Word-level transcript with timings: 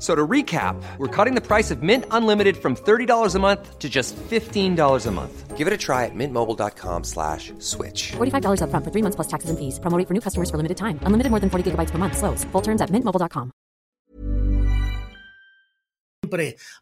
So 0.00 0.14
to 0.14 0.26
recap, 0.26 0.82
we're 0.96 1.14
cutting 1.14 1.34
the 1.34 1.46
price 1.46 1.70
of 1.70 1.82
Mint 1.82 2.06
Unlimited 2.10 2.56
from 2.56 2.74
$30 2.74 3.34
a 3.34 3.38
month 3.38 3.78
to 3.78 3.88
just 3.88 4.16
$15 4.16 5.06
a 5.06 5.10
month. 5.10 5.56
Give 5.58 5.66
it 5.66 5.74
a 5.74 5.76
try 5.76 6.06
at 6.06 6.14
mintmobile.com 6.14 7.04
slash 7.04 7.52
switch. 7.58 8.12
$45 8.16 8.62
upfront 8.64 8.84
for 8.84 8.90
three 8.90 9.02
months 9.02 9.16
plus 9.16 9.28
taxes 9.28 9.50
and 9.50 9.58
fees. 9.58 9.78
Promoting 9.78 10.06
for 10.06 10.14
new 10.14 10.22
customers 10.22 10.48
for 10.50 10.56
limited 10.56 10.78
time. 10.78 10.98
Unlimited 11.04 11.30
more 11.30 11.40
than 11.40 11.50
40 11.50 11.72
gigabytes 11.72 11.90
per 11.90 11.98
month. 11.98 12.16
Slows. 12.16 12.44
Full 12.52 12.62
terms 12.62 12.80
at 12.80 12.88
mintmobile.com. 12.88 13.52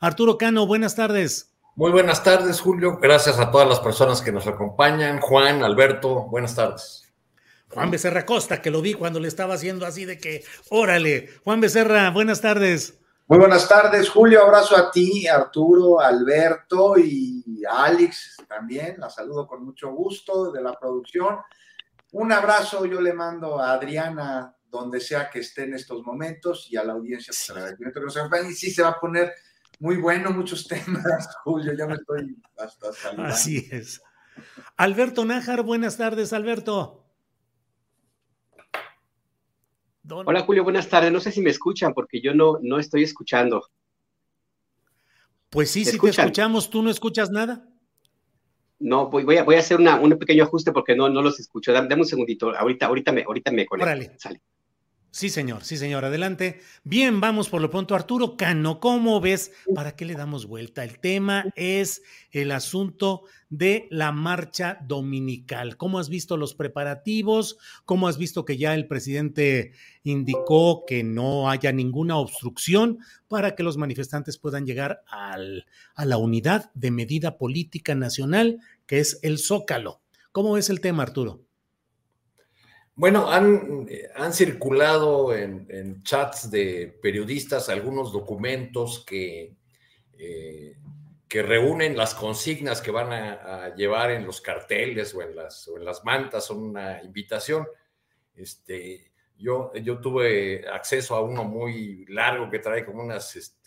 Arturo 0.00 0.36
Cano, 0.36 0.66
buenas 0.66 0.94
tardes. 0.94 1.50
Muy 1.74 1.90
buenas 1.90 2.22
tardes, 2.22 2.60
Julio. 2.60 2.98
Gracias 3.00 3.38
a 3.38 3.50
todas 3.50 3.68
las 3.68 3.80
personas 3.80 4.20
que 4.20 4.30
nos 4.30 4.46
acompañan. 4.46 5.20
Juan, 5.20 5.62
Alberto, 5.62 6.28
buenas 6.28 6.54
tardes. 6.54 7.08
Juan 7.70 7.90
Becerra 7.90 8.24
Costa, 8.24 8.60
que 8.62 8.70
lo 8.70 8.80
vi 8.80 8.94
cuando 8.94 9.20
le 9.20 9.28
estaba 9.28 9.54
haciendo 9.54 9.86
así 9.86 10.04
de 10.04 10.18
que, 10.18 10.44
órale. 10.70 11.28
Juan 11.44 11.60
Becerra, 11.60 12.10
buenas 12.10 12.40
tardes. 12.40 12.97
Muy 13.28 13.40
buenas 13.40 13.68
tardes, 13.68 14.08
Julio. 14.08 14.42
Abrazo 14.42 14.74
a 14.74 14.90
ti, 14.90 15.26
Arturo, 15.26 16.00
Alberto 16.00 16.94
y 16.96 17.62
Alex 17.70 18.38
también. 18.48 18.96
La 18.98 19.10
saludo 19.10 19.46
con 19.46 19.66
mucho 19.66 19.90
gusto 19.92 20.50
de 20.50 20.62
la 20.62 20.72
producción. 20.72 21.36
Un 22.12 22.32
abrazo 22.32 22.86
yo 22.86 23.02
le 23.02 23.12
mando 23.12 23.60
a 23.60 23.72
Adriana, 23.72 24.56
donde 24.70 24.98
sea 24.98 25.28
que 25.28 25.40
esté 25.40 25.64
en 25.64 25.74
estos 25.74 26.02
momentos, 26.04 26.68
y 26.70 26.78
a 26.78 26.84
la 26.84 26.94
audiencia. 26.94 27.34
Pues, 27.54 28.02
nos 28.02 28.16
acompañen. 28.16 28.50
Y 28.50 28.54
sí, 28.54 28.70
se 28.70 28.82
va 28.82 28.88
a 28.88 28.98
poner 28.98 29.34
muy 29.78 29.98
bueno, 29.98 30.30
muchos 30.30 30.66
temas, 30.68 31.28
Julio. 31.44 31.74
Ya 31.74 31.86
me 31.86 31.96
estoy 31.96 32.34
hasta 32.56 32.94
saludando. 32.94 33.34
Así 33.34 33.68
es. 33.70 34.00
Alberto 34.78 35.26
Nájar, 35.26 35.62
buenas 35.64 35.98
tardes, 35.98 36.32
Alberto. 36.32 37.07
Don... 40.08 40.26
Hola 40.26 40.40
Julio, 40.40 40.64
buenas 40.64 40.88
tardes. 40.88 41.12
No 41.12 41.20
sé 41.20 41.30
si 41.30 41.42
me 41.42 41.50
escuchan 41.50 41.92
porque 41.92 42.22
yo 42.22 42.32
no, 42.32 42.58
no 42.62 42.78
estoy 42.78 43.02
escuchando. 43.02 43.68
Pues 45.50 45.70
sí, 45.70 45.84
si 45.84 45.98
te 45.98 46.08
escuchamos, 46.08 46.70
¿tú 46.70 46.82
no 46.82 46.88
escuchas 46.88 47.30
nada? 47.30 47.68
No, 48.78 49.10
voy, 49.10 49.24
voy, 49.24 49.36
a, 49.36 49.44
voy 49.44 49.56
a 49.56 49.58
hacer 49.58 49.78
una, 49.78 50.00
un 50.00 50.18
pequeño 50.18 50.44
ajuste 50.44 50.72
porque 50.72 50.96
no, 50.96 51.10
no 51.10 51.20
los 51.20 51.38
escucho. 51.38 51.74
Dame, 51.74 51.88
dame 51.88 52.02
un 52.02 52.08
segundito. 52.08 52.56
Ahorita, 52.56 52.86
ahorita 52.86 53.12
me, 53.12 53.22
ahorita 53.22 53.50
me 53.52 53.66
conecto. 53.66 53.90
Órale. 53.90 54.18
Sale. 54.18 54.40
Sí, 55.10 55.30
señor, 55.30 55.64
sí, 55.64 55.78
señor, 55.78 56.04
adelante. 56.04 56.60
Bien, 56.84 57.18
vamos 57.20 57.48
por 57.48 57.62
lo 57.62 57.70
pronto. 57.70 57.94
Arturo 57.94 58.36
Cano, 58.36 58.78
¿cómo 58.78 59.20
ves? 59.20 59.52
¿Para 59.74 59.96
qué 59.96 60.04
le 60.04 60.14
damos 60.14 60.46
vuelta? 60.46 60.84
El 60.84 60.98
tema 60.98 61.46
es 61.56 62.02
el 62.30 62.52
asunto 62.52 63.22
de 63.48 63.88
la 63.90 64.12
marcha 64.12 64.78
dominical. 64.86 65.78
¿Cómo 65.78 65.98
has 65.98 66.10
visto 66.10 66.36
los 66.36 66.54
preparativos? 66.54 67.56
¿Cómo 67.86 68.06
has 68.06 68.18
visto 68.18 68.44
que 68.44 68.58
ya 68.58 68.74
el 68.74 68.86
presidente 68.86 69.72
indicó 70.02 70.84
que 70.86 71.02
no 71.02 71.48
haya 71.48 71.72
ninguna 71.72 72.18
obstrucción 72.18 72.98
para 73.28 73.54
que 73.54 73.62
los 73.62 73.78
manifestantes 73.78 74.36
puedan 74.36 74.66
llegar 74.66 75.02
al, 75.08 75.64
a 75.94 76.04
la 76.04 76.18
unidad 76.18 76.70
de 76.74 76.90
medida 76.90 77.38
política 77.38 77.94
nacional, 77.94 78.60
que 78.86 79.00
es 79.00 79.18
el 79.22 79.38
Zócalo? 79.38 80.02
¿Cómo 80.32 80.52
ves 80.52 80.68
el 80.68 80.82
tema, 80.82 81.02
Arturo? 81.02 81.47
Bueno, 82.98 83.30
han, 83.30 83.86
han 84.16 84.32
circulado 84.32 85.32
en, 85.32 86.02
chats 86.02 86.50
de 86.50 86.98
periodistas 87.00 87.68
algunos 87.68 88.12
documentos 88.12 89.04
que, 89.06 89.54
eh, 90.18 90.76
que 91.28 91.42
reúnen 91.44 91.96
las 91.96 92.12
consignas 92.12 92.80
que 92.80 92.90
van 92.90 93.12
a, 93.12 93.66
a, 93.66 93.74
llevar 93.76 94.10
en 94.10 94.26
los 94.26 94.40
carteles 94.40 95.14
o 95.14 95.22
en 95.22 95.36
las, 95.36 95.68
o 95.68 95.76
en 95.76 95.84
las 95.84 96.04
mantas, 96.04 96.46
son 96.46 96.60
una 96.60 97.00
invitación. 97.04 97.68
Este, 98.34 99.12
yo, 99.36 99.72
yo 99.74 100.00
tuve 100.00 100.66
acceso 100.68 101.14
a 101.14 101.22
uno 101.22 101.44
muy 101.44 102.04
largo 102.06 102.50
que 102.50 102.58
trae 102.58 102.84
como 102.84 103.04
unas 103.04 103.36
este, 103.36 103.57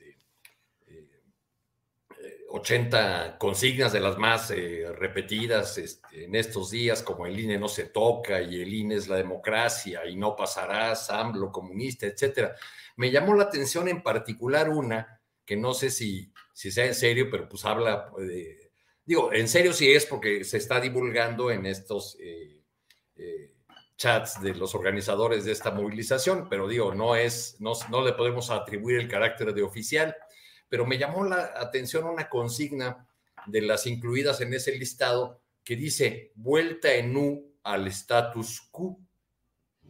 80 2.54 3.38
consignas 3.38 3.94
de 3.94 4.00
las 4.00 4.18
más 4.18 4.52
eh, 4.52 4.86
repetidas 4.98 5.78
este, 5.78 6.26
en 6.26 6.36
estos 6.36 6.72
días, 6.72 7.02
como 7.02 7.26
el 7.26 7.40
INE 7.40 7.58
no 7.58 7.68
se 7.68 7.86
toca 7.86 8.42
y 8.42 8.62
el 8.62 8.74
INE 8.74 8.96
es 8.96 9.08
la 9.08 9.16
democracia 9.16 10.06
y 10.06 10.16
no 10.16 10.36
pasará, 10.36 10.94
AMLO 11.10 11.52
comunista, 11.52 12.06
etcétera. 12.06 12.56
Me 12.98 13.10
llamó 13.10 13.36
la 13.36 13.44
atención 13.44 13.88
en 13.88 14.04
particular 14.04 14.70
una 14.70 15.22
que 15.46 15.56
no 15.56 15.74
sé 15.74 15.90
si, 15.90 16.32
si 16.54 16.72
sea 16.72 16.86
en 16.86 16.96
serio, 16.96 17.30
pero 17.32 17.48
pues 17.48 17.64
habla 17.66 18.12
de, 18.18 18.72
digo, 19.06 19.32
en 19.34 19.48
serio 19.48 19.74
sí 19.74 19.92
es 19.92 20.06
porque 20.06 20.44
se 20.44 20.58
está 20.58 20.80
divulgando 20.80 21.52
en 21.52 21.66
estos 21.66 22.18
eh, 22.20 22.62
eh, 23.16 23.54
chats 23.96 24.42
de 24.42 24.56
los 24.56 24.76
organizadores 24.76 25.46
de 25.46 25.54
esta 25.54 25.72
movilización, 25.72 26.50
pero 26.50 26.68
digo, 26.68 26.94
no 26.94 27.16
es, 27.16 27.56
no, 27.60 27.74
no 27.90 28.04
le 28.04 28.14
podemos 28.14 28.50
atribuir 28.50 29.00
el 29.00 29.08
carácter 29.08 29.54
de 29.54 29.64
oficial 29.64 30.16
pero 30.72 30.86
me 30.86 30.98
llamó 30.98 31.26
la 31.26 31.52
atención 31.58 32.06
una 32.06 32.30
consigna 32.30 33.06
de 33.46 33.62
las 33.62 33.86
incluidas 33.88 34.40
en 34.40 34.54
ese 34.54 34.72
listado 34.78 35.42
que 35.66 35.76
dice 35.76 36.32
vuelta 36.36 36.94
en 36.94 37.18
U 37.18 37.58
al 37.62 37.88
status 37.88 38.70
quo. 38.72 38.98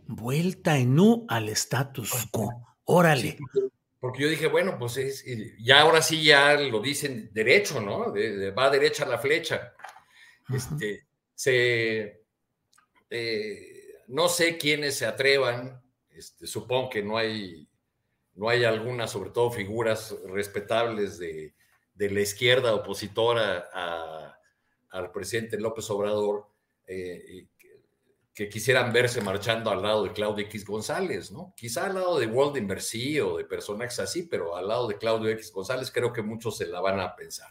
Vuelta 0.07 0.79
en 0.79 0.99
U 0.99 1.27
al 1.29 1.49
status 1.49 2.27
quo. 2.31 2.65
Órale. 2.85 3.37
Sí, 3.37 3.37
porque 3.99 4.23
yo 4.23 4.27
dije, 4.27 4.47
bueno, 4.47 4.79
pues 4.79 4.97
es, 4.97 5.23
ya 5.59 5.81
ahora 5.81 6.01
sí 6.01 6.23
ya 6.23 6.55
lo 6.55 6.79
dicen 6.79 7.29
derecho, 7.31 7.79
¿no? 7.79 8.11
De, 8.11 8.35
de, 8.35 8.49
va 8.49 8.71
derecha 8.71 9.05
la 9.05 9.19
flecha. 9.19 9.75
Uh 10.49 10.53
-huh. 10.53 10.57
Este, 10.57 11.05
se, 11.35 12.23
eh, 13.07 14.01
no 14.07 14.27
sé 14.29 14.57
quiénes 14.57 14.95
se 14.95 15.05
atrevan, 15.05 15.79
este, 16.09 16.47
supongo 16.47 16.89
que 16.89 17.03
no 17.03 17.17
hay 17.17 17.67
no 18.35 18.49
hay 18.49 18.63
algunas, 18.63 19.11
sobre 19.11 19.31
todo 19.31 19.51
figuras 19.51 20.15
respetables 20.25 21.17
de, 21.19 21.53
de 21.93 22.09
la 22.09 22.21
izquierda 22.21 22.73
opositora 22.73 23.69
al 24.89 25.11
presidente 25.11 25.59
López 25.59 25.89
Obrador, 25.89 26.47
eh, 26.87 27.47
que, 27.57 27.81
que, 28.33 28.49
quisieran 28.49 28.91
verse 28.91 29.21
marchando 29.21 29.69
al 29.69 29.81
lado 29.81 30.03
de 30.03 30.13
Claudio 30.13 30.45
X 30.45 30.65
González, 30.65 31.31
¿no? 31.31 31.53
Quizá 31.55 31.85
al 31.85 31.95
lado 31.95 32.19
de 32.19 32.27
Walden 32.27 32.67
Mercy 32.67 33.19
o 33.19 33.37
de 33.37 33.45
personajes 33.45 33.99
así, 33.99 34.23
pero 34.23 34.55
al 34.55 34.67
lado 34.67 34.87
de 34.87 34.97
Claudio 34.97 35.29
X 35.29 35.51
González 35.51 35.91
creo 35.91 36.11
que 36.11 36.21
muchos 36.21 36.57
se 36.57 36.65
la 36.65 36.81
van 36.81 36.99
a 36.99 37.15
pensar. 37.15 37.49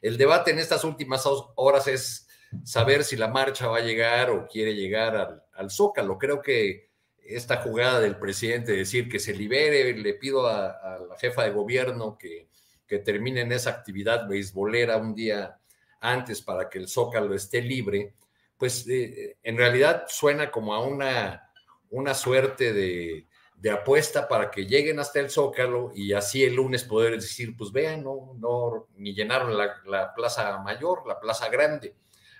El 0.00 0.16
debate 0.16 0.50
en 0.50 0.58
estas 0.58 0.84
últimas 0.84 1.24
horas 1.54 1.86
es 1.86 2.28
saber 2.64 3.04
si 3.04 3.16
la 3.16 3.28
marcha 3.28 3.68
va 3.68 3.78
a 3.78 3.82
llegar 3.82 4.30
o 4.30 4.46
quiere 4.46 4.74
llegar 4.74 5.16
al, 5.16 5.42
al 5.52 5.70
Zócalo. 5.70 6.18
Creo 6.18 6.42
que 6.42 6.91
esta 7.24 7.58
jugada 7.58 8.00
del 8.00 8.18
presidente, 8.18 8.72
decir 8.72 9.08
que 9.08 9.18
se 9.18 9.34
libere, 9.34 9.96
le 9.96 10.14
pido 10.14 10.46
a, 10.46 10.98
la 11.08 11.16
jefa 11.18 11.44
de 11.44 11.50
gobierno 11.50 12.16
que, 12.18 12.48
que 12.86 12.98
termine 12.98 13.42
esa 13.54 13.70
actividad 13.70 14.28
beisbolera 14.28 14.96
un 14.96 15.14
día 15.14 15.58
antes 16.00 16.42
para 16.42 16.68
que 16.68 16.78
el 16.78 16.88
Zócalo 16.88 17.34
esté 17.34 17.62
libre, 17.62 18.14
pues 18.58 18.86
eh, 18.88 19.36
en 19.42 19.56
realidad 19.56 20.04
suena 20.08 20.50
como 20.50 20.74
a 20.74 20.80
una, 20.80 21.50
una 21.90 22.14
suerte 22.14 22.72
de, 22.72 23.26
de, 23.56 23.70
apuesta 23.70 24.28
para 24.28 24.50
que 24.50 24.66
lleguen 24.66 24.98
hasta 24.98 25.20
el 25.20 25.30
Zócalo 25.30 25.92
y 25.94 26.12
así 26.12 26.44
el 26.44 26.54
lunes 26.54 26.84
poder 26.84 27.14
decir, 27.14 27.56
pues 27.56 27.72
vean, 27.72 28.02
no, 28.02 28.34
no 28.36 28.88
ni 28.96 29.14
llenaron 29.14 29.56
la, 29.56 29.76
la 29.86 30.12
Plaza 30.14 30.58
Mayor, 30.58 31.06
la 31.06 31.18
Plaza 31.20 31.48
Grande. 31.48 31.94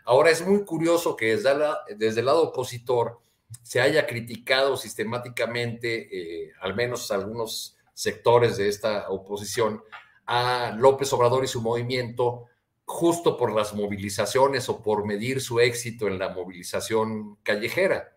Ahora 0.05 0.31
es 0.31 0.45
muy 0.45 0.65
curioso 0.65 1.17
que 1.17 1.37
desde, 1.37 1.55
la, 1.57 1.83
desde 1.97 2.21
el 2.21 2.27
lado 2.27 2.43
opositor, 2.49 3.21
se 3.63 3.81
haya 3.81 4.07
criticado 4.07 4.77
sistemáticamente, 4.77 6.09
eh, 6.47 6.53
al 6.61 6.75
menos 6.75 7.11
algunos 7.11 7.77
sectores 7.95 8.57
de 8.57 8.69
esta 8.69 9.09
oposición, 9.11 9.83
a 10.27 10.75
López 10.79 11.13
Obrador 11.13 11.45
y 11.45 11.49
su 11.49 11.61
movimiento 11.61 12.47
justo 12.85 13.37
por 13.37 13.53
las 13.53 13.75
movilizaciones 13.75 14.69
o 14.69 14.83
por 14.83 15.07
medir 15.07 15.41
su 15.41 15.61
éxito 15.61 16.07
en 16.09 16.19
la 16.19 16.31
movilización 16.31 17.37
callejera. 17.43 18.17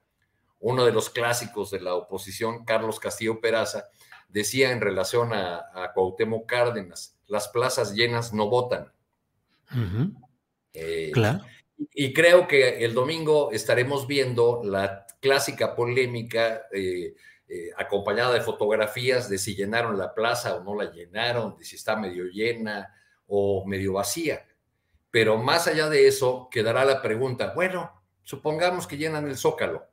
Uno 0.59 0.85
de 0.85 0.91
los 0.91 1.09
clásicos 1.09 1.71
de 1.71 1.81
la 1.81 1.95
oposición, 1.95 2.65
Carlos 2.65 2.99
Castillo 2.99 3.39
Peraza, 3.39 3.85
decía 4.29 4.71
en 4.71 4.81
relación 4.81 5.33
a, 5.33 5.57
a 5.73 5.93
Cuauhtémoc 5.93 6.47
Cárdenas, 6.47 7.17
las 7.27 7.47
plazas 7.47 7.93
llenas 7.93 8.33
no 8.33 8.49
votan. 8.49 8.91
Eh, 10.73 11.11
claro. 11.13 11.41
Y 11.93 12.13
creo 12.13 12.47
que 12.47 12.85
el 12.85 12.93
domingo 12.93 13.51
estaremos 13.51 14.07
viendo 14.07 14.61
la 14.63 15.04
clásica 15.19 15.75
polémica 15.75 16.63
eh, 16.71 17.15
eh, 17.47 17.69
acompañada 17.77 18.33
de 18.33 18.41
fotografías 18.41 19.29
de 19.29 19.37
si 19.37 19.55
llenaron 19.55 19.97
la 19.97 20.13
plaza 20.13 20.55
o 20.55 20.63
no 20.63 20.75
la 20.75 20.91
llenaron, 20.91 21.55
de 21.57 21.65
si 21.65 21.75
está 21.75 21.95
medio 21.95 22.25
llena 22.25 22.93
o 23.27 23.65
medio 23.65 23.93
vacía. 23.93 24.45
Pero 25.11 25.37
más 25.37 25.67
allá 25.67 25.87
de 25.89 26.07
eso, 26.07 26.49
quedará 26.51 26.83
la 26.85 27.01
pregunta, 27.01 27.53
bueno, 27.53 28.03
supongamos 28.23 28.87
que 28.87 28.97
llenan 28.97 29.27
el 29.27 29.37
zócalo 29.37 29.87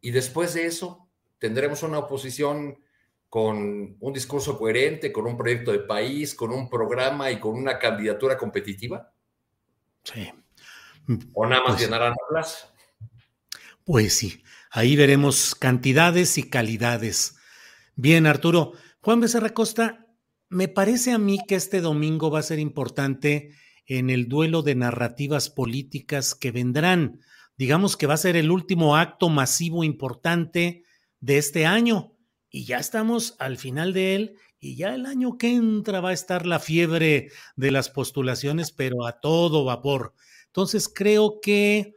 y 0.00 0.10
después 0.10 0.54
de 0.54 0.66
eso 0.66 1.08
tendremos 1.38 1.82
una 1.82 1.98
oposición 1.98 2.78
con 3.28 3.96
un 4.00 4.12
discurso 4.12 4.58
coherente, 4.58 5.12
con 5.12 5.26
un 5.26 5.36
proyecto 5.36 5.72
de 5.72 5.80
país, 5.80 6.34
con 6.34 6.50
un 6.50 6.68
programa 6.68 7.30
y 7.30 7.38
con 7.38 7.54
una 7.54 7.78
candidatura 7.78 8.36
competitiva. 8.36 9.12
Sí. 10.02 10.32
¿O 11.34 11.46
nada 11.46 11.62
más 11.62 11.72
pues 11.72 11.82
llenarán 11.82 12.10
la 12.10 12.28
plaza? 12.28 12.72
Pues 13.84 14.14
sí, 14.14 14.42
ahí 14.70 14.96
veremos 14.96 15.54
cantidades 15.54 16.38
y 16.38 16.44
calidades. 16.44 17.36
Bien, 17.96 18.26
Arturo. 18.26 18.72
Juan 19.00 19.20
Becerra 19.20 19.50
Costa, 19.50 20.06
me 20.48 20.68
parece 20.68 21.12
a 21.12 21.18
mí 21.18 21.38
que 21.46 21.54
este 21.54 21.80
domingo 21.80 22.30
va 22.30 22.40
a 22.40 22.42
ser 22.42 22.58
importante 22.58 23.54
en 23.86 24.10
el 24.10 24.28
duelo 24.28 24.62
de 24.62 24.74
narrativas 24.74 25.50
políticas 25.50 26.34
que 26.34 26.50
vendrán. 26.50 27.20
Digamos 27.56 27.96
que 27.96 28.06
va 28.06 28.14
a 28.14 28.18
ser 28.18 28.36
el 28.36 28.50
último 28.50 28.96
acto 28.96 29.28
masivo 29.28 29.82
importante 29.84 30.84
de 31.20 31.38
este 31.38 31.66
año 31.66 32.14
y 32.50 32.64
ya 32.64 32.78
estamos 32.78 33.34
al 33.38 33.58
final 33.58 33.92
de 33.92 34.14
él 34.14 34.36
y 34.60 34.76
ya 34.76 34.94
el 34.94 35.06
año 35.06 35.38
que 35.38 35.54
entra 35.54 36.00
va 36.00 36.10
a 36.10 36.14
estar 36.14 36.46
la 36.46 36.60
fiebre 36.60 37.30
de 37.56 37.70
las 37.70 37.90
postulaciones, 37.90 38.72
pero 38.72 39.06
a 39.06 39.20
todo 39.20 39.64
vapor. 39.64 40.14
Entonces 40.46 40.88
creo 40.92 41.40
que 41.40 41.94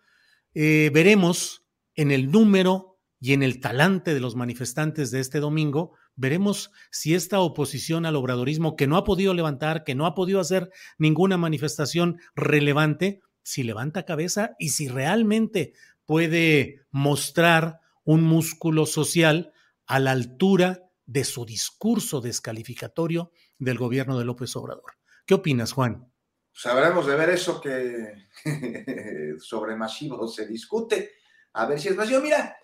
eh, 0.54 0.92
veremos 0.94 1.61
en 1.96 2.12
el 2.12 2.32
número 2.32 3.00
y 3.20 3.34
en 3.34 3.44
el 3.44 3.60
talante 3.60 4.14
de 4.14 4.20
los 4.20 4.36
manifestantes 4.36 5.12
de 5.12 5.20
este 5.20 5.40
domingo, 5.40 5.96
veremos 6.16 6.72
si 6.92 7.14
esta 7.14 7.40
oposición 7.40 8.06
al 8.06 8.16
obradorismo 8.16 8.76
que 8.76 8.88
no 8.88 8.98
ha 8.98 9.04
podido 9.04 9.34
levantar, 9.34 9.84
que 9.84 9.96
no 9.96 10.06
ha 10.06 10.16
podido 10.16 10.40
hacer 10.40 10.72
ninguna 10.98 11.38
manifestación 11.38 12.20
relevante, 12.36 13.22
si 13.44 13.64
levanta 13.64 14.06
cabeza 14.06 14.56
y 14.60 14.70
si 14.70 14.88
realmente 14.88 15.74
puede 16.06 16.82
mostrar 16.90 17.80
un 18.04 18.24
músculo 18.24 18.86
social 18.86 19.54
a 19.86 20.00
la 20.00 20.12
altura 20.12 20.90
de 21.06 21.24
su 21.24 21.46
discurso 21.46 22.22
descalificatorio 22.22 23.32
del 23.60 23.78
gobierno 23.78 24.18
de 24.18 24.26
López 24.26 24.56
Obrador. 24.56 24.94
¿Qué 25.26 25.34
opinas, 25.34 25.74
Juan? 25.74 26.12
Sabremos 26.54 27.06
de 27.08 27.16
ver 27.16 27.30
eso 27.30 27.62
que 27.62 28.28
sobre 29.40 29.76
masivo 29.76 30.28
se 30.28 30.48
discute, 30.48 31.12
a 31.54 31.66
ver 31.66 31.80
si 31.80 31.90
es 31.90 31.96
masivo. 31.96 32.22
Mira, 32.22 32.56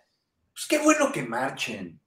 pues 0.54 0.68
qué 0.68 0.80
bueno 0.80 1.12
que 1.12 1.24
marchen, 1.24 2.00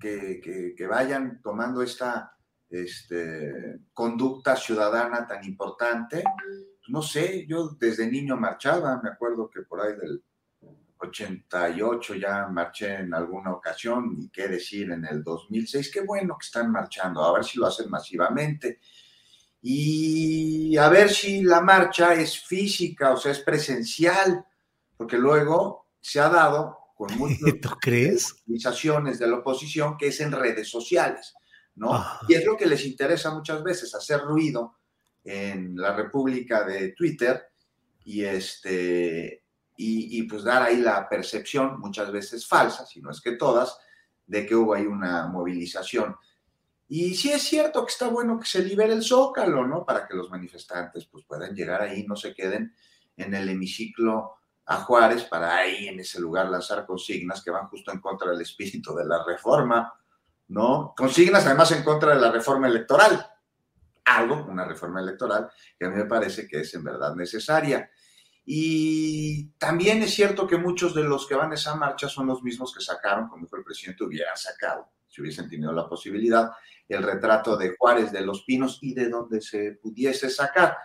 que, 0.00 0.40
que, 0.76 0.86
vayan 0.86 1.40
tomando 1.42 1.82
esta 1.82 2.36
este, 2.68 3.80
conducta 3.92 4.56
ciudadana 4.56 5.26
tan 5.26 5.44
importante. 5.44 6.22
No 6.88 7.02
sé, 7.02 7.46
yo 7.46 7.70
desde 7.70 8.10
niño 8.10 8.36
marchaba, 8.36 9.00
me 9.02 9.10
acuerdo 9.10 9.50
que 9.50 9.62
por 9.62 9.80
ahí 9.80 9.96
del 9.96 10.22
88 10.98 12.14
ya 12.14 12.46
marché 12.48 12.94
en 12.94 13.14
alguna 13.14 13.52
ocasión, 13.52 14.16
y 14.18 14.28
qué 14.30 14.48
decir 14.48 14.90
en 14.90 15.04
el 15.04 15.22
2006, 15.22 15.90
qué 15.92 16.00
bueno 16.00 16.36
que 16.38 16.46
están 16.46 16.70
marchando, 16.70 17.24
a 17.24 17.32
ver 17.32 17.44
si 17.44 17.58
lo 17.58 17.66
hacen 17.66 17.90
masivamente 17.90 18.80
y 19.62 20.76
a 20.76 20.88
ver 20.88 21.10
si 21.10 21.42
la 21.42 21.60
marcha 21.60 22.14
es 22.14 22.38
física, 22.38 23.12
o 23.12 23.16
sea, 23.16 23.32
es 23.32 23.40
presencial, 23.40 24.44
porque 24.96 25.18
luego 25.18 25.85
se 26.06 26.20
ha 26.20 26.28
dado 26.28 26.78
con 26.94 27.08
muchas 27.18 27.40
organizaciones 27.64 29.18
de 29.18 29.26
la 29.26 29.38
oposición 29.38 29.96
que 29.96 30.08
es 30.08 30.20
en 30.20 30.30
redes 30.30 30.68
sociales, 30.68 31.34
¿no? 31.74 32.04
Y 32.28 32.34
es 32.34 32.44
lo 32.44 32.56
que 32.56 32.66
les 32.66 32.86
interesa 32.86 33.34
muchas 33.34 33.62
veces, 33.64 33.92
hacer 33.92 34.20
ruido 34.20 34.76
en 35.24 35.76
la 35.76 35.94
República 35.96 36.62
de 36.62 36.92
Twitter 36.92 37.48
y 38.04 38.22
este 38.22 39.42
y, 39.78 40.18
y, 40.18 40.22
pues 40.22 40.44
dar 40.44 40.62
ahí 40.62 40.76
la 40.78 41.06
percepción, 41.06 41.78
muchas 41.80 42.10
veces 42.10 42.46
falsa, 42.46 42.86
si 42.86 43.02
no 43.02 43.10
es 43.10 43.20
que 43.20 43.32
todas, 43.32 43.76
de 44.26 44.46
que 44.46 44.54
hubo 44.54 44.72
ahí 44.72 44.86
una 44.86 45.26
movilización. 45.26 46.16
Y 46.88 47.14
sí 47.14 47.30
es 47.30 47.42
cierto 47.42 47.84
que 47.84 47.92
está 47.92 48.08
bueno 48.08 48.40
que 48.40 48.46
se 48.46 48.62
libere 48.62 48.94
el 48.94 49.02
zócalo, 49.02 49.66
¿no? 49.66 49.84
Para 49.84 50.06
que 50.06 50.14
los 50.14 50.30
manifestantes 50.30 51.04
pues 51.06 51.24
puedan 51.26 51.54
llegar 51.54 51.82
ahí, 51.82 52.06
no 52.06 52.16
se 52.16 52.32
queden 52.32 52.74
en 53.18 53.34
el 53.34 53.50
hemiciclo 53.50 54.36
a 54.66 54.76
Juárez 54.78 55.24
para 55.24 55.56
ahí 55.56 55.88
en 55.88 56.00
ese 56.00 56.20
lugar 56.20 56.48
lanzar 56.48 56.84
consignas 56.84 57.42
que 57.42 57.50
van 57.50 57.68
justo 57.68 57.92
en 57.92 58.00
contra 58.00 58.30
del 58.30 58.40
espíritu 58.40 58.94
de 58.94 59.04
la 59.04 59.24
reforma, 59.24 59.92
¿no? 60.48 60.92
Consignas 60.96 61.46
además 61.46 61.70
en 61.72 61.84
contra 61.84 62.14
de 62.14 62.20
la 62.20 62.32
reforma 62.32 62.66
electoral. 62.66 63.24
Algo, 64.04 64.44
una 64.48 64.64
reforma 64.64 65.00
electoral 65.00 65.48
que 65.78 65.86
a 65.86 65.88
mí 65.88 65.96
me 65.96 66.04
parece 66.04 66.48
que 66.48 66.60
es 66.60 66.74
en 66.74 66.82
verdad 66.82 67.14
necesaria. 67.14 67.90
Y 68.44 69.50
también 69.58 70.02
es 70.02 70.14
cierto 70.14 70.46
que 70.46 70.56
muchos 70.56 70.94
de 70.94 71.02
los 71.02 71.26
que 71.26 71.34
van 71.34 71.52
a 71.52 71.56
esa 71.56 71.74
marcha 71.74 72.08
son 72.08 72.26
los 72.26 72.42
mismos 72.42 72.72
que 72.74 72.80
sacaron, 72.80 73.28
como 73.28 73.44
dijo 73.44 73.56
el 73.56 73.64
presidente, 73.64 74.04
hubiera 74.04 74.36
sacado, 74.36 74.88
si 75.08 75.20
hubiesen 75.20 75.48
tenido 75.48 75.72
la 75.72 75.88
posibilidad, 75.88 76.52
el 76.88 77.02
retrato 77.02 77.56
de 77.56 77.74
Juárez 77.76 78.12
de 78.12 78.20
los 78.20 78.42
Pinos 78.42 78.78
y 78.82 78.94
de 78.94 79.08
donde 79.08 79.40
se 79.40 79.72
pudiese 79.82 80.30
sacar. 80.30 80.76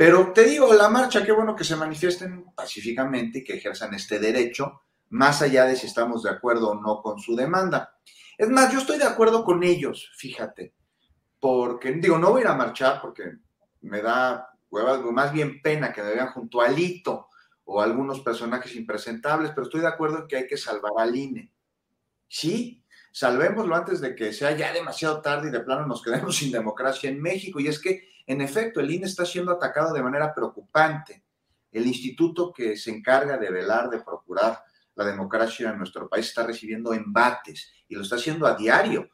Pero 0.00 0.32
te 0.32 0.44
digo, 0.44 0.72
la 0.72 0.88
marcha, 0.88 1.22
qué 1.22 1.30
bueno 1.30 1.54
que 1.54 1.62
se 1.62 1.76
manifiesten 1.76 2.46
pacíficamente 2.54 3.40
y 3.40 3.44
que 3.44 3.58
ejerzan 3.58 3.92
este 3.92 4.18
derecho, 4.18 4.80
más 5.10 5.42
allá 5.42 5.66
de 5.66 5.76
si 5.76 5.88
estamos 5.88 6.22
de 6.22 6.30
acuerdo 6.30 6.70
o 6.70 6.74
no 6.80 7.02
con 7.02 7.18
su 7.18 7.36
demanda. 7.36 7.98
Es 8.38 8.48
más, 8.48 8.72
yo 8.72 8.78
estoy 8.78 8.96
de 8.96 9.04
acuerdo 9.04 9.44
con 9.44 9.62
ellos, 9.62 10.10
fíjate, 10.16 10.72
porque 11.38 11.92
digo, 11.92 12.16
no 12.16 12.30
voy 12.30 12.40
a 12.40 12.44
ir 12.44 12.48
a 12.48 12.54
marchar 12.54 12.98
porque 13.02 13.24
me 13.82 14.00
da 14.00 14.48
más 15.12 15.32
bien 15.34 15.60
pena 15.60 15.92
que 15.92 16.02
me 16.02 16.14
vean 16.14 16.32
junto 16.32 16.62
a 16.62 16.68
Lito 16.68 17.28
o 17.64 17.82
algunos 17.82 18.20
personajes 18.20 18.74
impresentables, 18.76 19.50
pero 19.50 19.64
estoy 19.64 19.82
de 19.82 19.88
acuerdo 19.88 20.20
en 20.20 20.28
que 20.28 20.36
hay 20.38 20.46
que 20.46 20.56
salvar 20.56 20.92
al 20.96 21.14
INE. 21.14 21.52
Sí, 22.26 22.82
salvémoslo 23.12 23.76
antes 23.76 24.00
de 24.00 24.14
que 24.14 24.32
sea 24.32 24.56
ya 24.56 24.72
demasiado 24.72 25.20
tarde 25.20 25.48
y 25.48 25.52
de 25.52 25.60
plano 25.60 25.86
nos 25.86 26.02
quedemos 26.02 26.36
sin 26.38 26.52
democracia 26.52 27.10
en 27.10 27.20
México. 27.20 27.60
Y 27.60 27.68
es 27.68 27.78
que, 27.78 28.08
en 28.26 28.40
efecto, 28.40 28.80
el 28.80 28.90
INE 28.90 29.06
está 29.06 29.24
siendo 29.24 29.52
atacado 29.52 29.92
de 29.92 30.02
manera 30.02 30.34
preocupante. 30.34 31.24
El 31.72 31.86
instituto 31.86 32.52
que 32.52 32.76
se 32.76 32.90
encarga 32.90 33.38
de 33.38 33.50
velar, 33.50 33.88
de 33.88 34.00
procurar 34.00 34.62
la 34.94 35.04
democracia 35.04 35.70
en 35.70 35.78
nuestro 35.78 36.08
país 36.08 36.26
está 36.26 36.46
recibiendo 36.46 36.92
embates 36.92 37.72
y 37.88 37.94
lo 37.94 38.02
está 38.02 38.16
haciendo 38.16 38.46
a 38.46 38.54
diario. 38.54 39.08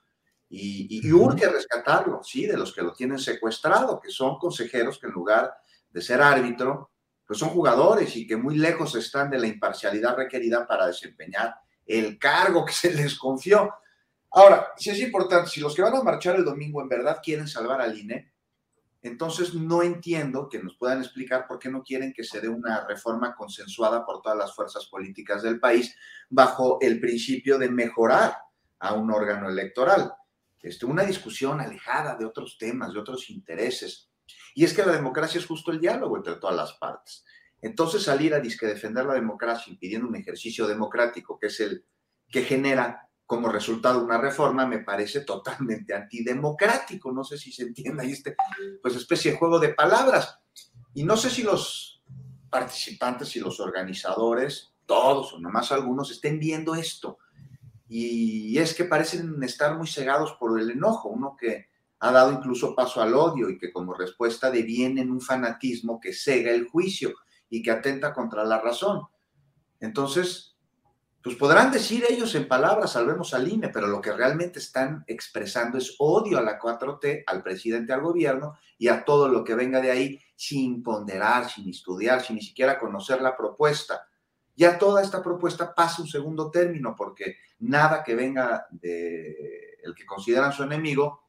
Y, 0.49 1.13
urge 1.13 1.49
rescatarlo, 1.49 2.23
sí, 2.23 2.47
de 2.47 2.57
los 2.57 2.73
que 2.73 2.83
lo 2.83 2.93
tienen 2.93 3.19
secuestrado, 3.19 4.01
que 4.01 4.11
son 4.11 4.39
consejeros 4.39 4.99
que 4.99 5.07
en 5.07 5.13
lugar 5.13 5.53
de 5.91 6.01
ser 6.01 6.23
árbitro, 6.23 6.93
pues 7.27 7.39
son 7.39 7.49
jugadores 7.49 8.15
y 8.17 8.27
que 8.27 8.37
muy 8.37 8.57
lejos 8.57 8.95
están 8.95 9.29
de 9.29 9.39
la 9.39 9.49
imparcialidad 9.49 10.17
requerida 10.17 10.67
para 10.67 10.87
desempeñar 10.87 11.57
el 11.85 12.19
cargo 12.19 12.65
que 12.65 12.73
se 12.73 12.93
les 12.93 13.19
confió. 13.19 13.75
Ahora, 14.31 14.69
si 14.77 14.91
es 14.91 15.01
importante, 15.01 15.51
si 15.51 15.61
los 15.61 15.75
que 15.75 15.83
van 15.83 15.97
a 15.97 16.03
marchar 16.03 16.37
el 16.37 16.45
domingo 16.45 16.81
en 16.81 16.89
verdad 16.89 17.21
quieren 17.23 17.49
salvar 17.49 17.81
al 17.81 17.99
INE, 17.99 18.33
entonces 19.07 19.55
no 19.55 19.83
entiendo 19.83 20.49
que 20.49 20.63
nos 20.63 20.77
puedan 20.77 20.99
explicar 20.99 21.47
por 21.47 21.59
qué 21.59 21.71
no 21.71 21.83
quieren 21.83 22.13
que 22.13 22.25
se 22.25 22.41
dé 22.41 22.49
una 22.49 22.87
reforma 22.87 23.35
consensuada 23.35 24.05
por 24.05 24.21
todas 24.21 24.37
las 24.37 24.55
fuerzas 24.55 24.87
políticas 24.87 25.43
del 25.43 25.61
país 25.61 25.95
bajo 26.29 26.79
el 26.81 26.99
principio 26.99 27.59
de 27.59 27.71
mejorar 27.71 28.37
a 28.79 28.95
un 28.95 29.11
órgano 29.11 29.49
electoral. 29.49 30.13
Este, 30.61 30.87
una 30.87 31.05
discusión 31.05 31.61
alejada 31.61 32.17
de 32.17 32.25
otros 32.25 32.59
temas, 32.59 32.93
de 32.93 32.99
otros 32.99 33.31
intereses. 33.31 34.11
Y 34.55 34.65
es 34.65 34.75
que 34.75 34.85
la 34.85 34.93
democracia 34.93 35.39
es 35.39 35.47
justo 35.47 35.71
el 35.71 35.81
diálogo 35.81 36.17
entre 36.17 36.37
todas 36.37 36.57
las 36.57 36.73
partes. 36.73 37.25
Entonces 37.63 38.03
salir 38.03 38.35
a 38.35 38.41
disque 38.41 38.67
defender 38.67 39.05
la 39.05 39.15
democracia 39.15 39.73
impidiendo 39.73 40.09
un 40.09 40.17
ejercicio 40.17 40.67
democrático 40.67 41.39
que 41.39 41.47
es 41.47 41.61
el 41.61 41.85
que 42.29 42.43
genera 42.43 43.09
como 43.27 43.49
resultado 43.49 44.03
una 44.03 44.19
reforma 44.19 44.67
me 44.67 44.79
parece 44.79 45.21
totalmente 45.23 45.93
antidemocrático. 45.93 47.13
No 47.13 47.25
sé 47.25 47.37
si 47.37 47.53
se 47.53 47.65
entiende 47.65 48.05
ahí 48.05 48.13
este, 48.13 48.37
pues 48.81 48.95
especie 48.95 49.33
de 49.33 49.39
juego 49.39 49.59
de 49.59 49.75
palabras. 49.75 50.39
Y 50.95 51.03
no 51.03 51.17
sé 51.17 51.29
si 51.29 51.43
los 51.43 52.03
participantes 52.49 53.35
y 53.37 53.41
los 53.41 53.59
organizadores, 53.61 54.73
todos 54.87 55.33
o 55.35 55.41
nomás 55.41 55.73
algunos, 55.73 56.11
estén 56.11 56.39
viendo 56.39 56.75
esto. 56.75 57.19
Y 57.89 58.57
es 58.59 58.75
que 58.75 58.85
parecen 58.85 59.43
estar 59.43 59.77
muy 59.77 59.87
cegados 59.87 60.33
por 60.41 60.59
el 60.59 60.71
enojo. 60.71 61.09
Uno 61.09 61.37
que 61.39 61.67
ha 61.99 62.13
dado 62.13 62.33
incluso 62.33 62.75
paso 62.75 63.01
al 63.03 63.15
odio 63.15 63.51
y 63.51 63.59
que 63.59 63.73
como 63.73 63.95
respuesta 63.95 64.51
deviene 64.51 65.03
un 65.03 65.21
fanatismo 65.21 66.01
que 66.01 66.13
cega 66.13 66.51
el 66.53 66.69
juicio 66.69 67.15
y 67.49 67.63
que 67.63 67.71
atenta 67.71 68.13
contra 68.13 68.45
la 68.45 68.61
razón. 68.61 69.03
Entonces, 69.81 70.56
pues 71.27 71.39
podrán 71.39 71.73
decir 71.73 72.05
ellos 72.09 72.37
en 72.37 72.47
palabras, 72.47 72.93
salvemos 72.93 73.35
al 73.35 73.49
INE, 73.49 73.71
pero 73.71 73.89
lo 73.89 74.01
que 74.01 74.13
realmente 74.13 74.61
están 74.61 75.03
expresando 75.09 75.77
es 75.77 75.97
odio 75.99 76.39
a 76.39 76.41
la 76.41 76.57
4T, 76.57 77.25
al 77.27 77.43
presidente, 77.43 77.93
al 77.93 78.01
gobierno 78.01 78.57
y 78.79 78.87
a 78.87 79.05
todo 79.05 79.27
lo 79.27 79.43
que 79.43 79.57
venga 79.57 79.81
de 79.81 79.91
ahí 79.91 80.21
sin 80.37 80.85
ponderar, 80.85 81.51
sin 81.51 81.69
estudiar, 81.69 82.23
sin 82.23 82.37
ni 82.37 82.43
siquiera 82.43 82.79
conocer 82.79 83.21
la 83.21 83.37
propuesta. 83.37 84.07
Ya 84.55 84.79
toda 84.79 85.03
esta 85.03 85.21
propuesta 85.21 85.75
pasa 85.75 86.01
un 86.01 86.07
segundo 86.07 86.49
término 86.49 86.95
porque 86.97 87.39
nada 87.59 88.05
que 88.05 88.15
venga 88.15 88.69
de 88.71 89.81
el 89.83 89.97
que 89.97 90.07
consideran 90.07 90.53
su 90.53 90.63
enemigo, 90.63 91.25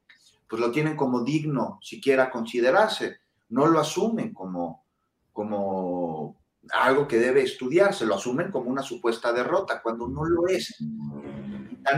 pues 0.48 0.62
lo 0.62 0.70
tienen 0.70 0.96
como 0.96 1.24
digno 1.24 1.80
siquiera 1.82 2.30
considerarse, 2.30 3.18
no 3.50 3.66
lo 3.66 3.80
asumen 3.80 4.32
como, 4.32 4.86
como 5.34 6.37
algo 6.74 7.08
que 7.08 7.20
debe 7.20 7.44
estudiarse, 7.44 8.06
lo 8.06 8.16
asumen 8.16 8.52
como 8.52 8.70
una 8.70 8.82
supuesta 8.82 9.32
derrota, 9.32 9.82
cuando 9.82 10.08
no 10.08 10.26
lo 10.26 10.48
es. 10.48 10.76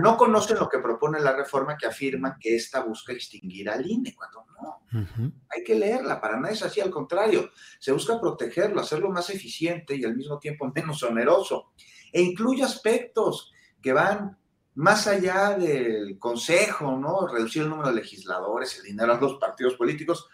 No 0.01 0.17
conocen 0.17 0.59
lo 0.59 0.69
que 0.69 0.79
propone 0.79 1.19
la 1.19 1.35
reforma 1.35 1.77
que 1.77 1.87
afirma 1.87 2.37
que 2.39 2.55
esta 2.55 2.81
busca 2.81 3.13
extinguir 3.13 3.69
al 3.69 3.89
INE, 3.89 4.15
cuando 4.15 4.45
no. 4.61 4.83
Hay 5.49 5.63
que 5.63 5.75
leerla, 5.75 6.19
para 6.19 6.37
nada 6.37 6.53
es 6.53 6.63
así, 6.63 6.81
al 6.81 6.91
contrario, 6.91 7.49
se 7.79 7.91
busca 7.91 8.19
protegerlo, 8.19 8.81
hacerlo 8.81 9.09
más 9.09 9.29
eficiente 9.29 9.95
y 9.95 10.03
al 10.03 10.15
mismo 10.15 10.39
tiempo 10.39 10.71
menos 10.75 11.01
oneroso. 11.03 11.71
E 12.11 12.21
incluye 12.21 12.63
aspectos 12.63 13.51
que 13.81 13.93
van 13.93 14.37
más 14.75 15.07
allá 15.07 15.57
del 15.57 16.17
consejo, 16.17 16.95
¿no? 16.97 17.27
Reducir 17.27 17.63
el 17.63 17.69
número 17.69 17.89
de 17.89 17.95
legisladores, 17.95 18.77
el 18.77 18.83
dinero 18.83 19.13
a 19.13 19.19
los 19.19 19.35
partidos 19.35 19.75
políticos. 19.75 20.27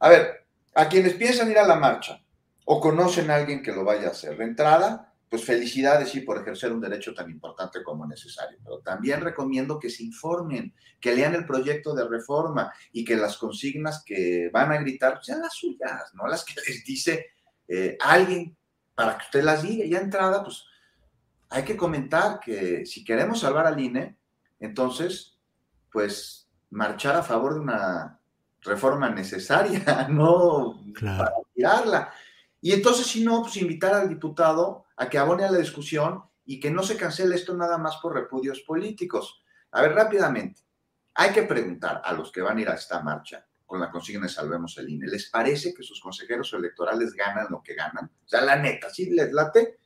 A 0.00 0.08
ver, 0.08 0.46
a 0.74 0.88
quienes 0.88 1.14
piensan 1.14 1.50
ir 1.50 1.58
a 1.58 1.66
la 1.66 1.76
marcha, 1.76 2.20
o 2.64 2.80
conocen 2.80 3.30
a 3.30 3.36
alguien 3.36 3.62
que 3.62 3.72
lo 3.72 3.84
vaya 3.84 4.08
a 4.08 4.10
hacer. 4.10 4.36
De 4.36 4.44
entrada, 4.44 5.12
pues 5.28 5.44
felicidades 5.44 6.10
sí 6.10 6.20
por 6.20 6.38
ejercer 6.38 6.72
un 6.72 6.80
derecho 6.80 7.12
tan 7.12 7.30
importante 7.30 7.82
como 7.82 8.06
necesario, 8.06 8.58
pero 8.62 8.78
también 8.78 9.20
recomiendo 9.20 9.78
que 9.78 9.90
se 9.90 10.04
informen, 10.04 10.74
que 11.00 11.14
lean 11.14 11.34
el 11.34 11.44
proyecto 11.44 11.94
de 11.94 12.08
reforma 12.08 12.72
y 12.92 13.04
que 13.04 13.16
las 13.16 13.36
consignas 13.36 14.02
que 14.04 14.48
van 14.52 14.72
a 14.72 14.78
gritar 14.78 15.18
sean 15.22 15.40
las 15.40 15.54
suyas, 15.54 16.14
no 16.14 16.26
las 16.26 16.44
que 16.44 16.54
les 16.66 16.84
dice 16.84 17.26
eh, 17.68 17.96
alguien 18.00 18.56
para 18.94 19.18
que 19.18 19.24
usted 19.24 19.42
las 19.42 19.62
diga. 19.62 19.84
Y 19.84 19.90
ya 19.90 19.98
entrada, 19.98 20.42
pues 20.42 20.64
hay 21.50 21.64
que 21.64 21.76
comentar 21.76 22.40
que 22.40 22.86
si 22.86 23.04
queremos 23.04 23.40
salvar 23.40 23.66
al 23.66 23.80
INE, 23.80 24.16
entonces, 24.60 25.38
pues 25.90 26.48
marchar 26.70 27.16
a 27.16 27.22
favor 27.22 27.54
de 27.54 27.60
una 27.60 28.20
reforma 28.62 29.10
necesaria, 29.10 30.06
no 30.08 30.80
para 31.00 31.32
tirarla. 31.54 32.12
Y 32.64 32.72
entonces, 32.72 33.08
si 33.08 33.22
no, 33.22 33.42
pues 33.42 33.58
invitar 33.58 33.92
al 33.92 34.08
diputado 34.08 34.86
a 34.96 35.10
que 35.10 35.18
abone 35.18 35.44
a 35.44 35.50
la 35.50 35.58
discusión 35.58 36.22
y 36.46 36.58
que 36.58 36.70
no 36.70 36.82
se 36.82 36.96
cancele 36.96 37.34
esto 37.34 37.54
nada 37.54 37.76
más 37.76 37.98
por 37.98 38.14
repudios 38.14 38.60
políticos. 38.60 39.44
A 39.72 39.82
ver, 39.82 39.92
rápidamente, 39.92 40.62
hay 41.12 41.30
que 41.32 41.42
preguntar 41.42 42.00
a 42.02 42.14
los 42.14 42.32
que 42.32 42.40
van 42.40 42.56
a 42.56 42.60
ir 42.62 42.70
a 42.70 42.74
esta 42.76 43.02
marcha 43.02 43.46
con 43.66 43.80
la 43.80 43.90
consigna 43.90 44.22
de 44.22 44.32
Salvemos 44.32 44.78
el 44.78 44.88
INE, 44.88 45.08
¿les 45.08 45.28
parece 45.28 45.74
que 45.74 45.82
sus 45.82 46.00
consejeros 46.00 46.54
electorales 46.54 47.12
ganan 47.12 47.48
lo 47.50 47.62
que 47.62 47.74
ganan? 47.74 48.06
O 48.06 48.26
sea, 48.26 48.40
la 48.40 48.56
neta, 48.56 48.88
¿sí 48.88 49.10
les 49.10 49.30
late? 49.30 49.76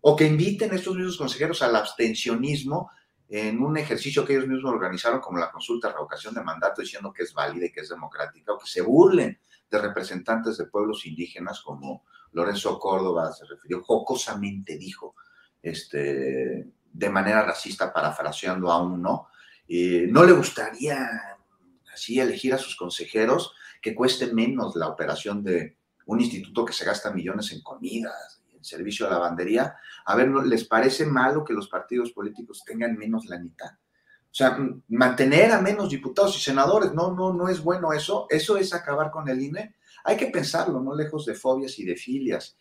O 0.00 0.16
que 0.16 0.26
inviten 0.26 0.72
a 0.72 0.74
estos 0.74 0.96
mismos 0.96 1.16
consejeros 1.16 1.62
al 1.62 1.76
abstencionismo 1.76 2.90
en 3.28 3.62
un 3.62 3.76
ejercicio 3.76 4.24
que 4.24 4.32
ellos 4.32 4.48
mismos 4.48 4.72
organizaron 4.72 5.20
como 5.20 5.38
la 5.38 5.52
consulta 5.52 5.92
revocación 5.92 6.34
de 6.34 6.42
mandato 6.42 6.82
diciendo 6.82 7.12
que 7.12 7.22
es 7.22 7.32
válida 7.32 7.66
y 7.66 7.70
que 7.70 7.82
es 7.82 7.90
democrática, 7.90 8.52
o 8.52 8.58
que 8.58 8.66
se 8.66 8.80
burlen 8.80 9.38
de 9.70 9.78
representantes 9.78 10.56
de 10.56 10.66
pueblos 10.66 11.06
indígenas 11.06 11.60
como 11.60 12.02
Lorenzo 12.34 12.78
Córdoba 12.78 13.32
se 13.32 13.46
refirió, 13.46 13.82
jocosamente 13.82 14.76
dijo, 14.76 15.14
este, 15.62 16.66
de 16.92 17.10
manera 17.10 17.42
racista, 17.42 17.92
parafraseando 17.92 18.70
a 18.70 18.82
uno, 18.82 19.28
eh, 19.66 20.06
no 20.10 20.24
le 20.24 20.32
gustaría 20.32 21.08
así 21.92 22.20
elegir 22.20 22.52
a 22.52 22.58
sus 22.58 22.76
consejeros 22.76 23.54
que 23.80 23.94
cueste 23.94 24.32
menos 24.32 24.76
la 24.76 24.88
operación 24.88 25.42
de 25.42 25.78
un 26.06 26.20
instituto 26.20 26.64
que 26.64 26.72
se 26.72 26.84
gasta 26.84 27.12
millones 27.12 27.52
en 27.52 27.62
comidas, 27.62 28.42
en 28.52 28.62
servicio 28.64 29.06
a 29.06 29.10
la 29.10 29.16
lavandería. 29.16 29.76
A 30.04 30.16
ver, 30.16 30.28
¿les 30.28 30.64
parece 30.64 31.06
malo 31.06 31.44
que 31.44 31.54
los 31.54 31.68
partidos 31.68 32.12
políticos 32.12 32.62
tengan 32.66 32.96
menos 32.96 33.26
la 33.26 33.38
mitad? 33.38 33.70
O 33.70 34.36
sea, 34.36 34.58
mantener 34.88 35.52
a 35.52 35.60
menos 35.60 35.88
diputados 35.90 36.36
y 36.36 36.40
senadores, 36.40 36.92
no, 36.92 37.14
no, 37.14 37.32
no 37.32 37.48
es 37.48 37.62
bueno 37.62 37.92
eso. 37.92 38.26
Eso 38.28 38.56
es 38.56 38.74
acabar 38.74 39.12
con 39.12 39.28
el 39.28 39.40
INE. 39.40 39.76
Hay 40.02 40.16
que 40.16 40.26
pensarlo, 40.26 40.80
no 40.80 40.94
lejos 40.94 41.26
de 41.26 41.34
fobias 41.34 41.78
y 41.78 41.84
de 41.84 41.96
filias. 41.96 42.56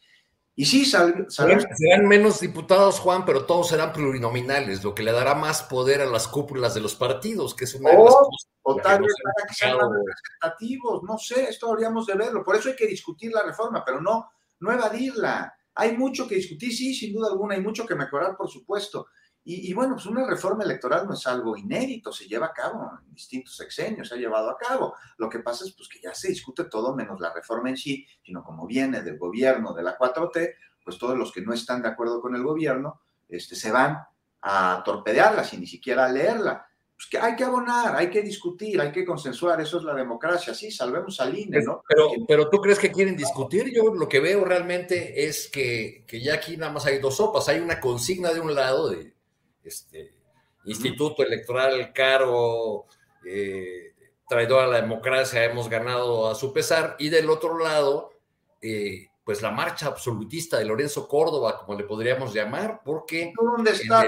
Y 0.55 0.65
sí, 0.65 0.85
sabemos. 0.85 1.33
Serán 1.33 2.07
menos 2.07 2.39
diputados, 2.39 2.99
Juan, 2.99 3.25
pero 3.25 3.45
todos 3.45 3.69
serán 3.69 3.91
plurinominales, 3.91 4.83
lo 4.83 4.93
que 4.93 5.01
le 5.01 5.11
dará 5.11 5.33
más 5.33 5.63
poder 5.63 6.01
a 6.01 6.05
las 6.05 6.27
cúpulas 6.27 6.75
de 6.75 6.81
los 6.81 6.95
partidos, 6.95 7.55
que 7.55 7.63
es 7.63 7.73
una 7.73 7.89
o, 7.91 8.29
o 8.61 8.75
tal 8.75 9.01
vez 9.01 9.13
para 9.23 9.47
que 9.47 9.53
sean 9.55 9.77
más 9.77 9.87
representativos, 9.89 11.03
no 11.03 11.17
sé, 11.17 11.49
esto 11.49 11.71
habríamos 11.71 12.05
de 12.05 12.13
verlo. 12.13 12.43
Por 12.43 12.55
eso 12.55 12.69
hay 12.69 12.75
que 12.75 12.85
discutir 12.85 13.31
la 13.31 13.41
reforma, 13.41 13.83
pero 13.83 13.99
no, 13.99 14.29
no 14.59 14.71
evadirla. 14.71 15.55
Hay 15.75 15.97
mucho 15.97 16.27
que 16.27 16.35
discutir, 16.35 16.71
sí, 16.71 16.93
sin 16.93 17.13
duda 17.13 17.29
alguna, 17.31 17.55
hay 17.55 17.61
mucho 17.61 17.87
que 17.87 17.95
mejorar, 17.95 18.37
por 18.37 18.47
supuesto. 18.47 19.07
Y, 19.45 19.73
bueno, 19.73 19.95
pues 19.95 20.05
una 20.05 20.25
reforma 20.25 20.63
electoral 20.63 21.05
no 21.05 21.15
es 21.15 21.27
algo 21.27 21.57
inédito, 21.57 22.13
se 22.13 22.27
lleva 22.27 22.45
a 22.45 22.53
cabo 22.53 22.89
en 23.05 23.13
distintos 23.13 23.57
sexenios, 23.57 24.07
se 24.07 24.15
ha 24.15 24.17
llevado 24.17 24.50
a 24.50 24.57
cabo. 24.57 24.95
Lo 25.17 25.27
que 25.27 25.39
pasa 25.39 25.65
es 25.65 25.73
pues, 25.73 25.89
que 25.89 26.00
ya 26.00 26.13
se 26.13 26.29
discute 26.29 26.63
todo 26.65 26.95
menos 26.95 27.19
la 27.19 27.33
reforma 27.33 27.69
en 27.69 27.75
sí, 27.75 28.07
sino 28.23 28.41
como 28.41 28.65
viene 28.65 29.01
del 29.01 29.17
gobierno 29.17 29.73
de 29.73 29.83
la 29.83 29.97
4T, 29.97 30.55
pues 30.85 30.97
todos 30.97 31.17
los 31.17 31.33
que 31.33 31.41
no 31.41 31.53
están 31.53 31.81
de 31.81 31.89
acuerdo 31.89 32.21
con 32.21 32.35
el 32.35 32.43
gobierno 32.43 33.01
este, 33.27 33.57
se 33.57 33.71
van 33.71 33.97
a 34.43 34.81
torpedearla 34.85 35.43
sin 35.43 35.59
ni 35.59 35.67
siquiera 35.67 36.07
leerla. 36.07 36.65
Pues 36.95 37.09
que 37.09 37.17
hay 37.17 37.35
que 37.35 37.43
abonar, 37.43 37.97
hay 37.97 38.09
que 38.09 38.21
discutir, 38.21 38.79
hay 38.79 38.93
que 38.93 39.03
consensuar, 39.03 39.59
eso 39.59 39.77
es 39.77 39.83
la 39.83 39.93
democracia, 39.93 40.53
sí, 40.53 40.71
salvemos 40.71 41.19
al 41.19 41.38
INE, 41.38 41.62
¿no? 41.63 41.83
Pero, 41.85 42.12
pero 42.25 42.50
tú 42.50 42.62
crees 42.62 42.79
que 42.79 42.91
quieren 42.93 43.17
discutir, 43.17 43.73
yo 43.73 43.93
lo 43.93 44.07
que 44.07 44.21
veo 44.21 44.45
realmente 44.45 45.25
es 45.25 45.50
que, 45.50 46.05
que 46.07 46.21
ya 46.21 46.35
aquí 46.35 46.55
nada 46.55 46.71
más 46.71 46.85
hay 46.85 47.00
dos 47.00 47.17
sopas, 47.17 47.50
hay 47.50 47.59
una 47.59 47.81
consigna 47.81 48.31
de 48.31 48.39
un 48.39 48.55
lado 48.55 48.89
de 48.89 49.13
este, 49.63 50.13
instituto 50.65 51.24
electoral 51.24 51.91
caro, 51.93 52.86
eh, 53.25 53.93
traidor 54.27 54.63
a 54.63 54.67
la 54.67 54.82
democracia, 54.82 55.43
hemos 55.43 55.70
ganado 55.70 56.29
a 56.29 56.36
su 56.36 56.53
pesar, 56.53 56.96
y 57.00 57.10
del 57.10 57.29
otro 57.29 57.58
lado, 57.58 58.12
eh, 58.62 59.08
pues 59.24 59.41
la 59.41 59.51
marcha 59.51 59.88
absolutista 59.88 60.58
de 60.58 60.65
Lorenzo 60.65 61.08
Córdoba, 61.08 61.58
como 61.60 61.77
le 61.77 61.86
podríamos 61.86 62.34
llamar, 62.34 62.82
porque... 62.84 63.34
¿Dónde 63.36 63.72
está? 63.72 64.08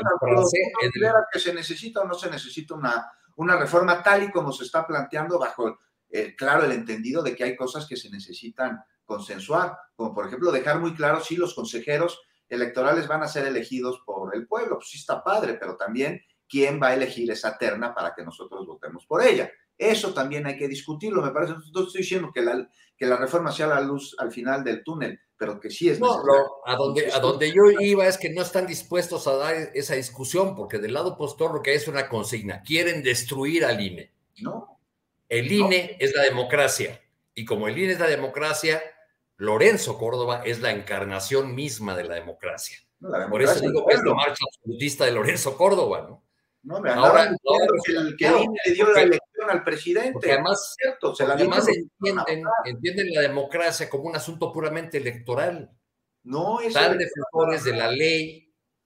que 1.32 1.40
se 1.40 1.54
necesita 1.54 2.02
o 2.02 2.06
no 2.06 2.16
se 2.16 2.30
necesita 2.30 2.76
una, 2.76 3.12
una 3.38 3.58
reforma 3.58 4.02
tal 4.04 4.24
y 4.24 4.32
como 4.32 4.52
se 4.52 4.66
está 4.66 4.86
planteando 4.86 5.40
bajo, 5.40 5.80
eh, 6.10 6.36
claro, 6.36 6.66
el 6.66 6.72
entendido 6.72 7.22
de 7.22 7.36
que 7.36 7.44
hay 7.44 7.56
cosas 7.56 7.86
que 7.86 7.96
se 7.96 8.10
necesitan 8.10 8.84
consensuar, 9.06 9.78
como 9.96 10.14
por 10.14 10.28
ejemplo 10.28 10.52
dejar 10.52 10.80
muy 10.80 10.94
claro 10.94 11.22
si 11.22 11.36
los 11.36 11.54
consejeros 11.54 12.22
electorales 12.50 13.08
van 13.08 13.24
a 13.24 13.28
ser 13.28 13.46
elegidos 13.46 14.02
por 14.06 14.36
el 14.36 14.48
pueblo. 14.48 14.78
Pues 14.78 14.90
sí 14.90 14.98
está 14.98 15.24
padre, 15.24 15.56
pero 15.56 15.76
también 15.76 16.22
quién 16.48 16.80
va 16.82 16.90
a 16.90 16.94
elegir 16.94 17.30
esa 17.32 17.58
terna 17.58 17.94
para 17.94 18.14
que 18.14 18.24
nosotros 18.24 18.66
votemos 18.66 19.06
por 19.06 19.24
ella. 19.24 19.52
Eso 19.78 20.14
también 20.14 20.46
hay 20.46 20.58
que 20.58 20.68
discutirlo, 20.68 21.22
me 21.22 21.32
parece. 21.32 21.54
No 21.74 21.84
estoy 21.84 22.02
diciendo 22.02 22.32
que 22.34 22.42
la, 22.42 22.70
que 22.98 23.06
la 23.06 23.18
reforma 23.18 23.52
sea 23.52 23.68
la 23.68 23.82
luz 23.82 24.16
al 24.20 24.32
final 24.32 24.64
del 24.64 24.84
túnel, 24.84 25.20
pero 25.38 25.60
que 25.60 25.70
sí 25.70 25.90
es 25.90 26.00
no, 26.00 26.14
a, 26.66 26.76
donde, 26.76 27.12
a 27.12 27.20
donde 27.20 27.52
yo 27.52 27.70
iba 27.80 28.08
es 28.08 28.18
que 28.18 28.30
no 28.30 28.42
están 28.42 28.68
dispuestos 28.68 29.28
a 29.28 29.36
dar 29.36 29.56
esa 29.74 29.96
discusión, 29.96 30.56
porque 30.56 30.80
del 30.80 30.94
lado 30.94 31.18
postor 31.18 31.54
lo 31.54 31.62
que 31.62 31.74
es 31.74 31.88
una 31.88 32.08
consigna, 32.08 32.62
quieren 32.62 33.04
destruir 33.04 33.66
al 33.66 33.82
INE. 33.82 34.12
No. 34.38 34.80
El 35.28 35.52
INE 35.52 35.98
es 36.00 36.16
la 36.16 36.24
democracia, 36.24 37.02
y 37.34 37.44
como 37.44 37.68
el 37.68 37.78
INE 37.78 37.94
es 37.94 38.00
la 38.00 38.08
democracia, 38.08 38.82
Lorenzo 39.38 39.98
Córdoba 39.98 40.44
es 40.46 40.62
la 40.62 40.72
encarnación 40.72 41.56
misma 41.56 41.96
de 41.96 42.06
la 42.06 42.16
democracia. 42.16 42.78
Por 43.30 43.42
eso 43.42 43.60
digo 43.60 43.86
que 43.86 43.96
es 43.96 44.04
la 44.04 44.14
marcha 44.14 44.46
absolutista 44.48 45.06
de 45.06 45.12
Lorenzo 45.12 45.58
Córdoba, 45.58 46.06
¿no? 46.08 46.24
No, 46.64 46.82
me 46.82 46.90
ahora, 46.90 47.30
que, 47.86 47.94
el, 47.94 48.16
que 48.18 48.28
le 48.28 48.74
dio 48.74 48.92
la 48.92 49.02
elección 49.04 49.50
al 49.52 49.64
presidente. 49.64 50.32
además, 50.32 50.76
cierto, 50.76 51.14
se 51.14 51.28
la 51.28 51.36
además 51.36 51.68
entienden, 51.68 52.44
entienden, 52.66 53.14
la 53.14 53.22
democracia 53.22 53.88
como 53.88 54.06
un 54.06 54.16
asunto 54.16 54.52
puramente 54.52 54.98
electoral. 54.98 55.70
No, 56.24 56.60
es 56.60 56.74
tan 56.74 56.98
defensores 56.98 57.64
de 57.66 57.74
la 57.74 57.92
ley, 57.92 58.45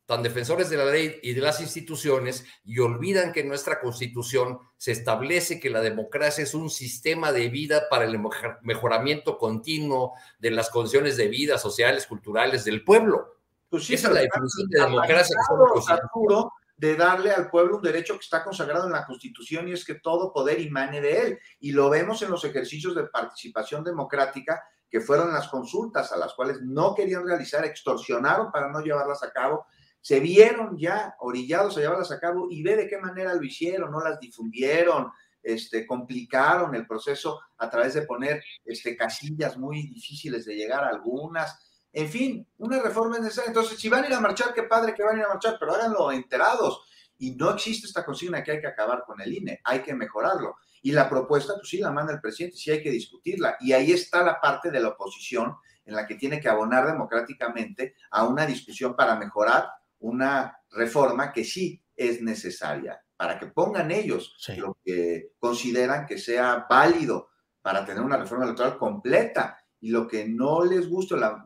tan 0.10 0.24
defensores 0.24 0.72
de 0.72 0.78
la 0.78 0.86
ley 0.86 1.20
y 1.22 1.34
de 1.34 1.42
las 1.42 1.62
instituciones 1.62 2.44
y 2.66 2.80
olvidan 2.80 3.32
que 3.32 3.42
en 3.42 3.48
nuestra 3.48 3.80
constitución 3.80 4.58
se 4.76 4.92
establece 4.92 5.60
que 5.60 5.70
la 5.70 5.82
democracia 5.82 6.44
es 6.44 6.56
un 6.56 6.72
sistema 6.72 7.32
de 7.32 7.48
vida 7.50 7.84
para 7.92 8.06
el 8.06 8.20
mejoramiento 8.64 9.38
continuo 9.38 10.14
de 10.40 10.50
las 10.50 10.72
condiciones 10.72 11.16
de 11.16 11.28
vida 11.28 11.60
sociales, 11.60 12.08
culturales 12.08 12.66
del 12.66 12.84
pueblo. 12.84 13.36
Pues 13.70 13.88
Esa 13.92 14.08
es 14.08 14.14
la 14.16 14.22
definición 14.22 14.68
de 14.70 14.82
democracia. 14.82 15.36
Que 15.48 15.94
Arturo, 15.94 16.54
de 16.76 16.96
darle 16.96 17.30
al 17.30 17.52
pueblo 17.52 17.76
un 17.76 17.84
derecho 17.84 18.16
que 18.16 18.24
está 18.24 18.44
consagrado 18.44 18.88
en 18.88 18.94
la 18.94 19.06
Constitución 19.06 19.68
y 19.68 19.74
es 19.74 19.86
que 19.86 19.94
todo 19.94 20.34
poder 20.34 20.60
imane 20.60 21.02
de 21.02 21.22
él. 21.22 21.40
Y 21.60 21.72
lo 21.72 21.88
vemos 21.88 22.24
en 22.24 22.32
los 22.32 22.44
ejercicios 22.44 22.96
de 22.96 23.04
participación 23.04 23.84
democrática 23.84 24.60
que 24.90 25.02
fueron 25.02 25.32
las 25.32 25.50
consultas 25.50 26.12
a 26.12 26.18
las 26.18 26.34
cuales 26.34 26.62
no 26.64 26.96
querían 26.96 27.28
realizar, 27.28 27.64
extorsionaron 27.64 28.52
para 28.52 28.72
no 28.72 28.82
llevarlas 28.82 29.22
a 29.22 29.32
cabo, 29.32 29.68
se 30.02 30.20
vieron 30.20 30.78
ya 30.78 31.16
orillados 31.20 31.78
a 31.78 31.82
llevarlas 31.82 32.12
a 32.12 32.20
cabo 32.20 32.48
y 32.50 32.64
ve 32.64 32.76
de 32.76 32.88
qué 32.88 32.98
manera 32.98 33.34
lo 33.34 33.44
hicieron, 33.44 33.92
no 33.92 34.02
las 34.02 34.20
difundieron, 34.20 35.12
este, 35.42 35.86
complicaron 35.86 36.76
el 36.76 36.86
proceso 36.86 37.40
a 37.58 37.70
través 37.70 37.94
de 37.94 38.04
poner 38.04 38.44
este, 38.66 38.96
casillas 38.96 39.58
muy 39.58 39.88
difíciles 39.88 40.46
de 40.46 40.56
llegar 40.56 40.84
a 40.84 40.90
algunas. 40.90 41.60
En 41.92 42.08
fin, 42.10 42.48
una 42.58 42.82
reforma 42.82 43.18
es 43.18 43.24
necesaria. 43.24 43.50
Entonces, 43.50 43.80
si 43.80 43.90
van 43.90 44.04
a 44.04 44.08
ir 44.08 44.14
a 44.14 44.20
marchar, 44.20 44.54
qué 44.54 44.64
padre 44.64 44.94
que 44.94 45.04
van 45.04 45.16
a 45.16 45.20
ir 45.20 45.26
a 45.26 45.30
marchar, 45.30 45.58
pero 45.60 45.74
háganlo 45.74 46.12
enterados. 46.12 46.86
Y 47.18 47.36
no 47.36 47.52
existe 47.52 47.88
esta 47.88 48.06
consigna 48.06 48.44
que 48.44 48.52
hay 48.52 48.62
que 48.62 48.68
acabar 48.68 49.04
con 49.06 49.20
el 49.20 49.34
INE, 49.34 49.60
hay 49.64 49.82
que 49.82 49.94
mejorarlo. 49.94 50.56
Y 50.82 50.94
la 50.94 51.10
propuesta, 51.10 51.54
pues 51.56 51.68
sí, 51.68 51.80
la 51.80 51.92
manda 51.92 52.14
el 52.14 52.22
presidente, 52.22 52.56
sí 52.56 52.72
hay 52.72 52.82
que 52.82 52.92
discutirla. 52.92 53.58
Y 53.60 53.74
ahí 53.74 53.92
está 53.92 54.24
la 54.24 54.40
parte 54.40 54.72
de 54.72 54.80
la 54.80 54.90
oposición 54.90 55.56
en 55.86 55.96
la 55.96 56.08
que 56.08 56.16
tiene 56.16 56.40
que 56.40 56.48
abonar 56.48 56.86
democráticamente 56.86 57.96
a 58.12 58.26
una 58.26 58.46
discusión 58.46 58.96
para 58.96 59.16
mejorar 59.16 59.70
una 60.00 60.60
reforma 60.72 61.32
que 61.32 61.44
sí 61.44 61.84
es 61.96 62.22
necesaria, 62.22 63.02
para 63.18 63.38
que 63.38 63.48
pongan 63.48 63.92
ellos 63.92 64.36
lo 64.58 64.78
que 64.84 65.34
consideran 65.40 66.06
que 66.06 66.18
sea 66.18 66.66
válido 66.70 67.30
para 67.62 67.86
tener 67.86 68.02
una 68.02 68.18
reforma 68.18 68.46
electoral 68.46 68.78
completa 68.78 69.58
y 69.82 69.90
lo 69.90 70.08
que 70.08 70.28
no 70.28 70.64
les 70.64 70.88
guste, 70.88 71.18
la 71.18 71.46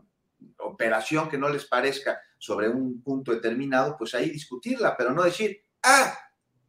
operación 0.60 1.29
que 1.29 1.38
no 1.38 1.50
les 1.50 1.65
parezca 1.65 2.19
sobre 2.38 2.69
un 2.69 3.01
punto 3.01 3.31
determinado, 3.31 3.95
pues 3.98 4.13
ahí 4.13 4.29
discutirla, 4.29 4.95
pero 4.98 5.13
no 5.13 5.24
decir, 5.24 5.62
ah, 5.83 6.13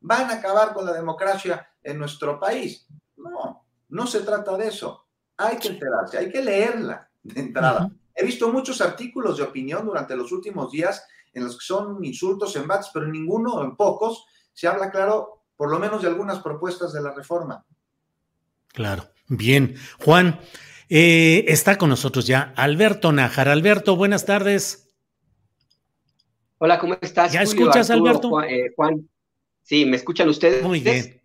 van 0.01 0.31
a 0.31 0.35
acabar 0.35 0.73
con 0.73 0.87
la 0.87 0.93
democracia 0.93 1.69
en 1.83 1.99
nuestro 1.99 2.39
país. 2.39 2.87
No, 3.17 3.67
no 3.89 4.07
se 4.07 4.21
trata 4.21 4.57
de 4.57 4.69
eso. 4.69 5.07
Hay 5.37 5.59
que 5.59 5.69
enterarse, 5.69 6.19
hay 6.19 6.31
que 6.31 6.43
leerla 6.43 7.11
de 7.23 7.41
entrada. 7.41 7.91
He 8.15 8.25
visto 8.25 8.53
muchos 8.53 8.81
artículos 8.81 9.39
de 9.39 9.43
opinión 9.43 9.85
durante 9.85 10.17
los 10.17 10.31
últimos 10.31 10.71
días 10.71 11.05
en 11.35 11.45
los 11.45 11.59
que 11.59 11.65
son 11.65 12.05
insultos, 12.05 12.57
embates, 12.57 12.91
pero 12.93 13.07
en 13.07 13.13
ninguno, 13.13 13.63
en 13.63 13.77
pocos, 13.77 14.25
se 14.53 14.69
habla 14.69 14.91
claro, 14.91 15.45
por 15.57 15.71
lo 15.71 15.79
menos 15.79 16.03
de 16.03 16.09
algunas 16.09 16.41
propuestas 16.41 16.93
de 16.93 17.03
la 17.03 17.13
reforma. 17.13 17.65
Claro, 18.69 19.05
bien. 19.29 19.77
Juan, 20.01 20.41
eh, 20.89 21.45
está 21.49 21.77
con 21.77 21.91
nosotros 21.91 22.27
ya 22.27 22.53
Alberto 22.57 23.13
Nájar. 23.13 23.49
Alberto, 23.49 23.97
buenas 23.97 24.25
tardes. 24.25 24.89
Hola, 26.59 26.79
¿cómo 26.79 26.97
estás? 27.01 27.33
¿Ya 27.33 27.43
escuchas, 27.43 27.91
Alberto? 27.91 28.43
Eh, 28.43 28.73
Juan, 28.75 29.09
sí, 29.63 29.85
¿me 29.85 29.97
escuchan 29.97 30.29
ustedes? 30.29 30.63
Muy 30.63 30.81
bien. 30.81 31.21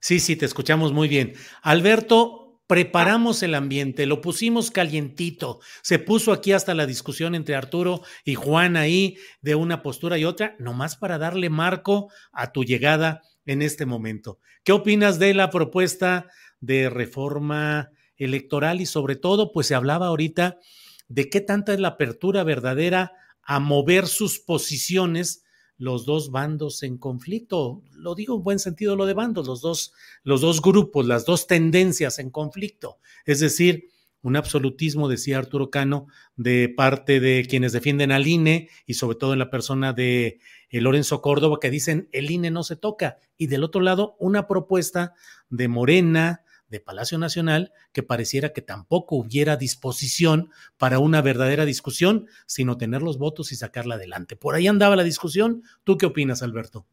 Sí, 0.00 0.18
sí, 0.18 0.36
te 0.36 0.46
escuchamos 0.46 0.92
muy 0.92 1.08
bien. 1.08 1.34
Alberto, 1.62 2.39
preparamos 2.70 3.42
el 3.42 3.56
ambiente, 3.56 4.06
lo 4.06 4.20
pusimos 4.20 4.70
calientito, 4.70 5.58
se 5.82 5.98
puso 5.98 6.32
aquí 6.32 6.52
hasta 6.52 6.72
la 6.72 6.86
discusión 6.86 7.34
entre 7.34 7.56
Arturo 7.56 8.02
y 8.24 8.36
Juan 8.36 8.76
ahí 8.76 9.16
de 9.42 9.56
una 9.56 9.82
postura 9.82 10.18
y 10.18 10.24
otra, 10.24 10.54
nomás 10.60 10.94
para 10.94 11.18
darle 11.18 11.50
marco 11.50 12.12
a 12.30 12.52
tu 12.52 12.62
llegada 12.62 13.22
en 13.44 13.62
este 13.62 13.86
momento. 13.86 14.38
¿Qué 14.62 14.70
opinas 14.70 15.18
de 15.18 15.34
la 15.34 15.50
propuesta 15.50 16.28
de 16.60 16.90
reforma 16.90 17.90
electoral 18.16 18.80
y 18.80 18.86
sobre 18.86 19.16
todo, 19.16 19.50
pues 19.50 19.66
se 19.66 19.74
hablaba 19.74 20.06
ahorita 20.06 20.60
de 21.08 21.28
qué 21.28 21.40
tanta 21.40 21.74
es 21.74 21.80
la 21.80 21.88
apertura 21.88 22.44
verdadera 22.44 23.14
a 23.42 23.58
mover 23.58 24.06
sus 24.06 24.38
posiciones 24.38 25.42
los 25.80 26.04
dos 26.04 26.30
bandos 26.30 26.82
en 26.82 26.98
conflicto. 26.98 27.82
Lo 27.92 28.14
digo 28.14 28.36
en 28.36 28.42
buen 28.42 28.58
sentido 28.58 28.96
lo 28.96 29.06
de 29.06 29.14
bandos, 29.14 29.46
los 29.46 29.62
dos, 29.62 29.94
los 30.22 30.42
dos 30.42 30.60
grupos, 30.60 31.06
las 31.06 31.24
dos 31.24 31.46
tendencias 31.46 32.18
en 32.18 32.28
conflicto. 32.28 32.98
Es 33.24 33.40
decir, 33.40 33.88
un 34.20 34.36
absolutismo, 34.36 35.08
decía 35.08 35.38
Arturo 35.38 35.70
Cano, 35.70 36.06
de 36.36 36.68
parte 36.68 37.18
de 37.18 37.46
quienes 37.48 37.72
defienden 37.72 38.12
al 38.12 38.26
INE 38.26 38.68
y 38.84 38.94
sobre 38.94 39.16
todo 39.16 39.32
en 39.32 39.38
la 39.38 39.48
persona 39.48 39.94
de 39.94 40.40
eh, 40.68 40.80
Lorenzo 40.82 41.22
Córdoba, 41.22 41.56
que 41.58 41.70
dicen 41.70 42.10
el 42.12 42.30
INE 42.30 42.50
no 42.50 42.62
se 42.62 42.76
toca. 42.76 43.16
Y 43.38 43.46
del 43.46 43.64
otro 43.64 43.80
lado, 43.80 44.16
una 44.18 44.46
propuesta 44.46 45.14
de 45.48 45.68
Morena, 45.68 46.44
de 46.70 46.80
Palacio 46.80 47.18
Nacional 47.18 47.72
que 47.92 48.02
pareciera 48.02 48.52
que 48.52 48.62
tampoco 48.62 49.16
hubiera 49.16 49.56
disposición 49.56 50.50
para 50.78 50.98
una 50.98 51.20
verdadera 51.20 51.64
discusión, 51.64 52.28
sino 52.46 52.78
tener 52.78 53.02
los 53.02 53.18
votos 53.18 53.52
y 53.52 53.56
sacarla 53.56 53.96
adelante. 53.96 54.36
Por 54.36 54.54
ahí 54.54 54.66
andaba 54.66 54.96
la 54.96 55.04
discusión. 55.04 55.62
¿Tú 55.84 55.98
qué 55.98 56.06
opinas, 56.06 56.42
Alberto? 56.42 56.86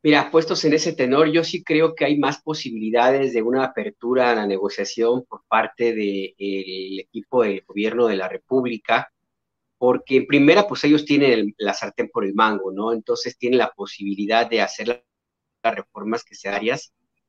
Mira, 0.00 0.30
puestos 0.30 0.64
en 0.64 0.74
ese 0.74 0.92
tenor, 0.92 1.30
yo 1.32 1.42
sí 1.42 1.64
creo 1.64 1.94
que 1.96 2.04
hay 2.04 2.16
más 2.18 2.40
posibilidades 2.40 3.32
de 3.32 3.42
una 3.42 3.64
apertura 3.64 4.30
a 4.30 4.34
la 4.34 4.46
negociación 4.46 5.24
por 5.24 5.42
parte 5.48 5.92
del 5.92 7.00
equipo 7.00 7.42
del 7.42 7.64
gobierno 7.66 8.06
de 8.06 8.16
la 8.16 8.28
República, 8.28 9.12
porque 9.76 10.18
en 10.18 10.26
primera, 10.26 10.68
pues 10.68 10.84
ellos 10.84 11.04
tienen 11.04 11.52
la 11.58 11.74
sartén 11.74 12.10
por 12.10 12.24
el 12.24 12.34
mango, 12.34 12.70
¿no? 12.72 12.92
Entonces 12.92 13.36
tienen 13.36 13.58
la 13.58 13.72
posibilidad 13.72 14.48
de 14.48 14.60
hacer 14.60 15.04
las 15.62 15.74
reformas 15.74 16.24
que 16.24 16.36
sean 16.36 16.54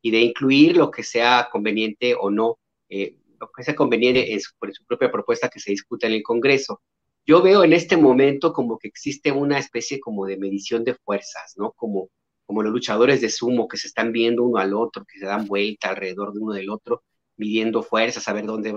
y 0.01 0.11
de 0.11 0.21
incluir 0.21 0.77
lo 0.77 0.91
que 0.91 1.03
sea 1.03 1.49
conveniente 1.51 2.15
o 2.19 2.29
no, 2.29 2.57
eh, 2.89 3.15
lo 3.39 3.49
que 3.51 3.63
sea 3.63 3.75
conveniente 3.75 4.33
en 4.33 4.39
su, 4.39 4.51
su 4.71 4.85
propia 4.85 5.11
propuesta 5.11 5.49
que 5.49 5.59
se 5.59 5.71
discuta 5.71 6.07
en 6.07 6.13
el 6.13 6.23
Congreso. 6.23 6.81
Yo 7.25 7.41
veo 7.41 7.63
en 7.63 7.73
este 7.73 7.97
momento 7.97 8.53
como 8.53 8.77
que 8.79 8.87
existe 8.87 9.31
una 9.31 9.59
especie 9.59 9.99
como 9.99 10.25
de 10.25 10.37
medición 10.37 10.83
de 10.83 10.95
fuerzas, 10.95 11.53
¿no? 11.57 11.71
Como, 11.73 12.09
como 12.45 12.63
los 12.63 12.71
luchadores 12.71 13.21
de 13.21 13.29
sumo 13.29 13.67
que 13.67 13.77
se 13.77 13.87
están 13.87 14.11
viendo 14.11 14.43
uno 14.43 14.57
al 14.57 14.73
otro, 14.73 15.05
que 15.05 15.19
se 15.19 15.25
dan 15.25 15.45
vuelta 15.45 15.89
alrededor 15.89 16.33
de 16.33 16.39
uno 16.39 16.53
del 16.53 16.69
otro, 16.69 17.03
midiendo 17.37 17.83
fuerzas, 17.83 18.27
a 18.27 18.33
ver 18.33 18.45
dónde 18.45 18.73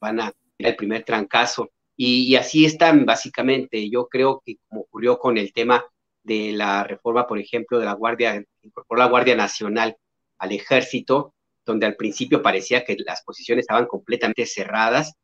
van 0.00 0.20
a 0.20 0.32
ir 0.58 0.66
el 0.66 0.76
primer 0.76 1.04
trancazo. 1.04 1.70
Y, 1.96 2.24
y, 2.24 2.36
así 2.36 2.64
están 2.64 3.04
básicamente. 3.06 3.88
Yo 3.88 4.08
creo 4.08 4.42
que 4.44 4.56
como 4.68 4.82
ocurrió 4.82 5.18
con 5.18 5.38
el 5.38 5.52
tema 5.52 5.84
de 6.24 6.52
la 6.52 6.84
reforma, 6.84 7.26
por 7.26 7.38
ejemplo, 7.38 7.78
de 7.78 7.84
la 7.86 7.94
Guardia, 7.94 8.44
por 8.88 8.98
la 8.98 9.06
Guardia 9.06 9.36
Nacional, 9.36 9.96
al 10.42 10.50
ejército, 10.50 11.34
donde 11.64 11.86
al 11.86 11.94
principio 11.94 12.42
parecía 12.42 12.84
que 12.84 12.96
las 13.06 13.22
posiciones 13.22 13.62
estaban 13.62 13.86
completamente 13.86 14.44
cerradas, 14.44 15.14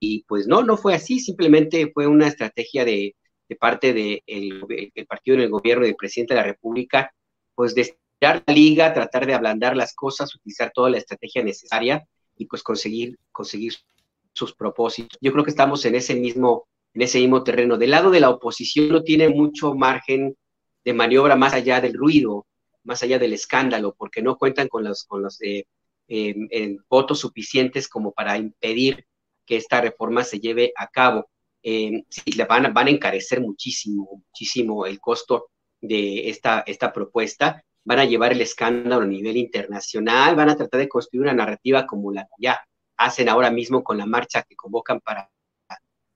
y 0.00 0.24
pues 0.24 0.46
no, 0.46 0.62
no 0.62 0.78
fue 0.78 0.94
así, 0.94 1.20
simplemente 1.20 1.90
fue 1.92 2.06
una 2.06 2.26
estrategia 2.26 2.84
de, 2.86 3.14
parte 3.60 3.92
del 3.92 4.22
de 4.26 5.06
partido 5.06 5.36
en 5.36 5.42
el 5.42 5.50
gobierno 5.50 5.84
del 5.84 5.94
presidente 5.94 6.32
de 6.32 6.40
la 6.40 6.46
República, 6.46 7.12
pues 7.54 7.74
de 7.74 7.82
estirar 7.82 8.42
la 8.46 8.54
liga, 8.54 8.94
tratar 8.94 9.26
de 9.26 9.34
ablandar 9.34 9.76
las 9.76 9.94
cosas, 9.94 10.34
utilizar 10.34 10.72
toda 10.74 10.88
la 10.88 10.96
estrategia 10.96 11.44
necesaria 11.44 12.02
y 12.38 12.46
pues 12.46 12.62
conseguir, 12.62 13.18
conseguir 13.30 13.74
sus 14.32 14.54
propósitos. 14.54 15.18
Yo 15.20 15.32
creo 15.32 15.44
que 15.44 15.50
estamos 15.50 15.84
en 15.84 15.96
ese 15.96 16.14
mismo, 16.14 16.66
en 16.94 17.02
ese 17.02 17.18
mismo 17.18 17.44
terreno. 17.44 17.76
Del 17.76 17.90
lado 17.90 18.10
de 18.10 18.20
la 18.20 18.30
oposición 18.30 18.88
no 18.88 19.02
tiene 19.02 19.28
mucho 19.28 19.74
margen 19.74 20.34
de 20.82 20.94
maniobra 20.94 21.36
más 21.36 21.52
allá 21.52 21.82
del 21.82 21.92
ruido 21.92 22.46
más 22.84 23.02
allá 23.02 23.18
del 23.18 23.32
escándalo, 23.32 23.94
porque 23.96 24.22
no 24.22 24.36
cuentan 24.38 24.68
con 24.68 24.84
los, 24.84 25.04
con 25.04 25.22
los 25.22 25.40
eh, 25.42 25.66
em, 26.08 26.78
votos 26.88 27.20
suficientes 27.20 27.88
como 27.88 28.12
para 28.12 28.36
impedir 28.36 29.06
que 29.46 29.56
esta 29.56 29.80
reforma 29.80 30.24
se 30.24 30.40
lleve 30.40 30.72
a 30.76 30.88
cabo. 30.88 31.28
Eh, 31.62 32.04
le 32.36 32.44
van, 32.44 32.72
van 32.74 32.88
a 32.88 32.90
encarecer 32.90 33.40
muchísimo, 33.40 34.22
muchísimo 34.26 34.86
el 34.86 35.00
costo 35.00 35.50
de 35.80 36.28
esta, 36.28 36.64
esta 36.66 36.92
propuesta, 36.92 37.64
van 37.84 37.98
a 37.98 38.04
llevar 38.04 38.32
el 38.32 38.40
escándalo 38.40 39.02
a 39.02 39.06
nivel 39.06 39.36
internacional, 39.36 40.36
van 40.36 40.50
a 40.50 40.56
tratar 40.56 40.80
de 40.80 40.88
construir 40.88 41.22
una 41.22 41.34
narrativa 41.34 41.86
como 41.86 42.12
la 42.12 42.24
que 42.24 42.34
ya 42.38 42.60
hacen 42.96 43.28
ahora 43.28 43.50
mismo 43.50 43.82
con 43.82 43.98
la 43.98 44.06
marcha 44.06 44.42
que 44.42 44.54
convocan 44.54 45.00
para, 45.00 45.30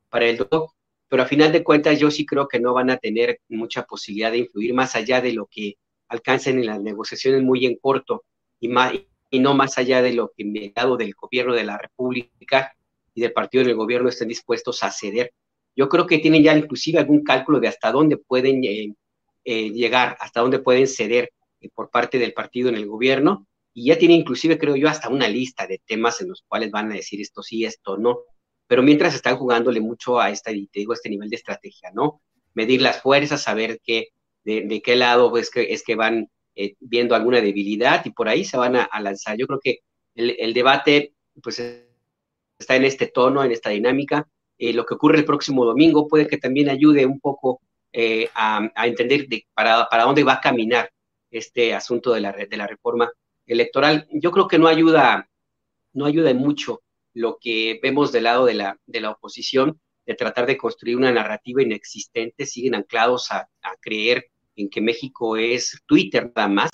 para 0.09 0.27
el 0.27 0.37
doctor, 0.37 0.69
pero 1.09 1.23
a 1.23 1.27
final 1.27 1.53
de 1.53 1.65
cuentas 1.65 1.99
yo 1.99 2.11
sí 2.11 2.25
creo 2.25 2.49
que 2.49 2.61
no 2.61 2.73
van 2.73 2.91
a 2.91 2.97
tener 2.97 3.41
mucha 3.49 3.85
posibilidad 3.85 4.31
de 4.31 4.39
influir 4.39 4.75
más 4.75 4.95
allá 4.95 5.21
de 5.21 5.33
lo 5.33 5.47
que 5.47 5.77
alcancen 6.09 6.59
en 6.59 6.67
las 6.67 6.81
negociaciones 6.81 7.43
muy 7.43 7.67
en 7.67 7.77
corto 7.77 8.25
y, 8.61 8.69
más, 8.69 8.93
y 9.31 9.39
no 9.41 9.55
más 9.55 9.79
allá 9.79 10.03
de 10.03 10.13
lo 10.13 10.33
que 10.37 10.43
el 10.43 10.73
lado 10.75 10.97
del 10.97 11.15
gobierno 11.15 11.55
de 11.55 11.65
la 11.65 11.79
República 11.79 12.75
y 13.15 13.21
del 13.21 13.33
partido 13.33 13.65
del 13.65 13.75
gobierno 13.75 14.09
estén 14.09 14.29
dispuestos 14.29 14.83
a 14.83 14.91
ceder. 14.91 15.33
Yo 15.75 15.89
creo 15.89 16.07
que 16.07 16.19
tienen 16.19 16.43
ya 16.43 16.57
inclusive 16.57 16.99
algún 16.99 17.23
cálculo 17.23 17.61
de 17.61 17.69
hasta 17.69 17.93
dónde 17.93 18.17
pueden 18.17 18.65
eh, 18.65 18.95
eh, 19.45 19.71
llegar, 19.71 20.17
hasta 20.21 20.41
dónde 20.41 20.59
pueden 20.59 20.87
ceder 20.87 21.31
eh, 21.61 21.69
por 21.75 21.91
parte 21.91 22.19
del 22.19 22.33
partido 22.33 22.69
en 22.69 22.77
el 22.77 22.87
gobierno, 22.87 23.47
y 23.75 23.89
ya 23.89 23.99
tienen 23.99 24.21
inclusive, 24.21 24.59
creo 24.59 24.75
yo, 24.75 24.89
hasta 24.89 25.11
una 25.11 25.29
lista 25.29 25.67
de 25.67 25.83
temas 25.85 26.23
en 26.23 26.31
los 26.31 26.43
cuales 26.49 26.71
van 26.71 26.91
a 26.91 26.95
decir 26.95 27.21
esto 27.21 27.43
sí, 27.43 27.67
esto 27.67 27.99
no. 27.99 28.21
Pero 28.67 28.83
mientras 28.83 29.15
están 29.15 29.37
jugándole 29.37 29.81
mucho 29.81 30.19
a 30.19 30.31
esta, 30.31 30.51
te 30.51 30.67
digo, 30.73 30.95
este 30.95 31.11
nivel 31.11 31.29
de 31.29 31.37
estrategia, 31.37 31.91
¿no? 31.93 32.23
Medir 32.55 32.81
las 32.81 33.03
fuerzas, 33.03 33.43
saber 33.43 33.79
qué, 33.85 34.09
de, 34.47 34.81
qué 34.83 34.97
lado 34.97 35.31
pues, 35.31 35.51
que, 35.51 35.73
es 35.73 35.83
que 35.83 35.97
van 35.97 36.31
eh, 36.55 36.75
viendo 36.79 37.15
alguna 37.15 37.41
debilidad 37.41 38.05
y 38.05 38.11
por 38.11 38.29
ahí 38.29 38.45
se 38.45 38.57
van 38.57 38.77
a, 38.77 38.89
lanzar. 39.01 39.37
Yo 39.37 39.47
creo 39.47 39.61
que 39.61 39.81
el, 40.15 40.55
debate 40.55 41.15
pues, 41.43 41.59
está 42.59 42.77
en 42.77 42.85
este 42.85 43.09
tono, 43.09 43.43
en 43.45 43.51
esta 43.51 43.71
dinámica. 43.71 44.29
Eh, 44.59 44.73
lo 44.73 44.87
que 44.87 44.95
ocurre 44.95 45.19
el 45.19 45.25
próximo 45.25 45.65
domingo 45.65 46.07
puede 46.07 46.29
que 46.29 46.39
también 46.39 46.71
ayude 46.71 47.05
un 47.05 47.21
poco 47.21 47.61
eh, 47.93 48.31
a, 48.35 48.71
entender 48.85 49.29
de 49.29 49.47
para, 49.53 49.87
para 49.91 50.05
dónde 50.05 50.25
va 50.25 50.35
a 50.35 50.41
caminar 50.41 50.91
este 51.31 51.75
asunto 51.75 52.13
de 52.13 52.21
la, 52.21 52.33
de 52.33 52.57
la 52.57 52.67
reforma 52.67 53.11
electoral. 53.47 54.07
Yo 54.13 54.31
creo 54.31 54.47
que 54.47 54.59
no 54.59 54.69
ayuda, 54.69 55.29
no 55.93 56.07
ayuda 56.07 56.33
mucho 56.35 56.83
lo 57.15 57.39
que 57.41 57.81
vemos 57.83 58.13
del 58.13 58.25
lado 58.25 58.47
de 58.47 58.55
la, 58.55 58.79
de 58.87 59.01
la 59.01 59.11
oposición, 59.11 59.81
de 60.07 60.15
tratar 60.15 60.47
de 60.47 60.57
construir 60.57 60.97
una 60.97 61.11
narrativa 61.11 61.63
inexistente, 61.63 62.47
siguen 62.47 62.77
anclados 62.77 63.33
a 63.33 63.49
creer 63.81 64.31
en 64.57 64.69
que 64.71 64.81
México 64.81 65.37
es 65.37 65.83
Twitter 65.87 66.33
nada 66.35 66.49
más, 66.49 66.71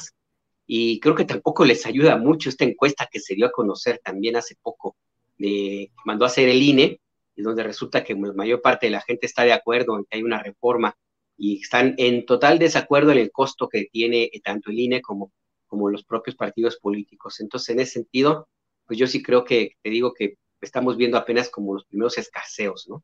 y 0.66 1.00
creo 1.00 1.14
que 1.14 1.24
tampoco 1.24 1.64
les 1.64 1.84
ayuda 1.86 2.16
mucho 2.16 2.48
esta 2.48 2.64
encuesta 2.64 3.08
que 3.10 3.20
se 3.20 3.34
dio 3.34 3.46
a 3.46 3.52
conocer 3.52 4.00
también 4.02 4.36
hace 4.36 4.56
poco, 4.62 4.96
de, 5.36 5.90
mandó 6.04 6.24
a 6.24 6.28
hacer 6.28 6.48
el 6.48 6.62
INE, 6.62 7.00
y 7.34 7.42
donde 7.42 7.62
resulta 7.62 8.04
que 8.04 8.14
la 8.14 8.32
mayor 8.32 8.60
parte 8.60 8.86
de 8.86 8.92
la 8.92 9.00
gente 9.00 9.26
está 9.26 9.42
de 9.44 9.52
acuerdo 9.52 9.96
en 9.96 10.04
que 10.04 10.16
hay 10.16 10.22
una 10.22 10.42
reforma 10.42 10.96
y 11.36 11.60
están 11.62 11.94
en 11.98 12.26
total 12.26 12.58
desacuerdo 12.58 13.10
en 13.12 13.18
el 13.18 13.32
costo 13.32 13.68
que 13.68 13.86
tiene 13.90 14.30
tanto 14.44 14.70
el 14.70 14.78
INE 14.78 15.00
como, 15.00 15.32
como 15.66 15.88
los 15.88 16.04
propios 16.04 16.36
partidos 16.36 16.78
políticos. 16.78 17.40
Entonces, 17.40 17.70
en 17.70 17.80
ese 17.80 17.92
sentido, 17.92 18.48
pues 18.86 18.98
yo 18.98 19.06
sí 19.06 19.22
creo 19.22 19.44
que, 19.44 19.72
te 19.82 19.90
digo 19.90 20.12
que 20.12 20.36
estamos 20.60 20.96
viendo 20.96 21.16
apenas 21.16 21.50
como 21.50 21.74
los 21.74 21.84
primeros 21.86 22.18
escaseos, 22.18 22.86
¿no? 22.88 23.02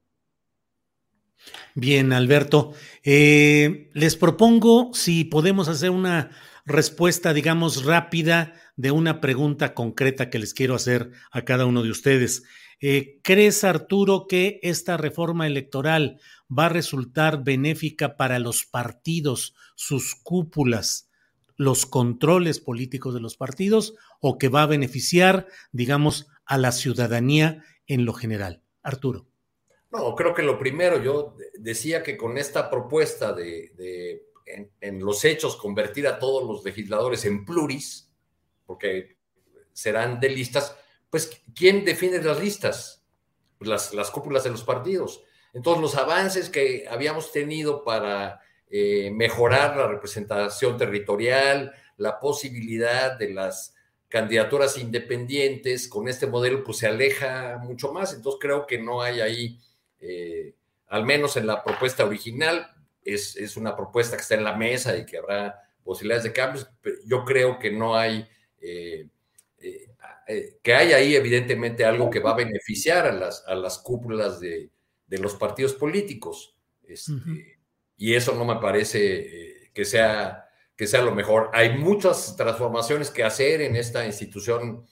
Bien, 1.74 2.12
Alberto. 2.12 2.72
Eh, 3.04 3.90
les 3.94 4.16
propongo 4.16 4.90
si 4.94 5.24
podemos 5.24 5.68
hacer 5.68 5.90
una 5.90 6.30
respuesta, 6.66 7.32
digamos, 7.32 7.84
rápida 7.84 8.54
de 8.76 8.90
una 8.90 9.20
pregunta 9.20 9.74
concreta 9.74 10.30
que 10.30 10.38
les 10.38 10.54
quiero 10.54 10.74
hacer 10.74 11.12
a 11.30 11.44
cada 11.44 11.66
uno 11.66 11.82
de 11.82 11.90
ustedes. 11.90 12.42
Eh, 12.80 13.20
¿Crees, 13.22 13.64
Arturo, 13.64 14.26
que 14.28 14.60
esta 14.62 14.96
reforma 14.96 15.46
electoral 15.46 16.20
va 16.56 16.66
a 16.66 16.70
resultar 16.70 17.42
benéfica 17.42 18.16
para 18.16 18.38
los 18.38 18.66
partidos, 18.66 19.54
sus 19.74 20.14
cúpulas, 20.14 21.10
los 21.56 21.86
controles 21.86 22.60
políticos 22.60 23.14
de 23.14 23.20
los 23.20 23.36
partidos, 23.36 23.94
o 24.20 24.38
que 24.38 24.48
va 24.48 24.62
a 24.62 24.66
beneficiar, 24.66 25.46
digamos, 25.72 26.28
a 26.44 26.56
la 26.58 26.72
ciudadanía 26.72 27.64
en 27.86 28.04
lo 28.04 28.12
general? 28.12 28.62
Arturo. 28.82 29.26
No, 29.90 30.14
creo 30.14 30.34
que 30.34 30.42
lo 30.42 30.58
primero, 30.58 31.02
yo 31.02 31.34
decía 31.54 32.02
que 32.02 32.16
con 32.16 32.36
esta 32.36 32.68
propuesta 32.68 33.32
de, 33.32 34.22
en, 34.80 35.00
los 35.00 35.24
hechos 35.24 35.56
convertir 35.56 36.06
a 36.06 36.18
todos 36.18 36.46
los 36.46 36.64
legisladores 36.64 37.24
en 37.24 37.44
pluris, 37.44 38.10
porque 38.66 39.16
serán 39.72 40.20
de 40.20 40.28
listas, 40.28 40.76
pues 41.08 41.40
¿quién 41.54 41.84
define 41.84 42.22
las 42.22 42.38
listas? 42.38 43.02
Pues 43.56 43.68
las, 43.68 43.94
las 43.94 44.10
cúpulas 44.10 44.44
de 44.44 44.50
los 44.50 44.62
partidos. 44.62 45.22
Entonces, 45.54 45.80
los 45.80 45.96
avances 45.96 46.50
que 46.50 46.86
habíamos 46.90 47.32
tenido 47.32 47.82
para 47.82 48.40
eh, 48.70 49.10
mejorar 49.10 49.76
la 49.76 49.88
representación 49.88 50.76
territorial, 50.76 51.72
la 51.96 52.20
posibilidad 52.20 53.18
de 53.18 53.30
las 53.32 53.74
candidaturas 54.08 54.76
independientes, 54.76 55.88
con 55.88 56.08
este 56.08 56.26
modelo, 56.26 56.62
pues 56.62 56.78
se 56.78 56.86
aleja 56.86 57.58
mucho 57.62 57.92
más. 57.92 58.12
Entonces, 58.12 58.38
creo 58.40 58.66
que 58.66 58.78
no 58.78 59.00
hay 59.00 59.20
ahí 59.20 59.58
eh, 60.00 60.54
al 60.88 61.04
menos 61.04 61.36
en 61.36 61.46
la 61.46 61.62
propuesta 61.62 62.04
original, 62.04 62.74
es, 63.02 63.56
una 63.56 63.74
propuesta 63.74 64.16
que 64.16 64.22
está 64.22 64.34
en 64.34 64.44
la 64.44 64.56
mesa 64.56 64.96
y 64.96 65.06
que 65.06 65.18
habrá 65.18 65.62
posibilidades 65.82 66.24
de 66.24 66.32
cambios. 66.32 66.68
Yo 67.06 67.24
creo 67.24 67.58
que 67.58 67.70
no 67.70 67.96
hay, 67.96 68.26
eh, 68.60 69.08
eh, 69.58 70.58
que 70.62 70.74
hay 70.74 70.92
ahí 70.92 71.16
evidentemente 71.16 71.84
algo 71.84 72.10
que 72.10 72.20
va 72.20 72.32
a 72.32 72.36
beneficiar 72.36 73.06
a 73.06 73.12
las, 73.12 73.44
a 73.46 73.54
las 73.54 73.78
cúpulas 73.78 74.40
de, 74.40 74.70
los 75.08 75.34
partidos 75.36 75.72
políticos. 75.72 76.54
Este, 76.86 77.58
y 77.96 78.14
eso 78.14 78.34
no 78.34 78.44
me 78.44 78.56
parece 78.56 79.70
que, 79.72 79.84
sea, 79.86 80.48
que 80.76 80.86
sea 80.86 81.02
lo 81.02 81.14
mejor. 81.14 81.50
Hay 81.54 81.78
muchas 81.78 82.36
transformaciones 82.36 83.10
que 83.10 83.24
hacer 83.24 83.62
en 83.62 83.74
esta 83.76 84.04
institución 84.04 84.86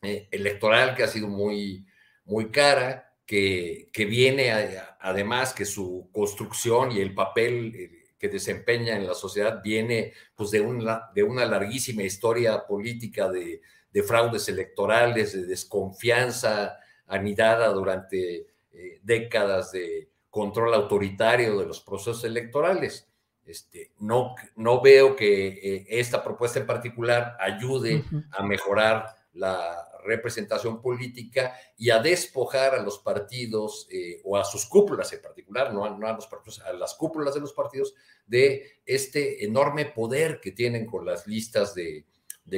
electoral 0.00 0.94
que 0.94 1.02
ha 1.02 1.08
sido 1.08 1.28
muy, 1.28 1.86
muy 2.24 2.50
cara 2.50 3.11
que, 3.26 3.90
viene 3.94 4.52
además 5.00 5.52
que 5.52 5.64
su 5.64 6.08
construcción 6.12 6.92
y 6.92 7.00
el 7.00 7.14
papel 7.14 7.74
eh, 7.74 8.04
que 8.18 8.28
desempeña 8.28 8.96
en 8.96 9.06
la 9.06 9.14
sociedad 9.14 9.60
viene 9.62 10.12
pues 10.34 10.50
de 10.50 10.60
una, 10.60 11.10
de 11.14 11.22
una 11.22 11.44
larguísima 11.44 12.02
historia 12.02 12.66
política 12.66 13.30
de, 13.30 13.60
fraudes 14.06 14.48
electorales, 14.48 15.32
de 15.32 15.46
desconfianza 15.46 16.78
anidada 17.06 17.68
durante 17.68 18.46
eh, 18.72 19.00
décadas 19.02 19.72
de 19.72 20.08
control 20.30 20.72
autoritario 20.74 21.58
de 21.58 21.66
los 21.66 21.80
procesos 21.80 22.24
electorales. 22.24 23.06
Este, 23.44 23.90
no, 23.98 24.34
no 24.56 24.80
veo 24.80 25.16
que 25.16 25.48
eh, 25.48 25.86
esta 25.88 26.22
propuesta 26.22 26.60
en 26.60 26.66
particular 26.66 27.36
ayude 27.40 28.04
a 28.30 28.42
mejorar 28.44 29.14
la 29.34 29.91
representación 30.04 30.80
política 30.80 31.54
y 31.76 31.90
a 31.90 32.00
despojar 32.00 32.74
a 32.74 32.82
los 32.82 32.98
partidos 32.98 33.86
eh, 33.90 34.20
o 34.24 34.36
a 34.36 34.44
sus 34.44 34.66
cúpulas 34.66 35.12
en 35.12 35.22
particular, 35.22 35.72
no 35.72 35.84
a, 35.84 36.12
los 36.12 36.26
partidos, 36.26 36.60
a 36.60 36.72
las 36.72 36.94
cúpulas 36.94 37.34
de 37.34 37.40
los 37.40 37.52
partidos, 37.52 37.94
de 38.26 38.80
este 38.86 39.44
enorme 39.44 39.86
poder 39.86 40.40
que 40.40 40.52
tienen 40.52 40.86
con 40.86 41.04
las 41.04 41.26
listas 41.26 41.74
de, 41.74 42.04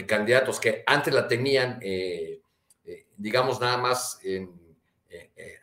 candidatos 0.07 0.59
que 0.59 0.83
antes 0.87 1.13
la 1.13 1.29
tenían, 1.29 1.79
eh, 1.83 2.41
eh, 2.85 3.07
digamos, 3.17 3.61
nada 3.61 3.77
más 3.77 4.21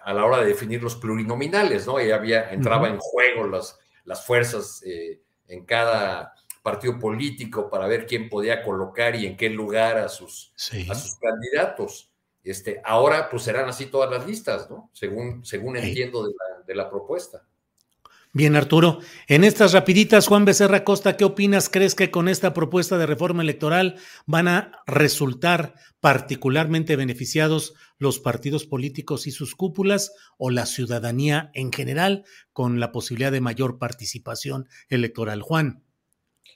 a 0.04 0.14
la 0.14 0.26
hora 0.26 0.40
de 0.40 0.46
definir 0.46 0.82
los 0.82 0.96
plurinominales, 0.96 1.86
¿no? 1.86 2.00
Y 2.00 2.12
había, 2.12 2.52
entraba 2.52 2.88
en 2.88 2.98
juego 3.00 3.48
las, 3.48 3.78
las 4.06 4.26
fuerzas 4.26 4.82
en 5.52 5.66
cada 5.66 6.34
partido 6.62 7.00
político 7.00 7.70
para 7.70 7.88
ver 7.88 8.06
quién 8.06 8.30
podía 8.30 8.64
colocar 8.64 9.16
y 9.16 9.26
en 9.26 9.38
qué 9.38 9.50
lugar 9.50 9.98
a 9.98 10.10
sus, 10.10 10.54
a 10.90 10.96
sus 10.96 11.16
candidatos. 11.18 12.12
Este, 12.44 12.82
ahora 12.84 13.30
pues 13.30 13.44
serán 13.44 13.70
así 13.70 13.88
todas 13.88 14.10
las 14.10 14.26
listas, 14.26 14.70
¿no? 14.70 14.90
Según, 14.94 15.46
según 15.46 15.78
entiendo 15.78 16.24
de 16.26 16.32
la, 16.32 16.64
de 16.66 16.76
la 16.76 16.90
propuesta. 16.90 17.46
Bien, 18.34 18.56
Arturo. 18.56 19.00
En 19.28 19.44
estas 19.44 19.74
rapiditas, 19.74 20.28
Juan 20.28 20.46
Becerra 20.46 20.86
Costa, 20.86 21.18
¿qué 21.18 21.26
opinas? 21.26 21.68
¿Crees 21.68 21.96
que 21.96 22.12
con 22.12 22.30
esta 22.30 22.54
propuesta 22.54 22.98
de 22.98 23.06
reforma 23.06 23.44
electoral 23.44 23.98
van 24.26 24.48
a 24.48 24.72
resultar 24.88 25.76
particularmente 26.00 26.96
beneficiados 26.96 27.74
los 27.98 28.20
partidos 28.20 28.66
políticos 28.66 29.28
y 29.28 29.32
sus 29.32 29.54
cúpulas 29.54 30.14
o 30.38 30.50
la 30.50 30.66
ciudadanía 30.66 31.52
en 31.54 31.74
general 31.74 32.24
con 32.54 32.80
la 32.80 32.94
posibilidad 32.94 33.34
de 33.34 33.42
mayor 33.42 33.80
participación 33.80 34.70
electoral? 34.88 35.42
Juan. 35.42 35.84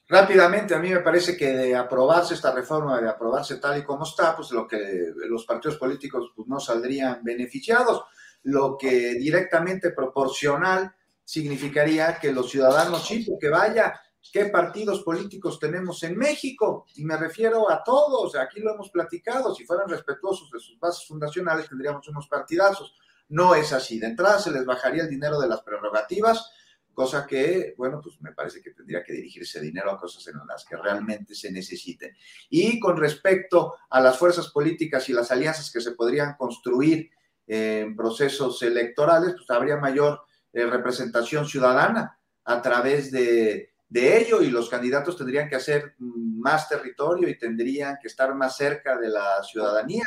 Rápidamente, 0.07 0.75
a 0.75 0.79
mí 0.79 0.89
me 0.89 0.99
parece 0.99 1.35
que 1.35 1.47
de 1.47 1.75
aprobarse 1.75 2.35
esta 2.35 2.53
reforma, 2.53 3.01
de 3.01 3.09
aprobarse 3.09 3.57
tal 3.57 3.79
y 3.79 3.83
como 3.83 4.03
está, 4.03 4.35
pues 4.35 4.51
lo 4.51 4.67
que 4.67 5.11
los 5.27 5.45
partidos 5.45 5.77
políticos 5.77 6.31
pues, 6.35 6.47
no 6.47 6.59
saldrían 6.59 7.23
beneficiados, 7.23 8.03
lo 8.43 8.77
que 8.77 9.15
directamente 9.15 9.89
proporcional 9.89 10.93
significaría 11.23 12.19
que 12.19 12.31
los 12.31 12.51
ciudadanos, 12.51 13.07
sí, 13.07 13.27
que 13.39 13.49
vaya, 13.49 13.99
¿qué 14.31 14.45
partidos 14.45 15.01
políticos 15.01 15.59
tenemos 15.59 16.03
en 16.03 16.15
México? 16.15 16.85
Y 16.95 17.03
me 17.03 17.17
refiero 17.17 17.67
a 17.71 17.83
todos, 17.83 18.35
aquí 18.35 18.59
lo 18.59 18.75
hemos 18.75 18.91
platicado, 18.91 19.55
si 19.55 19.65
fueran 19.65 19.89
respetuosos 19.89 20.51
de 20.51 20.59
sus 20.59 20.79
bases 20.79 21.07
fundacionales 21.07 21.67
tendríamos 21.67 22.07
unos 22.07 22.27
partidazos. 22.27 22.95
No 23.29 23.55
es 23.55 23.73
así, 23.73 23.99
de 23.99 24.05
entrada 24.05 24.37
se 24.37 24.51
les 24.51 24.65
bajaría 24.65 25.01
el 25.01 25.09
dinero 25.09 25.39
de 25.39 25.47
las 25.47 25.63
prerrogativas, 25.63 26.51
cosa 26.95 27.27
que, 27.27 27.75
bueno, 27.77 28.01
pues 28.01 28.19
me 28.21 28.31
parece 28.31 28.61
que 28.61 28.71
tendría 28.71 29.03
que 29.03 29.13
dirigirse 29.13 29.61
dinero 29.61 29.91
a 29.91 29.99
cosas 29.99 30.25
en 30.27 30.35
las 30.47 30.65
que 30.65 30.75
realmente 30.75 31.35
se 31.35 31.51
necesiten. 31.51 32.15
Y 32.49 32.79
con 32.79 32.97
respecto 32.97 33.75
a 33.89 33.99
las 33.99 34.17
fuerzas 34.17 34.49
políticas 34.49 35.07
y 35.09 35.13
las 35.13 35.29
alianzas 35.29 35.71
que 35.71 35.81
se 35.81 35.91
podrían 35.91 36.35
construir 36.35 37.11
en 37.45 37.95
procesos 37.95 38.61
electorales, 38.63 39.33
pues 39.37 39.49
habría 39.51 39.77
mayor 39.77 40.21
eh, 40.51 40.65
representación 40.65 41.45
ciudadana 41.45 42.17
a 42.45 42.61
través 42.61 43.11
de, 43.11 43.69
de 43.89 44.17
ello 44.17 44.41
y 44.41 44.49
los 44.49 44.69
candidatos 44.69 45.17
tendrían 45.17 45.47
que 45.47 45.57
hacer 45.57 45.93
más 45.99 46.67
territorio 46.67 47.29
y 47.29 47.37
tendrían 47.37 47.97
que 48.01 48.07
estar 48.07 48.33
más 48.33 48.57
cerca 48.57 48.97
de 48.97 49.09
la 49.09 49.43
ciudadanía 49.43 50.05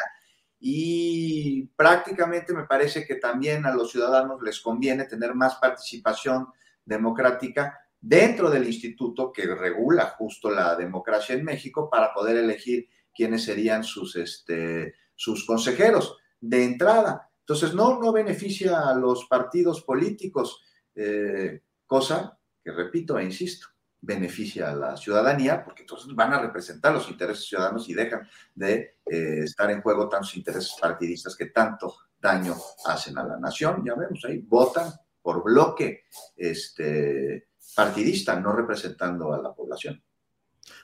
y 0.60 1.66
prácticamente 1.76 2.52
me 2.52 2.64
parece 2.64 3.06
que 3.06 3.14
también 3.14 3.64
a 3.64 3.74
los 3.74 3.92
ciudadanos 3.92 4.42
les 4.42 4.60
conviene 4.60 5.04
tener 5.04 5.34
más 5.34 5.56
participación 5.56 6.48
democrática 6.88 7.78
dentro 8.00 8.50
del 8.50 8.66
instituto 8.66 9.32
que 9.32 9.46
regula 9.46 10.14
justo 10.16 10.50
la 10.50 10.74
democracia 10.76 11.34
en 11.34 11.44
México 11.44 11.88
para 11.90 12.12
poder 12.12 12.36
elegir 12.36 12.88
quiénes 13.14 13.44
serían 13.44 13.84
sus, 13.84 14.16
este, 14.16 14.94
sus 15.14 15.44
consejeros 15.44 16.16
de 16.40 16.64
entrada. 16.64 17.30
Entonces, 17.40 17.74
no, 17.74 17.98
no 18.00 18.12
beneficia 18.12 18.88
a 18.88 18.94
los 18.94 19.26
partidos 19.26 19.82
políticos, 19.82 20.62
eh, 20.94 21.62
cosa 21.86 22.38
que, 22.62 22.72
repito 22.72 23.18
e 23.18 23.24
insisto, 23.24 23.66
beneficia 24.00 24.70
a 24.70 24.76
la 24.76 24.96
ciudadanía, 24.96 25.64
porque 25.64 25.82
entonces 25.82 26.14
van 26.14 26.32
a 26.32 26.40
representar 26.40 26.92
los 26.92 27.10
intereses 27.10 27.46
ciudadanos 27.46 27.88
y 27.88 27.94
dejan 27.94 28.28
de 28.54 28.98
eh, 29.04 29.40
estar 29.42 29.70
en 29.70 29.82
juego 29.82 30.08
tantos 30.08 30.36
intereses 30.36 30.76
partidistas 30.80 31.34
que 31.34 31.46
tanto 31.46 31.96
daño 32.20 32.54
hacen 32.86 33.18
a 33.18 33.24
la 33.24 33.38
nación. 33.38 33.82
Ya 33.84 33.94
vemos 33.94 34.24
ahí, 34.24 34.38
votan 34.38 34.92
por 35.28 35.44
bloque 35.44 36.04
este, 36.38 37.48
partidista, 37.76 38.40
no 38.40 38.56
representando 38.56 39.34
a 39.34 39.42
la 39.42 39.52
población. 39.52 40.02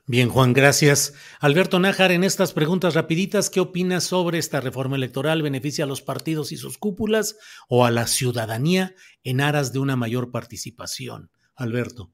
Bien, 0.06 0.28
Juan, 0.28 0.52
gracias. 0.52 1.14
Alberto 1.40 1.78
Nájar, 1.80 2.12
en 2.12 2.24
estas 2.24 2.52
preguntas 2.52 2.92
rapiditas, 2.92 3.48
¿qué 3.48 3.60
opinas 3.60 4.04
sobre 4.04 4.36
esta 4.36 4.60
reforma 4.60 4.96
electoral? 4.96 5.40
¿Beneficia 5.40 5.86
a 5.86 5.88
los 5.88 6.02
partidos 6.02 6.52
y 6.52 6.58
sus 6.58 6.76
cúpulas 6.76 7.38
o 7.70 7.86
a 7.86 7.90
la 7.90 8.06
ciudadanía 8.06 8.94
en 9.22 9.40
aras 9.40 9.72
de 9.72 9.78
una 9.78 9.96
mayor 9.96 10.30
participación? 10.30 11.30
Alberto. 11.54 12.12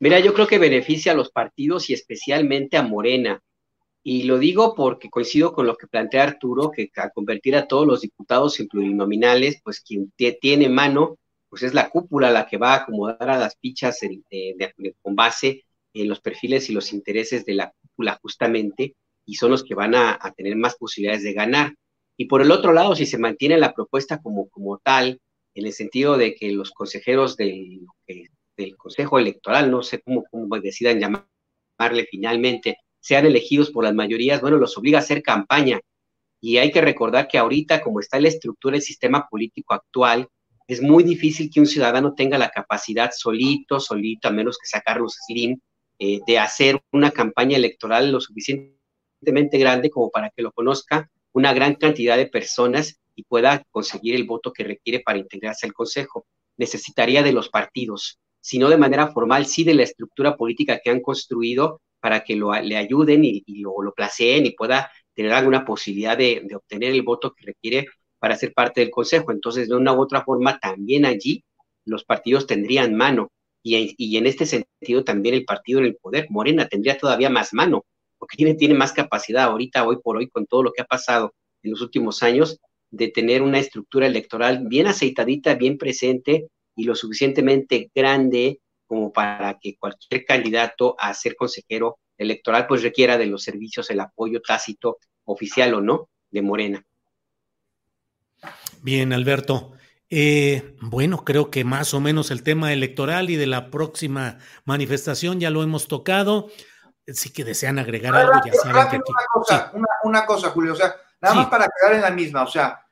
Mira, 0.00 0.18
yo 0.18 0.34
creo 0.34 0.48
que 0.48 0.58
beneficia 0.58 1.12
a 1.12 1.14
los 1.14 1.30
partidos 1.30 1.90
y 1.90 1.94
especialmente 1.94 2.76
a 2.76 2.82
Morena. 2.82 3.40
Y 4.06 4.24
lo 4.24 4.38
digo 4.38 4.74
porque 4.74 5.08
coincido 5.08 5.54
con 5.54 5.66
lo 5.66 5.76
que 5.76 5.86
plantea 5.86 6.24
Arturo, 6.24 6.70
que 6.70 6.90
a 6.96 7.08
convertir 7.08 7.56
a 7.56 7.66
todos 7.66 7.86
los 7.86 8.02
diputados 8.02 8.60
en 8.60 8.68
plurinominales, 8.68 9.62
pues 9.64 9.80
quien 9.80 10.12
tiene 10.40 10.68
mano, 10.68 11.16
pues 11.48 11.62
es 11.62 11.72
la 11.72 11.88
cúpula 11.88 12.30
la 12.30 12.46
que 12.46 12.58
va 12.58 12.74
a 12.74 12.76
acomodar 12.82 13.30
a 13.30 13.38
las 13.38 13.56
fichas 13.58 14.00
con 15.00 15.16
base 15.16 15.64
en 15.94 16.08
los 16.08 16.20
perfiles 16.20 16.68
y 16.68 16.74
los 16.74 16.92
intereses 16.92 17.46
de 17.46 17.54
la 17.54 17.72
cúpula 17.80 18.18
justamente, 18.20 18.94
y 19.24 19.36
son 19.36 19.50
los 19.52 19.64
que 19.64 19.74
van 19.74 19.94
a, 19.94 20.18
tener 20.36 20.54
más 20.56 20.76
posibilidades 20.76 21.22
de 21.22 21.32
ganar. 21.32 21.74
Y 22.18 22.26
por 22.26 22.42
el 22.42 22.50
otro 22.50 22.74
lado, 22.74 22.94
si 22.94 23.06
se 23.06 23.16
mantiene 23.16 23.56
la 23.56 23.72
propuesta 23.72 24.20
como, 24.20 24.50
como 24.50 24.76
tal, 24.78 25.18
en 25.54 25.66
el 25.66 25.72
sentido 25.72 26.18
de 26.18 26.34
que 26.34 26.52
los 26.52 26.72
consejeros 26.72 27.38
del, 27.38 27.86
del 28.06 28.76
Consejo 28.76 29.18
Electoral, 29.18 29.70
no 29.70 29.82
sé 29.82 30.02
cómo, 30.02 30.24
cómo 30.30 30.60
decidan 30.60 31.00
llamarle 31.00 32.06
finalmente, 32.10 32.76
sean 33.04 33.26
elegidos 33.26 33.70
por 33.70 33.84
las 33.84 33.94
mayorías, 33.94 34.40
bueno, 34.40 34.56
los 34.56 34.78
obliga 34.78 34.96
a 34.96 35.02
hacer 35.02 35.22
campaña. 35.22 35.78
Y 36.40 36.56
hay 36.56 36.72
que 36.72 36.80
recordar 36.80 37.28
que 37.28 37.36
ahorita, 37.36 37.82
como 37.82 38.00
está 38.00 38.18
la 38.18 38.28
estructura 38.28 38.72
del 38.72 38.82
sistema 38.82 39.28
político 39.28 39.74
actual, 39.74 40.26
es 40.66 40.80
muy 40.80 41.04
difícil 41.04 41.50
que 41.52 41.60
un 41.60 41.66
ciudadano 41.66 42.14
tenga 42.14 42.38
la 42.38 42.48
capacidad 42.48 43.10
solito, 43.14 43.78
solito, 43.78 44.28
a 44.28 44.30
menos 44.30 44.56
que 44.56 44.66
sacarlos 44.66 45.18
Slim, 45.26 45.60
eh, 45.98 46.20
de 46.26 46.38
hacer 46.38 46.80
una 46.92 47.10
campaña 47.10 47.58
electoral 47.58 48.10
lo 48.10 48.22
suficientemente 48.22 49.58
grande 49.58 49.90
como 49.90 50.10
para 50.10 50.30
que 50.30 50.40
lo 50.40 50.52
conozca 50.52 51.10
una 51.34 51.52
gran 51.52 51.74
cantidad 51.74 52.16
de 52.16 52.28
personas 52.28 53.02
y 53.14 53.24
pueda 53.24 53.64
conseguir 53.70 54.14
el 54.14 54.24
voto 54.24 54.50
que 54.50 54.64
requiere 54.64 55.00
para 55.00 55.18
integrarse 55.18 55.66
al 55.66 55.74
Consejo. 55.74 56.24
Necesitaría 56.56 57.22
de 57.22 57.32
los 57.32 57.50
partidos, 57.50 58.18
sino 58.40 58.70
de 58.70 58.78
manera 58.78 59.08
formal, 59.08 59.44
sí 59.44 59.62
de 59.62 59.74
la 59.74 59.82
estructura 59.82 60.38
política 60.38 60.80
que 60.82 60.88
han 60.88 61.00
construido 61.02 61.82
para 62.04 62.22
que 62.22 62.36
lo, 62.36 62.52
le 62.52 62.76
ayuden 62.76 63.24
y, 63.24 63.42
lo, 63.62 63.80
lo, 63.80 63.94
placeen 63.94 64.44
y 64.44 64.50
pueda 64.50 64.92
tener 65.14 65.32
alguna 65.32 65.64
posibilidad 65.64 66.18
de, 66.18 66.46
obtener 66.54 66.92
el 66.92 67.00
voto 67.00 67.32
que 67.32 67.46
requiere 67.46 67.86
para 68.18 68.36
ser 68.36 68.52
parte 68.52 68.82
del 68.82 68.90
Consejo. 68.90 69.32
Entonces, 69.32 69.70
de 69.70 69.74
una 69.74 69.94
u 69.94 70.02
otra 70.02 70.22
forma, 70.22 70.58
también 70.58 71.06
allí 71.06 71.42
los 71.86 72.04
partidos 72.04 72.46
tendrían 72.46 72.94
mano. 72.94 73.32
Y, 73.62 74.18
en 74.18 74.26
este 74.26 74.44
sentido 74.44 75.02
también 75.02 75.34
el 75.34 75.46
partido 75.46 75.78
en 75.78 75.86
el 75.86 75.96
poder, 75.96 76.26
Morena, 76.28 76.68
tendría 76.68 76.98
todavía 76.98 77.30
más 77.30 77.54
mano, 77.54 77.86
porque 78.18 78.36
tiene, 78.36 78.52
tiene 78.52 78.74
más 78.74 78.92
capacidad 78.92 79.44
ahorita, 79.44 79.86
hoy 79.86 79.96
por 79.96 80.18
hoy, 80.18 80.28
con 80.28 80.44
todo 80.44 80.62
lo 80.62 80.72
que 80.72 80.82
ha 80.82 80.86
pasado 80.86 81.32
en 81.62 81.70
los 81.70 81.80
últimos 81.80 82.22
años, 82.22 82.60
de 82.90 83.08
tener 83.08 83.40
una 83.40 83.60
estructura 83.60 84.06
electoral 84.06 84.66
bien 84.68 84.88
aceitadita, 84.88 85.54
bien 85.54 85.78
presente 85.78 86.48
y 86.76 86.84
lo 86.84 86.94
suficientemente 86.94 87.90
grande 87.94 88.60
como 88.86 89.12
para 89.12 89.58
que 89.60 89.76
cualquier 89.76 90.24
candidato 90.24 90.94
a 90.98 91.12
ser 91.14 91.36
consejero 91.36 91.98
electoral 92.16 92.66
pues 92.66 92.82
requiera 92.82 93.18
de 93.18 93.26
los 93.26 93.42
servicios, 93.42 93.90
el 93.90 94.00
apoyo 94.00 94.40
tácito, 94.40 94.98
oficial 95.24 95.74
o 95.74 95.80
no, 95.80 96.08
de 96.30 96.42
Morena. 96.42 96.84
Bien, 98.82 99.12
Alberto. 99.12 99.72
Eh, 100.10 100.76
bueno, 100.80 101.24
creo 101.24 101.50
que 101.50 101.64
más 101.64 101.94
o 101.94 102.00
menos 102.00 102.30
el 102.30 102.42
tema 102.42 102.72
electoral 102.72 103.30
y 103.30 103.36
de 103.36 103.46
la 103.46 103.70
próxima 103.70 104.38
manifestación 104.64 105.40
ya 105.40 105.50
lo 105.50 105.62
hemos 105.62 105.88
tocado. 105.88 106.48
Si 107.06 107.32
que 107.32 107.44
desean 107.44 107.78
agregar 107.78 108.14
algo, 108.14 108.40
ya 108.44 108.52
saben 108.52 108.90
que 108.90 108.96
aquí. 108.96 109.12
Una 109.12 109.26
cosa, 109.32 109.72
una, 110.04 110.26
cosa, 110.26 110.50
Julio, 110.50 110.72
o 110.72 110.76
sea, 110.76 110.94
nada 111.20 111.34
más 111.34 111.46
para 111.46 111.66
quedar 111.66 111.96
en 111.96 112.02
la 112.02 112.10
misma, 112.10 112.42
o 112.42 112.46
sea, 112.46 112.83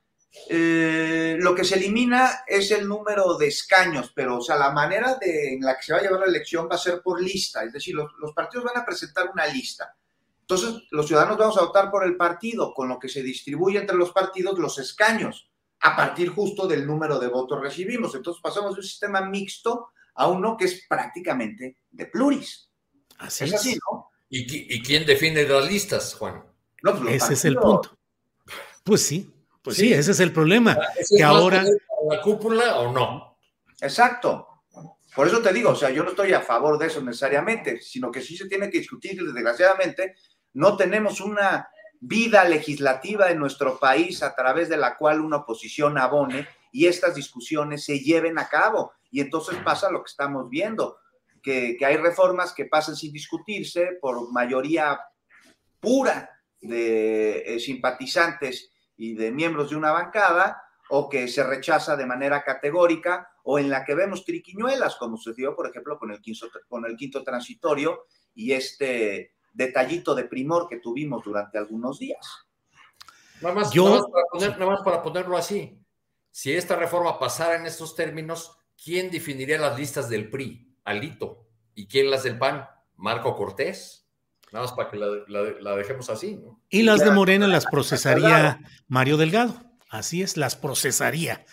eh, 0.49 1.37
lo 1.39 1.55
que 1.55 1.65
se 1.65 1.75
elimina 1.75 2.45
es 2.47 2.71
el 2.71 2.89
número 2.89 3.37
de 3.37 3.49
escaños, 3.49 4.13
pero 4.15 4.39
o 4.39 4.41
sea, 4.41 4.57
la 4.57 4.71
manera 4.71 5.17
de, 5.17 5.55
en 5.55 5.61
la 5.61 5.77
que 5.77 5.83
se 5.83 5.93
va 5.93 5.99
a 5.99 6.03
llevar 6.03 6.21
la 6.21 6.27
elección 6.27 6.69
va 6.71 6.77
a 6.77 6.79
ser 6.79 7.03
por 7.03 7.23
lista, 7.23 7.63
es 7.65 7.73
decir, 7.73 7.95
los, 7.95 8.33
partidos 8.33 8.65
van 8.65 8.79
a 8.79 8.85
presentar 8.85 9.31
una 9.31 9.47
lista. 9.47 9.95
Entonces, 10.41 10.83
los 10.91 11.07
ciudadanos 11.07 11.37
vamos 11.37 11.57
a 11.59 11.65
votar 11.65 11.91
por 11.91 12.05
el 12.05 12.17
partido, 12.17 12.73
con 12.75 12.89
lo 12.89 12.99
que 12.99 13.09
se 13.09 13.23
distribuye 13.23 13.79
entre 13.79 13.97
los 13.97 14.13
partidos 14.13 14.59
los 14.59 14.79
escaños, 14.79 15.51
a 15.81 15.95
partir 15.95 16.31
justo 16.31 16.67
del 16.67 16.87
número 16.87 17.19
de 17.19 17.29
votos 17.29 17.61
recibimos. 17.61 18.15
Entonces, 18.15 18.41
pasamos 18.43 18.75
de 18.75 18.81
un 18.81 18.87
sistema 18.87 19.21
mixto 19.23 19.89
a 20.15 20.29
uno 20.29 20.57
que 20.57 20.67
es 20.67 20.85
prácticamente 20.89 21.79
de 21.91 22.07
pluris. 22.07 22.71
Así 23.19 23.45
es. 23.45 23.55
así, 23.55 23.79
¿no? 23.91 24.11
¿Y, 24.29 24.83
quién 24.83 25.05
define 25.05 25.47
las 25.47 25.67
listas, 25.71 26.15
Juan? 26.15 26.43
No, 26.83 26.99
pues 26.99 27.23
Ese 27.23 27.35
es 27.35 27.45
el 27.45 27.57
punto. 27.57 27.97
Pues 28.83 29.03
sí, 29.03 29.32
pues 29.63 29.77
sí, 29.77 29.93
ese 29.93 30.11
es 30.11 30.21
el 30.21 30.33
problema. 30.33 30.77
Ah, 30.81 30.89
que 31.17 31.23
ahora. 31.23 31.65
¿La 32.11 32.21
cúpula 32.21 32.81
o 32.81 32.93
no? 32.93 33.39
Exacto. 33.81 34.49
Por 35.15 35.29
eso 35.29 35.41
te 35.41 35.53
digo, 35.53 35.71
o 35.71 35.77
sea, 35.77 35.91
yo 35.91 36.03
no 36.03 36.11
estoy 36.11 36.33
a 36.33 36.41
favor 36.41 36.79
de 36.79 36.87
eso 36.87 37.03
necesariamente, 37.03 37.81
sino 37.81 38.11
que 38.11 38.23
sí 38.23 38.37
se 38.37 38.49
tiene 38.49 38.71
que 38.71 38.79
discutir, 38.79 39.23
desgraciadamente, 39.23 40.17
no 40.55 40.77
tenemos 40.77 41.21
una 41.21 41.69
vida 42.01 42.45
legislativa 42.45 43.31
en 43.31 43.39
nuestro 43.39 43.79
país 43.79 44.23
a 44.23 44.35
través 44.35 44.69
de 44.69 44.79
la 44.79 44.97
cual 44.97 45.21
una 45.21 45.39
oposición 45.39 45.99
abone 45.99 46.49
y 46.73 46.87
estas 46.87 47.15
discusiones 47.15 47.85
se 47.85 48.01
lleven 48.01 48.39
a 48.39 48.49
cabo. 48.49 48.93
Y 49.11 49.21
entonces 49.21 49.57
pasa 49.63 49.91
lo 49.91 50.03
que 50.03 50.11
estamos 50.11 50.49
viendo, 50.49 50.99
que, 51.43 51.77
que 51.79 51.87
hay 51.87 51.99
reformas 51.99 52.55
que 52.55 52.65
pasan 52.65 52.97
sin 52.97 53.13
discutirse 53.13 53.99
por 54.01 54.33
mayoría 54.33 54.99
pura 55.79 56.31
de 56.61 57.55
eh, 57.55 57.61
simpatizantes 57.61 58.72
y 59.03 59.15
de 59.15 59.33
miembros 59.33 59.71
de 59.71 59.77
una 59.77 59.91
bancada 59.91 60.63
o 60.89 61.09
que 61.09 61.27
se 61.27 61.43
rechaza 61.43 61.97
de 61.97 62.07
manera 62.07 62.45
categórica 62.45 63.33
o 63.43 63.59
en 63.59 63.69
la 63.69 63.85
que 63.85 63.97
vemos 63.97 64.25
triquiñuelas, 64.25 64.95
como 64.95 65.17
sucedió, 65.17 65.57
por 65.57 65.67
ejemplo, 65.69 65.99
con 65.99 66.13
el 66.13 66.21
quinto, 66.21 66.47
con 66.69 66.87
el 66.87 66.97
quinto 66.97 67.25
transitorio 67.25 68.05
y 68.33 68.53
este 68.53 69.35
detallito 69.53 70.15
de 70.15 70.25
primor 70.25 70.69
que 70.69 70.77
tuvimos 70.77 71.25
durante 71.25 71.59
algunos 71.59 71.99
días. 71.99 72.47
Nada 73.41 73.57
más, 73.57 73.73
Yo... 73.73 74.09
nada 74.39 74.67
más, 74.67 74.83
para 74.83 75.03
ponerlo 75.03 75.37
así, 75.37 75.85
si 76.31 76.53
esta 76.53 76.77
reforma 76.77 77.19
pasara 77.19 77.57
en 77.57 77.67
estos 77.67 77.97
términos, 77.97 78.57
¿quién 78.81 79.11
definiría 79.11 79.59
las 79.59 79.77
listas 79.77 80.09
del 80.09 80.31
PRI? 80.31 80.79
Alito. 80.85 81.49
¿Y 81.75 81.89
quién 81.89 82.09
las 82.09 82.23
del 82.23 82.39
PAN? 82.39 82.69
Marco 82.95 83.35
Cortés. 83.35 84.02
Nada 84.53 84.67
más 84.67 84.73
para 84.73 84.91
que 84.91 84.99
la, 84.99 85.77
dejemos 85.77 86.11
así. 86.11 86.37
¿no? 86.37 86.61
Y 86.69 86.83
las 86.83 87.01
de 87.05 87.11
Morena 87.11 87.49
las 87.49 87.67
procesaría 87.67 88.61
Mario 88.87 89.17
Delgado. 89.17 89.55
Así 89.89 90.23
es, 90.23 90.37
las 90.37 90.57
procesaría. 90.57 91.45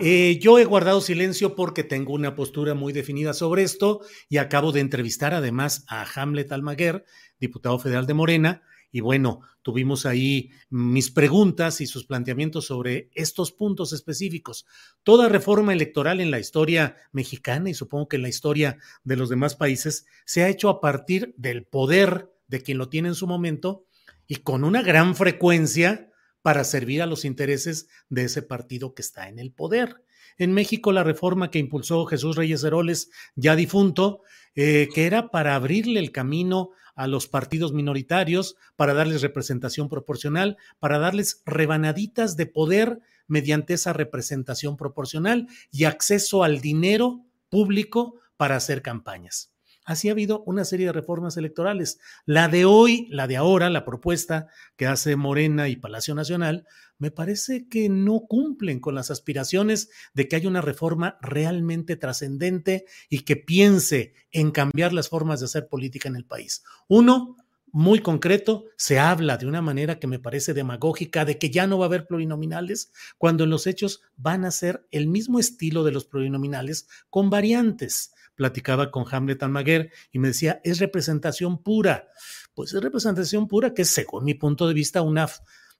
Eh, 0.00 0.38
yo 0.40 0.58
he 0.58 0.64
guardado 0.64 1.00
silencio 1.00 1.54
porque 1.54 1.84
tengo 1.84 2.12
una 2.12 2.34
postura 2.34 2.74
muy 2.74 2.92
definida 2.92 3.32
sobre 3.32 3.62
esto 3.62 4.00
y 4.28 4.38
acabo 4.38 4.72
de 4.72 4.80
entrevistar 4.80 5.34
además 5.34 5.84
a 5.88 6.04
Hamlet 6.14 6.50
Almaguer, 6.50 7.04
diputado 7.38 7.78
federal 7.78 8.06
de 8.06 8.14
Morena, 8.14 8.62
y 8.90 9.00
bueno, 9.00 9.40
tuvimos 9.62 10.06
ahí 10.06 10.50
mis 10.70 11.10
preguntas 11.10 11.80
y 11.80 11.86
sus 11.88 12.06
planteamientos 12.06 12.66
sobre 12.66 13.10
estos 13.12 13.50
puntos 13.50 13.92
específicos. 13.92 14.66
Toda 15.02 15.28
reforma 15.28 15.72
electoral 15.72 16.20
en 16.20 16.30
la 16.30 16.38
historia 16.38 16.94
mexicana 17.10 17.70
y 17.70 17.74
supongo 17.74 18.06
que 18.06 18.16
en 18.16 18.22
la 18.22 18.28
historia 18.28 18.78
de 19.02 19.16
los 19.16 19.28
demás 19.28 19.56
países 19.56 20.06
se 20.24 20.44
ha 20.44 20.48
hecho 20.48 20.68
a 20.68 20.80
partir 20.80 21.34
del 21.36 21.64
poder 21.64 22.33
de 22.46 22.62
quien 22.62 22.78
lo 22.78 22.88
tiene 22.88 23.08
en 23.08 23.14
su 23.14 23.26
momento 23.26 23.86
y 24.26 24.36
con 24.36 24.64
una 24.64 24.82
gran 24.82 25.14
frecuencia 25.14 26.10
para 26.42 26.64
servir 26.64 27.02
a 27.02 27.06
los 27.06 27.24
intereses 27.24 27.88
de 28.08 28.24
ese 28.24 28.42
partido 28.42 28.94
que 28.94 29.02
está 29.02 29.28
en 29.28 29.38
el 29.38 29.52
poder. 29.52 30.04
En 30.36 30.52
México, 30.52 30.92
la 30.92 31.04
reforma 31.04 31.50
que 31.50 31.58
impulsó 31.58 32.04
Jesús 32.06 32.36
Reyes 32.36 32.64
Heroles, 32.64 33.10
ya 33.36 33.56
difunto, 33.56 34.20
eh, 34.54 34.88
que 34.94 35.06
era 35.06 35.30
para 35.30 35.54
abrirle 35.54 36.00
el 36.00 36.12
camino 36.12 36.70
a 36.96 37.06
los 37.06 37.28
partidos 37.28 37.72
minoritarios, 37.72 38.56
para 38.76 38.94
darles 38.94 39.22
representación 39.22 39.88
proporcional, 39.88 40.56
para 40.78 40.98
darles 40.98 41.42
rebanaditas 41.46 42.36
de 42.36 42.46
poder 42.46 43.00
mediante 43.26 43.74
esa 43.74 43.92
representación 43.92 44.76
proporcional 44.76 45.48
y 45.70 45.84
acceso 45.84 46.44
al 46.44 46.60
dinero 46.60 47.24
público 47.48 48.20
para 48.36 48.56
hacer 48.56 48.82
campañas. 48.82 49.53
Así 49.84 50.08
ha 50.08 50.12
habido 50.12 50.42
una 50.46 50.64
serie 50.64 50.86
de 50.86 50.92
reformas 50.92 51.36
electorales. 51.36 52.00
La 52.24 52.48
de 52.48 52.64
hoy, 52.64 53.06
la 53.10 53.26
de 53.26 53.36
ahora, 53.36 53.68
la 53.68 53.84
propuesta 53.84 54.48
que 54.76 54.86
hace 54.86 55.14
Morena 55.16 55.68
y 55.68 55.76
Palacio 55.76 56.14
Nacional, 56.14 56.66
me 56.98 57.10
parece 57.10 57.68
que 57.68 57.90
no 57.90 58.20
cumplen 58.20 58.80
con 58.80 58.94
las 58.94 59.10
aspiraciones 59.10 59.90
de 60.14 60.26
que 60.26 60.36
haya 60.36 60.48
una 60.48 60.62
reforma 60.62 61.18
realmente 61.20 61.96
trascendente 61.96 62.86
y 63.10 63.20
que 63.20 63.36
piense 63.36 64.14
en 64.30 64.52
cambiar 64.52 64.94
las 64.94 65.10
formas 65.10 65.40
de 65.40 65.46
hacer 65.46 65.68
política 65.68 66.08
en 66.08 66.16
el 66.16 66.24
país. 66.24 66.64
Uno, 66.88 67.36
muy 67.70 67.98
concreto, 67.98 68.66
se 68.76 68.98
habla 69.00 69.36
de 69.36 69.46
una 69.46 69.60
manera 69.60 69.98
que 69.98 70.06
me 70.06 70.20
parece 70.20 70.54
demagógica 70.54 71.24
de 71.24 71.38
que 71.38 71.50
ya 71.50 71.66
no 71.66 71.76
va 71.76 71.86
a 71.86 71.88
haber 71.88 72.06
plurinominales, 72.06 72.92
cuando 73.18 73.44
en 73.44 73.50
los 73.50 73.66
hechos 73.66 74.00
van 74.16 74.44
a 74.44 74.50
ser 74.50 74.86
el 74.92 75.08
mismo 75.08 75.40
estilo 75.40 75.84
de 75.84 75.90
los 75.92 76.06
plurinominales 76.06 76.88
con 77.10 77.28
variantes. 77.28 78.13
Platicaba 78.34 78.90
con 78.90 79.04
Hamlet 79.10 79.42
Almaguer 79.42 79.92
y 80.12 80.18
me 80.18 80.28
decía, 80.28 80.60
es 80.64 80.78
representación 80.78 81.62
pura. 81.62 82.08
Pues 82.54 82.72
es 82.74 82.82
representación 82.82 83.48
pura 83.48 83.74
que 83.74 83.82
es, 83.82 83.90
según 83.90 84.24
mi 84.24 84.34
punto 84.34 84.66
de 84.68 84.74
vista, 84.74 85.02
una 85.02 85.28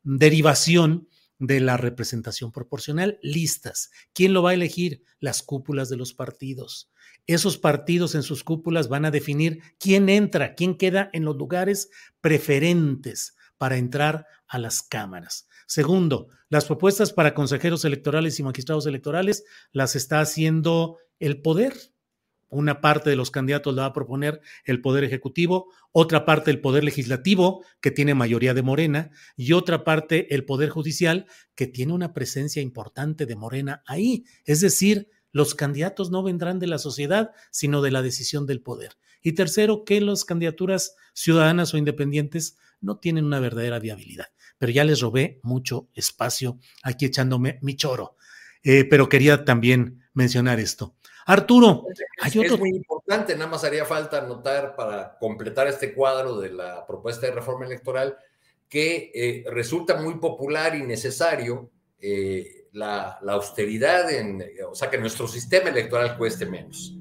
derivación 0.02 1.08
de 1.38 1.60
la 1.60 1.76
representación 1.76 2.52
proporcional, 2.52 3.18
listas. 3.22 3.90
¿Quién 4.12 4.32
lo 4.32 4.42
va 4.42 4.50
a 4.50 4.54
elegir? 4.54 5.02
Las 5.20 5.42
cúpulas 5.42 5.88
de 5.88 5.96
los 5.96 6.14
partidos. 6.14 6.90
Esos 7.26 7.58
partidos 7.58 8.14
en 8.14 8.22
sus 8.22 8.44
cúpulas 8.44 8.88
van 8.88 9.04
a 9.04 9.10
definir 9.10 9.62
quién 9.78 10.08
entra, 10.08 10.54
quién 10.54 10.76
queda 10.76 11.10
en 11.12 11.24
los 11.24 11.36
lugares 11.36 11.90
preferentes 12.20 13.36
para 13.56 13.76
entrar 13.76 14.26
a 14.46 14.58
las 14.58 14.82
cámaras. 14.82 15.48
Segundo, 15.66 16.28
las 16.48 16.66
propuestas 16.66 17.12
para 17.12 17.34
consejeros 17.34 17.84
electorales 17.84 18.38
y 18.38 18.42
magistrados 18.42 18.86
electorales 18.86 19.44
las 19.72 19.96
está 19.96 20.20
haciendo 20.20 20.98
el 21.18 21.40
poder. 21.40 21.74
Una 22.54 22.80
parte 22.80 23.10
de 23.10 23.16
los 23.16 23.30
candidatos 23.30 23.74
la 23.74 23.82
va 23.82 23.88
a 23.88 23.92
proponer 23.92 24.40
el 24.64 24.80
Poder 24.80 25.04
Ejecutivo, 25.04 25.72
otra 25.92 26.24
parte 26.24 26.50
el 26.50 26.60
Poder 26.60 26.84
Legislativo, 26.84 27.64
que 27.80 27.90
tiene 27.90 28.14
mayoría 28.14 28.54
de 28.54 28.62
Morena, 28.62 29.10
y 29.36 29.52
otra 29.52 29.82
parte 29.84 30.34
el 30.34 30.44
Poder 30.44 30.70
Judicial, 30.70 31.26
que 31.54 31.66
tiene 31.66 31.92
una 31.92 32.12
presencia 32.12 32.62
importante 32.62 33.26
de 33.26 33.36
Morena 33.36 33.82
ahí. 33.86 34.24
Es 34.44 34.60
decir, 34.60 35.08
los 35.32 35.56
candidatos 35.56 36.12
no 36.12 36.22
vendrán 36.22 36.60
de 36.60 36.68
la 36.68 36.78
sociedad, 36.78 37.32
sino 37.50 37.82
de 37.82 37.90
la 37.90 38.02
decisión 38.02 38.46
del 38.46 38.62
poder. 38.62 38.92
Y 39.20 39.32
tercero, 39.32 39.84
que 39.84 40.00
las 40.00 40.24
candidaturas 40.24 40.94
ciudadanas 41.12 41.74
o 41.74 41.76
independientes 41.76 42.56
no 42.80 42.98
tienen 42.98 43.24
una 43.24 43.40
verdadera 43.40 43.80
viabilidad. 43.80 44.26
Pero 44.58 44.70
ya 44.70 44.84
les 44.84 45.00
robé 45.00 45.40
mucho 45.42 45.88
espacio 45.92 46.60
aquí 46.84 47.06
echándome 47.06 47.58
mi 47.62 47.74
choro. 47.74 48.16
Eh, 48.62 48.84
pero 48.84 49.08
quería 49.08 49.44
también 49.44 50.04
mencionar 50.12 50.60
esto. 50.60 50.96
Arturo, 51.26 51.86
hay 52.20 52.38
otro... 52.38 52.54
es 52.54 52.60
muy 52.60 52.70
importante, 52.70 53.34
nada 53.34 53.50
más 53.50 53.64
haría 53.64 53.84
falta 53.84 54.18
anotar 54.18 54.76
para 54.76 55.16
completar 55.18 55.66
este 55.66 55.94
cuadro 55.94 56.38
de 56.38 56.50
la 56.50 56.86
propuesta 56.86 57.26
de 57.26 57.32
reforma 57.32 57.64
electoral 57.64 58.18
que 58.68 59.10
eh, 59.14 59.44
resulta 59.50 60.00
muy 60.00 60.14
popular 60.16 60.74
y 60.74 60.82
necesario 60.82 61.70
eh, 61.98 62.68
la, 62.72 63.20
austeridad, 63.28 64.10
en, 64.10 64.44
o 64.68 64.74
sea, 64.74 64.90
que 64.90 64.98
nuestro 64.98 65.28
sistema 65.28 65.70
electoral 65.70 66.18
cueste 66.18 66.44
menos. 66.44 66.94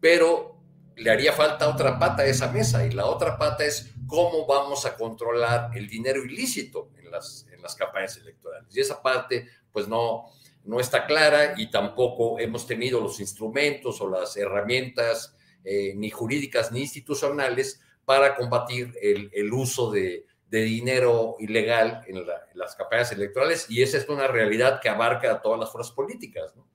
Pero 0.00 0.52
le 0.96 1.10
haría 1.10 1.32
falta 1.32 1.68
otra 1.68 1.98
pata 1.98 2.22
a 2.22 2.26
esa 2.26 2.50
mesa 2.50 2.84
y 2.84 2.90
la 2.90 3.06
otra 3.06 3.38
pata 3.38 3.64
es 3.64 3.92
cómo 4.06 4.46
vamos 4.46 4.84
a 4.84 4.96
controlar 4.96 5.70
el 5.76 5.88
dinero 5.88 6.24
ilícito 6.24 6.90
en 6.98 7.10
las, 7.10 7.46
en 7.52 7.62
las 7.62 7.74
campañas 7.74 8.16
electorales. 8.16 8.74
Y 8.76 8.80
esa 8.80 9.00
parte, 9.00 9.48
pues 9.72 9.88
no, 9.88 10.26
no 10.64 10.80
está 10.80 11.06
clara 11.06 11.54
y 11.56 11.70
tampoco 11.70 12.38
hemos 12.38 12.66
tenido 12.66 13.00
los 13.00 13.20
instrumentos 13.20 14.00
o 14.00 14.08
las 14.08 14.36
herramientas 14.36 15.36
eh, 15.64 15.94
ni 15.96 16.10
jurídicas 16.10 16.72
ni 16.72 16.80
institucionales 16.80 17.80
para 18.04 18.34
combatir 18.34 18.94
el, 19.00 19.30
el 19.32 19.52
uso 19.52 19.90
de, 19.90 20.26
de 20.52 20.60
dinero 20.64 21.36
ilegal 21.38 22.04
en, 22.06 22.26
las 22.52 22.76
campañas 22.76 23.10
electorales 23.10 23.70
y 23.70 23.80
esa 23.80 23.96
es 23.96 24.06
una 24.06 24.26
realidad 24.26 24.82
que 24.82 24.90
abarca 24.90 25.32
a 25.32 25.40
todas 25.40 25.58
las 25.58 25.72
fuerzas 25.72 25.94
políticas. 25.94 26.54
¿no? 26.54 26.68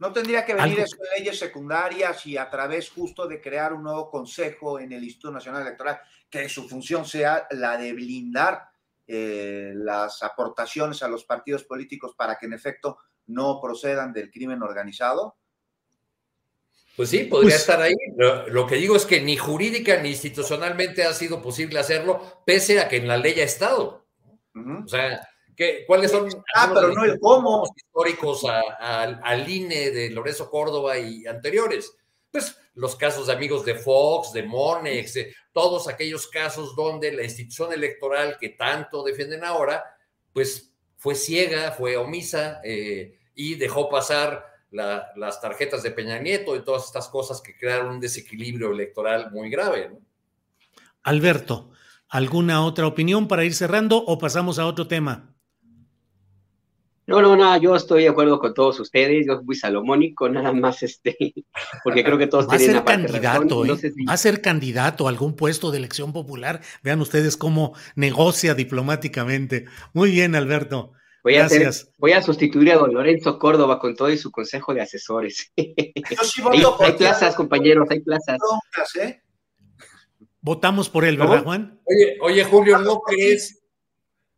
¿No 0.00 0.12
tendría 0.12 0.44
que 0.44 0.52
venir 0.52 0.80
eso 0.80 0.96
de 0.96 1.20
leyes 1.20 1.38
secundarias 1.38 2.26
y 2.26 2.36
a 2.36 2.50
través 2.50 2.90
justo 2.90 3.28
de 3.28 3.40
crear 3.40 3.72
un 3.72 3.84
nuevo 3.84 4.10
consejo 4.10 4.80
en 4.80 4.92
el 4.92 5.04
Instituto 5.04 5.32
Nacional 5.32 5.62
Electoral, 5.62 6.00
que 6.28 6.48
su 6.48 6.68
función 6.68 7.04
sea 7.04 7.46
la 7.52 7.76
de 7.76 7.92
blindar 7.92 8.67
eh, 9.10 9.72
las 9.74 10.22
aportaciones 10.22 11.02
a 11.02 11.08
los 11.08 11.24
partidos 11.24 11.64
políticos 11.64 12.14
para 12.14 12.36
que 12.36 12.44
en 12.44 12.52
efecto 12.52 12.98
no 13.28 13.58
procedan 13.58 14.12
del 14.12 14.30
crimen 14.30 14.62
organizado? 14.62 15.38
Pues 16.94 17.08
sí, 17.08 17.24
podría 17.24 17.52
pues 17.52 17.60
estar 17.60 17.80
ahí. 17.80 17.94
Lo, 18.48 18.66
que 18.66 18.74
digo 18.74 18.96
es 18.96 19.06
que 19.06 19.22
ni 19.22 19.36
jurídica 19.36 20.02
ni 20.02 20.10
institucionalmente 20.10 21.04
ha 21.04 21.14
sido 21.14 21.40
posible 21.40 21.78
hacerlo, 21.78 22.42
pese 22.44 22.80
a 22.80 22.88
que 22.88 22.96
en 22.96 23.08
la 23.08 23.16
ley 23.16 23.40
ha 23.40 23.44
estado. 23.44 24.06
O 24.84 24.88
sea, 24.88 25.26
¿qué, 25.56 25.84
¿cuáles 25.86 26.10
son 26.10 26.28
ah, 26.54 26.70
pero 26.74 26.92
no 26.92 27.04
el 27.04 27.18
cómo. 27.18 27.64
históricos 27.74 28.44
al 28.80 29.48
INE 29.48 29.90
de 29.90 30.10
Lorenzo 30.10 30.50
Córdoba 30.50 30.98
y 30.98 31.24
anteriores? 31.26 31.96
Pues 32.30 32.56
los 32.74 32.94
casos 32.96 33.26
de 33.26 33.32
amigos 33.32 33.64
de 33.64 33.74
Fox, 33.74 34.32
de 34.32 34.42
Monex, 34.42 35.14
de 35.14 35.34
todos 35.52 35.88
aquellos 35.88 36.28
casos 36.28 36.76
donde 36.76 37.12
la 37.12 37.24
institución 37.24 37.72
electoral 37.72 38.36
que 38.38 38.50
tanto 38.50 39.02
defienden 39.02 39.44
ahora, 39.44 39.84
pues 40.32 40.72
fue 40.96 41.14
ciega, 41.14 41.72
fue 41.72 41.96
omisa 41.96 42.60
eh, 42.62 43.18
y 43.34 43.54
dejó 43.54 43.88
pasar 43.88 44.44
las 44.70 45.40
tarjetas 45.40 45.82
de 45.82 45.90
Peña 45.90 46.18
Nieto 46.18 46.54
y 46.54 46.64
todas 46.64 46.84
estas 46.84 47.08
cosas 47.08 47.40
que 47.40 47.56
crearon 47.56 47.94
un 47.94 48.00
desequilibrio 48.00 48.70
electoral 48.70 49.30
muy 49.30 49.48
grave. 49.48 49.90
Alberto, 51.02 51.70
¿alguna 52.08 52.64
otra 52.64 52.86
opinión 52.86 53.28
para 53.28 53.44
ir 53.44 53.54
cerrando 53.54 53.96
o 53.96 54.18
pasamos 54.18 54.58
a 54.58 54.66
otro 54.66 54.86
tema? 54.86 55.34
No, 57.08 57.22
no, 57.22 57.36
no, 57.36 57.56
yo 57.56 57.74
estoy 57.74 58.02
de 58.02 58.10
acuerdo 58.10 58.38
con 58.38 58.52
todos 58.52 58.78
ustedes, 58.80 59.26
yo 59.26 59.40
fui 59.42 59.56
salomónico, 59.56 60.28
nada 60.28 60.52
más 60.52 60.82
este, 60.82 61.16
porque 61.82 62.04
creo 62.04 62.18
que 62.18 62.26
todos 62.26 62.46
Va 62.46 62.56
a 62.56 62.58
ser 62.58 62.84
candidato, 62.84 63.64
¿eh? 63.64 63.92
Va 64.06 64.12
a 64.12 64.16
ser 64.18 64.42
candidato 64.42 65.06
a 65.06 65.10
algún 65.10 65.34
puesto 65.34 65.70
de 65.70 65.78
elección 65.78 66.12
popular. 66.12 66.60
Vean 66.82 67.00
ustedes 67.00 67.38
cómo 67.38 67.72
negocia 67.96 68.54
diplomáticamente. 68.54 69.64
Muy 69.94 70.10
bien, 70.10 70.36
Alberto. 70.36 70.92
Voy 71.24 71.36
a, 71.36 71.46
hacer, 71.46 71.72
voy 71.96 72.12
a 72.12 72.20
sustituir 72.20 72.72
a 72.72 72.76
don 72.76 72.92
Lorenzo 72.92 73.38
Córdoba 73.38 73.78
con 73.78 73.96
todo 73.96 74.10
y 74.10 74.18
su 74.18 74.30
consejo 74.30 74.74
de 74.74 74.82
asesores. 74.82 75.50
hay, 75.56 76.92
plazas, 76.92 77.34
compañeros, 77.36 77.88
hay 77.90 78.00
plazas. 78.00 78.38
¿eh? 79.00 79.22
Votamos 80.42 80.90
por 80.90 81.06
él, 81.06 81.16
¿verdad, 81.16 81.42
Juan? 81.42 81.80
Oye, 81.86 82.18
oye 82.20 82.44
Julio, 82.44 82.78
¿no 82.78 83.00
crees, 83.00 83.62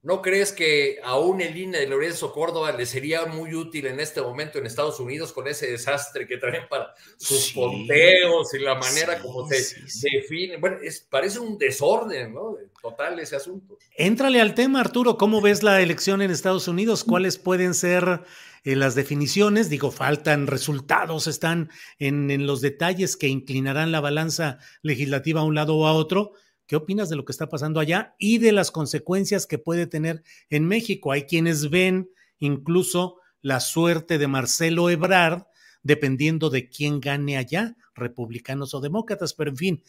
¿No 0.03 0.23
crees 0.23 0.53
que 0.53 0.99
aún 1.05 1.43
el 1.43 1.55
INE 1.55 1.79
de 1.79 1.87
Lorenzo 1.87 2.33
Córdoba 2.33 2.73
le 2.73 2.87
sería 2.87 3.27
muy 3.27 3.55
útil 3.55 3.87
en 3.87 4.01
este 4.01 4.23
momento 4.23 4.59
en 4.59 4.65
Estados 4.65 4.99
Unidos 4.99 5.31
con 5.31 5.47
ese 5.47 5.71
desastre 5.71 6.27
que 6.27 6.39
traen 6.39 6.67
para 6.71 6.95
sus 7.19 7.53
ponteos 7.53 8.55
y 8.55 8.61
la 8.61 8.77
manera 8.77 9.21
como 9.21 9.47
se 9.47 10.09
define? 10.11 10.57
Bueno, 10.57 10.79
es, 10.83 11.01
parece 11.01 11.39
un 11.39 11.59
desorden, 11.59 12.33
¿no? 12.33 12.57
Total 12.81 13.19
ese 13.19 13.37
asunto. 13.37 13.77
Éntrale 13.95 14.41
al 14.41 14.55
tema, 14.55 14.81
Arturo. 14.81 15.19
¿Cómo 15.19 15.43
ves 15.43 15.63
la 15.63 15.83
elección 15.83 16.23
en 16.23 16.31
Estados 16.31 16.67
Unidos? 16.67 17.05
¿Cuáles 17.05 17.37
pueden 17.37 17.75
ser 17.75 18.23
eh, 18.65 18.77
las 18.77 18.95
definiciones? 18.95 19.69
Digo, 19.69 19.91
faltan 19.91 20.47
resultados, 20.47 21.27
están 21.27 21.69
en, 21.99 22.31
en 22.31 22.47
los 22.47 22.63
detalles 22.63 23.19
que 23.19 23.29
inclinarán 23.29 23.93
la 23.93 24.01
balanza 24.01 24.61
legislativa 24.81 25.43
a 25.43 25.45
un 25.45 25.55
lado 25.55 25.77
o 25.77 25.87
a 25.87 25.93
otro 25.93 26.33
¿Qué 26.71 26.77
opinas 26.77 27.09
de 27.09 27.17
lo 27.17 27.25
que 27.25 27.33
está 27.33 27.49
pasando 27.49 27.81
allá 27.81 28.15
y 28.17 28.39
de 28.39 28.53
las 28.53 28.71
consecuencias 28.71 29.49
que 29.49 29.59
puede 29.59 29.89
tener 29.89 30.23
en 30.51 30.69
México? 30.69 31.11
Hay 31.11 31.25
quienes 31.25 31.69
ven 31.69 32.13
incluso 32.39 33.17
la 33.43 33.59
suerte 33.59 34.19
de 34.19 34.29
Marcelo 34.29 34.89
Ebrard 34.89 35.47
dependiendo 35.83 36.49
de 36.49 36.69
quién 36.69 37.01
gane 37.01 37.37
allá, 37.37 37.75
republicanos 37.97 38.73
o 38.73 38.81
demócratas, 38.81 39.35
pero 39.35 39.51
en 39.51 39.57
fin, 39.57 39.83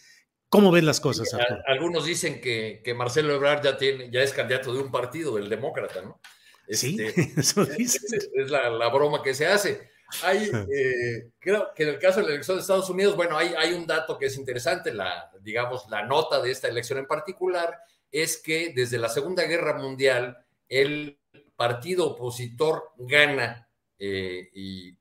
¿cómo 0.50 0.72
ves 0.72 0.84
las 0.84 1.00
cosas? 1.00 1.30
Algunos 1.68 2.04
dicen 2.04 2.42
que, 2.42 2.82
Marcelo 2.96 3.36
Ebrard 3.36 3.64
ya, 3.64 3.78
tiene, 3.78 4.10
ya 4.10 4.24
es 4.24 4.34
candidato 4.34 4.74
de 4.74 4.82
un 4.82 4.90
partido, 4.90 5.38
el 5.38 5.50
demócrata, 5.50 6.02
¿no? 6.02 6.20
sí, 6.68 6.98
este, 7.00 7.34
eso 7.40 7.62
es, 7.62 8.04
es 8.34 8.50
la, 8.50 8.72
la, 8.72 8.90
broma 8.90 9.22
que 9.22 9.36
se 9.36 9.46
hace. 9.46 9.91
Hay, 10.24 10.50
eh, 10.74 11.30
creo 11.40 11.74
que 11.74 11.84
en 11.84 11.90
el 11.90 12.00
caso 12.00 12.20
de 12.20 12.28
la 12.28 12.34
elección 12.34 12.58
de 12.58 12.62
Estados 12.62 12.90
Unidos, 12.90 13.16
bueno, 13.16 13.38
hay, 13.38 13.54
hay 13.58 13.74
un 13.74 13.88
dato 13.88 14.18
que 14.18 14.28
es 14.28 14.38
interesante, 14.38 14.94
la, 14.94 15.32
digamos, 15.42 15.88
la 15.90 16.06
nota 16.06 16.42
de 16.42 16.52
esta 16.52 16.68
elección 16.68 17.00
en 17.00 17.08
particular 17.08 17.80
es 18.12 18.38
que 18.38 18.74
desde 18.76 18.98
la 18.98 19.10
Segunda 19.10 19.44
Guerra 19.44 19.78
Mundial 19.78 20.38
el 20.68 21.18
partido 21.56 22.08
opositor 22.08 22.90
gana 22.98 23.68
eh, 23.98 24.50
y 24.54 24.98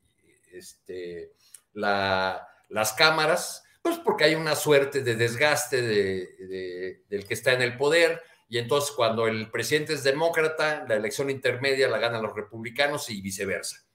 este, 0.53 1.33
la, 1.73 2.47
las 2.69 2.93
cámaras, 2.93 3.65
pues 3.83 3.99
porque 3.99 4.25
hay 4.25 4.35
una 4.35 4.55
suerte 4.55 5.03
de 5.03 5.17
desgaste 5.17 5.81
de, 5.83 7.03
del 7.09 7.27
que 7.27 7.35
está 7.35 7.53
en 7.53 7.63
el 7.63 7.77
poder, 7.77 8.23
y 8.49 8.59
entonces 8.59 8.91
cuando 8.93 9.27
el 9.27 9.51
presidente 9.51 9.95
es 9.95 10.03
demócrata, 10.03 10.85
la 10.89 10.97
elección 10.97 11.31
intermedia 11.31 11.89
la 11.89 11.99
ganan 11.99 12.23
los 12.23 12.35
republicanos 12.35 13.09
y 13.11 13.21
viceversa. 13.21 13.87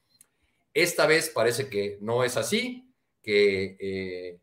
Esta 0.75 1.07
vez 1.07 1.29
parece 1.29 1.69
que 1.69 1.97
no 2.01 2.25
es 2.25 2.35
así, 2.35 2.85
que 3.23 3.77
eh, 3.79 4.39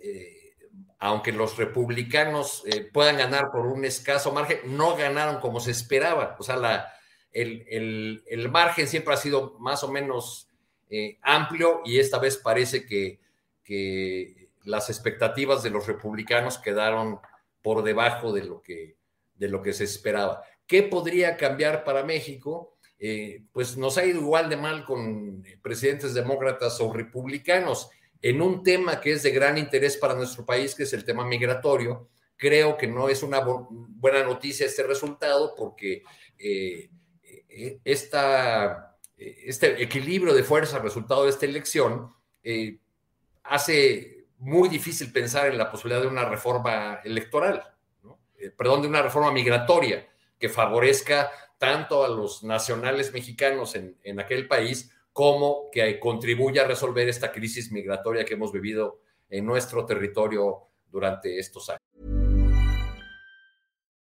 eh, 0.00 0.56
aunque 0.98 1.30
los 1.30 1.56
republicanos 1.56 2.64
eh, 2.66 2.90
puedan 2.92 3.18
ganar 3.18 3.52
por 3.52 3.64
un 3.66 3.84
escaso 3.84 4.32
margen, 4.32 4.76
no 4.76 4.96
ganaron 4.96 5.40
como 5.40 5.60
se 5.60 5.70
esperaba. 5.70 6.34
O 6.40 6.42
sea, 6.42 6.92
el, 7.30 8.48
margen 8.50 8.88
siempre 8.88 9.14
ha 9.14 9.16
sido 9.16 9.56
más 9.60 9.84
o 9.84 9.88
menos 9.90 10.48
amplio 11.22 11.80
y 11.84 11.98
esta 12.00 12.18
vez 12.18 12.36
parece 12.36 12.84
que, 12.84 13.20
las 14.64 14.88
expectativas 14.88 15.62
de 15.62 15.70
los 15.70 15.86
republicanos 15.86 16.58
quedaron 16.58 17.20
por 17.62 17.82
debajo 17.82 18.32
de 18.32 18.44
lo 18.44 19.62
que 19.62 19.72
se 19.72 19.84
esperaba. 19.84 20.42
¿Qué 20.66 20.82
podría 20.82 21.36
cambiar 21.36 21.84
para 21.84 22.02
México? 22.02 22.73
Eh, 22.98 23.42
pues 23.52 23.76
nos 23.76 23.98
ha 23.98 24.04
ido 24.04 24.20
igual 24.20 24.48
de 24.48 24.56
mal 24.56 24.84
con 24.84 25.44
presidentes 25.62 26.14
demócratas 26.14 26.80
o 26.80 26.92
republicanos 26.92 27.90
en 28.22 28.40
un 28.40 28.62
tema 28.62 29.00
que 29.00 29.12
es 29.12 29.22
de 29.22 29.30
gran 29.30 29.58
interés 29.58 29.96
para 29.96 30.14
nuestro 30.14 30.46
país, 30.46 30.74
que 30.74 30.84
es 30.84 30.92
el 30.92 31.04
tema 31.04 31.26
migratorio. 31.26 32.08
Creo 32.36 32.76
que 32.76 32.86
no 32.86 33.08
es 33.08 33.22
una 33.22 33.40
buena 33.40 34.22
noticia 34.24 34.66
este 34.66 34.84
resultado 34.84 35.54
porque 35.54 36.02
eh, 36.38 36.88
eh, 37.48 37.80
este 37.84 39.82
equilibrio 39.82 40.32
de 40.32 40.42
fuerza 40.42 40.78
resultado 40.78 41.24
de 41.24 41.30
esta 41.30 41.46
elección 41.46 42.12
hace 43.42 44.26
muy 44.38 44.68
difícil 44.68 45.12
pensar 45.12 45.48
en 45.48 45.58
la 45.58 45.70
posibilidad 45.70 46.02
de 46.02 46.08
una 46.08 46.28
reforma 46.28 47.00
electoral, 47.04 47.62
perdón, 48.56 48.82
de 48.82 48.88
una 48.88 49.02
reforma 49.02 49.30
migratoria 49.30 50.06
que 50.38 50.48
favorezca 50.48 51.30
tanto 51.64 52.04
a 52.04 52.08
los 52.08 52.44
nacionales 52.44 53.12
mexicanos 53.12 53.74
en, 53.74 53.96
en 54.02 54.20
aquel 54.20 54.46
país 54.46 54.90
como 55.14 55.70
que 55.72 55.98
contribuya 55.98 56.62
a 56.62 56.66
resolver 56.66 57.08
esta 57.08 57.32
crisis 57.32 57.72
migratoria 57.72 58.24
que 58.24 58.34
hemos 58.34 58.52
vivido 58.52 59.00
en 59.30 59.46
nuestro 59.46 59.86
territorio 59.86 60.68
durante 60.90 61.38
estos 61.38 61.70
años. 61.70 61.80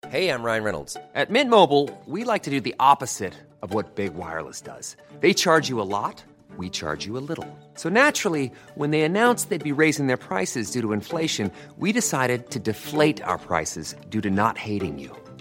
Hey, 0.10 0.30
I'm 0.30 0.44
Ryan 0.44 0.64
Reynolds. 0.64 0.98
At 1.16 1.30
Mint 1.30 1.50
Mobile, 1.50 1.90
we 2.06 2.24
like 2.24 2.44
to 2.44 2.50
do 2.50 2.60
the 2.60 2.76
opposite 2.80 3.34
of 3.62 3.74
what 3.74 3.96
Big 3.96 4.14
Wireless 4.14 4.62
does. 4.62 4.98
They 5.22 5.34
charge 5.34 5.70
you 5.70 5.82
a 5.82 5.88
lot, 5.88 6.24
we 6.58 6.70
charge 6.70 7.06
you 7.06 7.18
a 7.18 7.24
little. 7.24 7.48
So 7.76 7.90
naturally, 7.90 8.52
when 8.76 8.92
they 8.92 9.02
announced 9.04 9.50
they'd 9.50 9.64
be 9.64 9.72
raising 9.72 10.08
their 10.08 10.18
prices 10.18 10.72
due 10.72 10.82
to 10.82 10.94
inflation, 10.94 11.52
we 11.78 11.92
decided 11.94 12.50
to 12.52 12.60
deflate 12.60 13.22
our 13.22 13.38
prices 13.38 13.96
due 14.10 14.22
to 14.22 14.30
not 14.30 14.58
hating 14.58 15.00
you. 15.00 15.12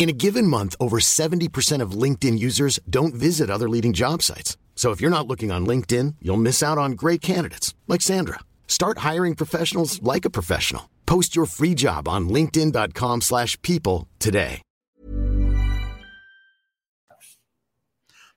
In 0.00 0.08
a 0.08 0.14
given 0.14 0.46
month, 0.46 0.74
over 0.80 0.98
70% 0.98 1.82
of 1.82 1.90
LinkedIn 1.90 2.38
users 2.38 2.80
don't 2.88 3.12
visit 3.12 3.50
other 3.50 3.68
leading 3.68 3.92
job 3.92 4.22
sites. 4.22 4.56
So 4.74 4.92
if 4.92 5.00
you're 5.02 5.10
not 5.10 5.26
looking 5.28 5.52
on 5.52 5.66
LinkedIn, 5.66 6.14
you'll 6.22 6.38
miss 6.38 6.62
out 6.62 6.78
on 6.78 6.92
great 6.92 7.20
candidates 7.20 7.74
like 7.86 8.00
Sandra. 8.00 8.38
Start 8.66 9.04
hiring 9.08 9.34
professionals 9.34 10.02
like 10.02 10.24
a 10.24 10.30
professional. 10.30 10.88
Post 11.04 11.36
your 11.36 11.44
free 11.44 11.74
job 11.74 12.08
on 12.08 12.30
linkedin.com/people 12.30 14.08
today. 14.18 14.62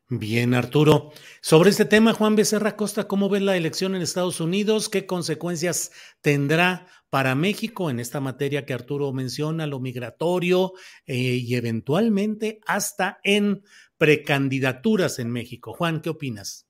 Bien, 0.10 0.54
Arturo. 0.54 1.12
Sobre 1.42 1.70
este 1.70 1.86
tema, 1.86 2.14
Juan 2.14 2.36
Becerra 2.36 2.76
Costa, 2.76 3.08
¿cómo 3.08 3.30
ves 3.30 3.42
la 3.42 3.56
elección 3.56 3.96
en 3.96 4.02
Estados 4.02 4.42
Unidos? 4.42 4.90
¿Qué 4.90 5.06
consecuencias 5.06 5.92
tendrá 6.22 6.88
para 7.14 7.36
México 7.36 7.92
en 7.92 8.00
esta 8.00 8.20
materia 8.20 8.66
que 8.66 8.74
Arturo 8.74 9.14
menciona, 9.14 9.68
lo 9.68 9.80
migratorio 9.80 10.74
eh, 11.06 11.14
y 11.16 11.54
eventualmente 11.54 12.60
hasta 12.66 13.20
en 13.24 13.64
precandidaturas 14.00 15.20
en 15.20 15.30
México. 15.30 15.74
Juan, 15.74 16.02
¿qué 16.02 16.10
opinas? 16.10 16.68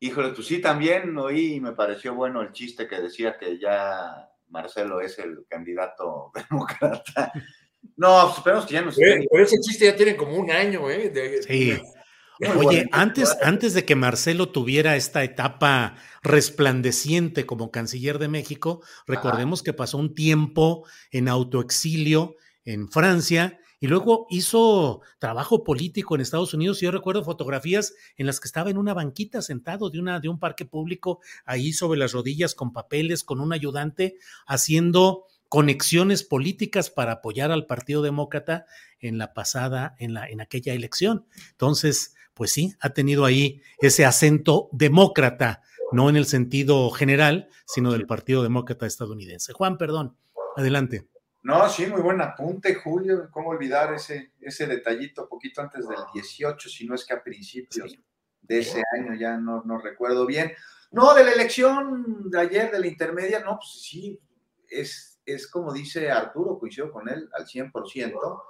Híjole, 0.00 0.30
tú 0.30 0.42
sí 0.42 0.60
también 0.60 1.16
oí 1.18 1.54
y 1.54 1.60
me 1.60 1.70
pareció 1.70 2.16
bueno 2.16 2.42
el 2.42 2.50
chiste 2.50 2.88
que 2.88 3.00
decía 3.00 3.38
que 3.38 3.56
ya 3.60 4.28
Marcelo 4.48 5.00
es 5.00 5.20
el 5.20 5.46
candidato 5.48 6.32
demócrata. 6.50 7.30
No, 7.96 8.22
pues, 8.24 8.38
esperemos 8.38 8.66
que 8.66 8.74
ya 8.74 8.82
no 8.82 8.90
se. 8.90 9.02
Pero 9.30 9.44
ese 9.44 9.60
chiste 9.60 9.84
ya 9.84 9.94
tiene 9.94 10.16
como 10.16 10.34
un 10.36 10.50
año, 10.50 10.90
¿eh? 10.90 11.12
sí. 11.46 11.78
Oye, 12.56 12.88
antes, 12.90 13.36
antes 13.42 13.74
de 13.74 13.84
que 13.84 13.94
Marcelo 13.94 14.48
tuviera 14.48 14.96
esta 14.96 15.22
etapa 15.22 15.96
resplandeciente 16.22 17.46
como 17.46 17.70
canciller 17.70 18.18
de 18.18 18.28
México, 18.28 18.82
recordemos 19.06 19.62
que 19.62 19.72
pasó 19.72 19.98
un 19.98 20.14
tiempo 20.14 20.84
en 21.10 21.28
autoexilio 21.28 22.36
en 22.64 22.88
Francia 22.88 23.60
y 23.84 23.86
luego 23.86 24.26
hizo 24.30 25.02
trabajo 25.18 25.62
político 25.62 26.14
en 26.14 26.22
Estados 26.22 26.54
Unidos. 26.54 26.80
Y 26.82 26.86
yo 26.86 26.90
recuerdo 26.90 27.22
fotografías 27.22 27.94
en 28.16 28.26
las 28.26 28.40
que 28.40 28.48
estaba 28.48 28.70
en 28.70 28.78
una 28.78 28.94
banquita 28.94 29.42
sentado 29.42 29.90
de, 29.90 30.00
una, 30.00 30.20
de 30.20 30.28
un 30.28 30.38
parque 30.38 30.64
público, 30.64 31.20
ahí 31.44 31.72
sobre 31.72 31.98
las 31.98 32.12
rodillas 32.12 32.54
con 32.54 32.72
papeles, 32.72 33.24
con 33.24 33.40
un 33.40 33.52
ayudante, 33.52 34.16
haciendo 34.46 35.26
conexiones 35.54 36.24
políticas 36.24 36.90
para 36.90 37.12
apoyar 37.12 37.52
al 37.52 37.66
Partido 37.66 38.02
Demócrata 38.02 38.66
en 38.98 39.18
la 39.18 39.34
pasada, 39.34 39.94
en, 40.00 40.12
la, 40.12 40.28
en 40.28 40.40
aquella 40.40 40.72
elección. 40.72 41.28
Entonces, 41.52 42.16
pues 42.34 42.50
sí, 42.50 42.74
ha 42.80 42.90
tenido 42.90 43.24
ahí 43.24 43.62
ese 43.78 44.04
acento 44.04 44.68
demócrata, 44.72 45.62
no 45.92 46.10
en 46.10 46.16
el 46.16 46.26
sentido 46.26 46.90
general, 46.90 47.48
sino 47.66 47.92
del 47.92 48.04
Partido 48.04 48.42
Demócrata 48.42 48.84
estadounidense. 48.84 49.52
Juan, 49.52 49.78
perdón, 49.78 50.16
adelante. 50.56 51.06
No, 51.44 51.68
sí, 51.68 51.86
muy 51.86 52.02
buen 52.02 52.20
apunte, 52.20 52.74
Julio. 52.74 53.28
¿Cómo 53.30 53.50
olvidar 53.50 53.94
ese, 53.94 54.32
ese 54.40 54.66
detallito 54.66 55.28
poquito 55.28 55.60
antes 55.62 55.86
del 55.86 56.00
18, 56.14 56.68
si 56.68 56.84
no 56.84 56.96
es 56.96 57.04
que 57.04 57.14
a 57.14 57.22
principios 57.22 57.96
de 58.42 58.58
ese 58.58 58.82
año, 58.98 59.14
ya 59.14 59.36
no, 59.36 59.62
no 59.64 59.78
recuerdo 59.78 60.26
bien. 60.26 60.50
No, 60.90 61.14
de 61.14 61.22
la 61.22 61.30
elección 61.30 62.28
de 62.28 62.40
ayer, 62.40 62.72
de 62.72 62.80
la 62.80 62.88
intermedia, 62.88 63.38
no, 63.38 63.56
pues 63.58 63.80
sí, 63.82 64.18
es, 64.68 65.13
es 65.24 65.50
como 65.50 65.72
dice 65.72 66.10
Arturo, 66.10 66.58
coincido 66.58 66.90
con 66.92 67.08
él 67.08 67.28
al 67.32 67.46
100%, 67.46 68.42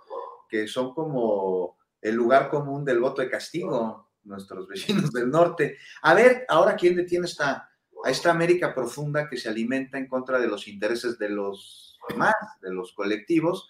que 0.49 0.69
son 0.69 0.95
como 0.95 1.77
el 2.01 2.15
lugar 2.15 2.51
común 2.51 2.85
del 2.85 3.01
voto 3.01 3.23
de 3.23 3.31
castigo, 3.31 4.11
nuestros 4.25 4.67
vecinos 4.69 5.11
del 5.13 5.31
norte. 5.31 5.79
A 6.03 6.15
ver, 6.15 6.45
ahora 6.49 6.77
quién 6.77 6.97
detiene 6.97 7.27
esta, 7.27 7.71
a 8.05 8.11
esta 8.11 8.31
América 8.31 8.75
profunda 8.75 9.29
que 9.29 9.37
se 9.37 9.49
alimenta 9.49 9.99
en 9.99 10.09
contra 10.09 10.39
de 10.39 10.49
los 10.49 10.69
intereses 10.69 11.19
de 11.19 11.31
los 11.31 11.99
demás, 12.09 12.35
de 12.61 12.73
los 12.73 12.93
colectivos, 12.93 13.69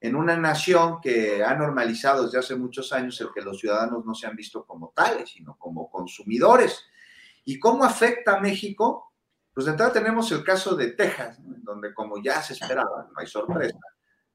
en 0.00 0.16
una 0.16 0.36
nación 0.36 1.00
que 1.00 1.44
ha 1.44 1.54
normalizado 1.54 2.24
desde 2.24 2.38
hace 2.38 2.56
muchos 2.56 2.92
años 2.92 3.20
el 3.20 3.28
que 3.32 3.40
los 3.40 3.60
ciudadanos 3.60 4.04
no 4.04 4.14
se 4.14 4.26
han 4.26 4.34
visto 4.34 4.66
como 4.66 4.92
tales, 4.94 5.30
sino 5.30 5.56
como 5.58 5.88
consumidores. 5.90 6.84
¿Y 7.44 7.58
cómo 7.58 7.84
afecta 7.84 8.36
a 8.36 8.40
México? 8.40 9.11
Pues 9.54 9.66
de 9.66 9.72
entrada 9.72 9.92
tenemos 9.92 10.30
el 10.32 10.42
caso 10.42 10.74
de 10.74 10.92
Texas, 10.92 11.38
donde 11.40 11.92
como 11.92 12.22
ya 12.22 12.42
se 12.42 12.54
esperaba, 12.54 13.08
no 13.12 13.18
hay 13.18 13.26
sorpresa, 13.26 13.78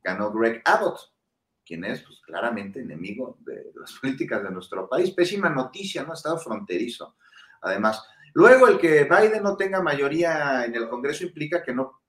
ganó 0.03 0.32
Greg 0.32 0.61
Abbott, 0.63 0.99
quien 1.65 1.84
es 1.86 2.03
pues, 2.03 2.22
claramente 2.22 2.80
enemigo 2.80 3.38
de 3.41 3.72
las 3.76 3.93
políticas 4.01 4.43
de 4.43 4.51
nuestro 4.51 4.88
país. 4.88 5.11
Pésima 5.11 5.49
noticia, 5.49 6.03
¿no? 6.03 6.13
Estado 6.13 6.38
fronterizo. 6.38 7.18
Además, 7.61 8.03
luego 8.34 8.68
el 8.68 8.78
que 8.78 9.05
Biden 9.05 9.43
no 9.43 9.57
tenga 9.57 9.82
mayoría 9.82 10.65
en 10.65 10.76
el 10.76 10.88
Congreso 10.88 11.26
implica 11.26 11.63
que 11.63 11.74
no 11.74 12.01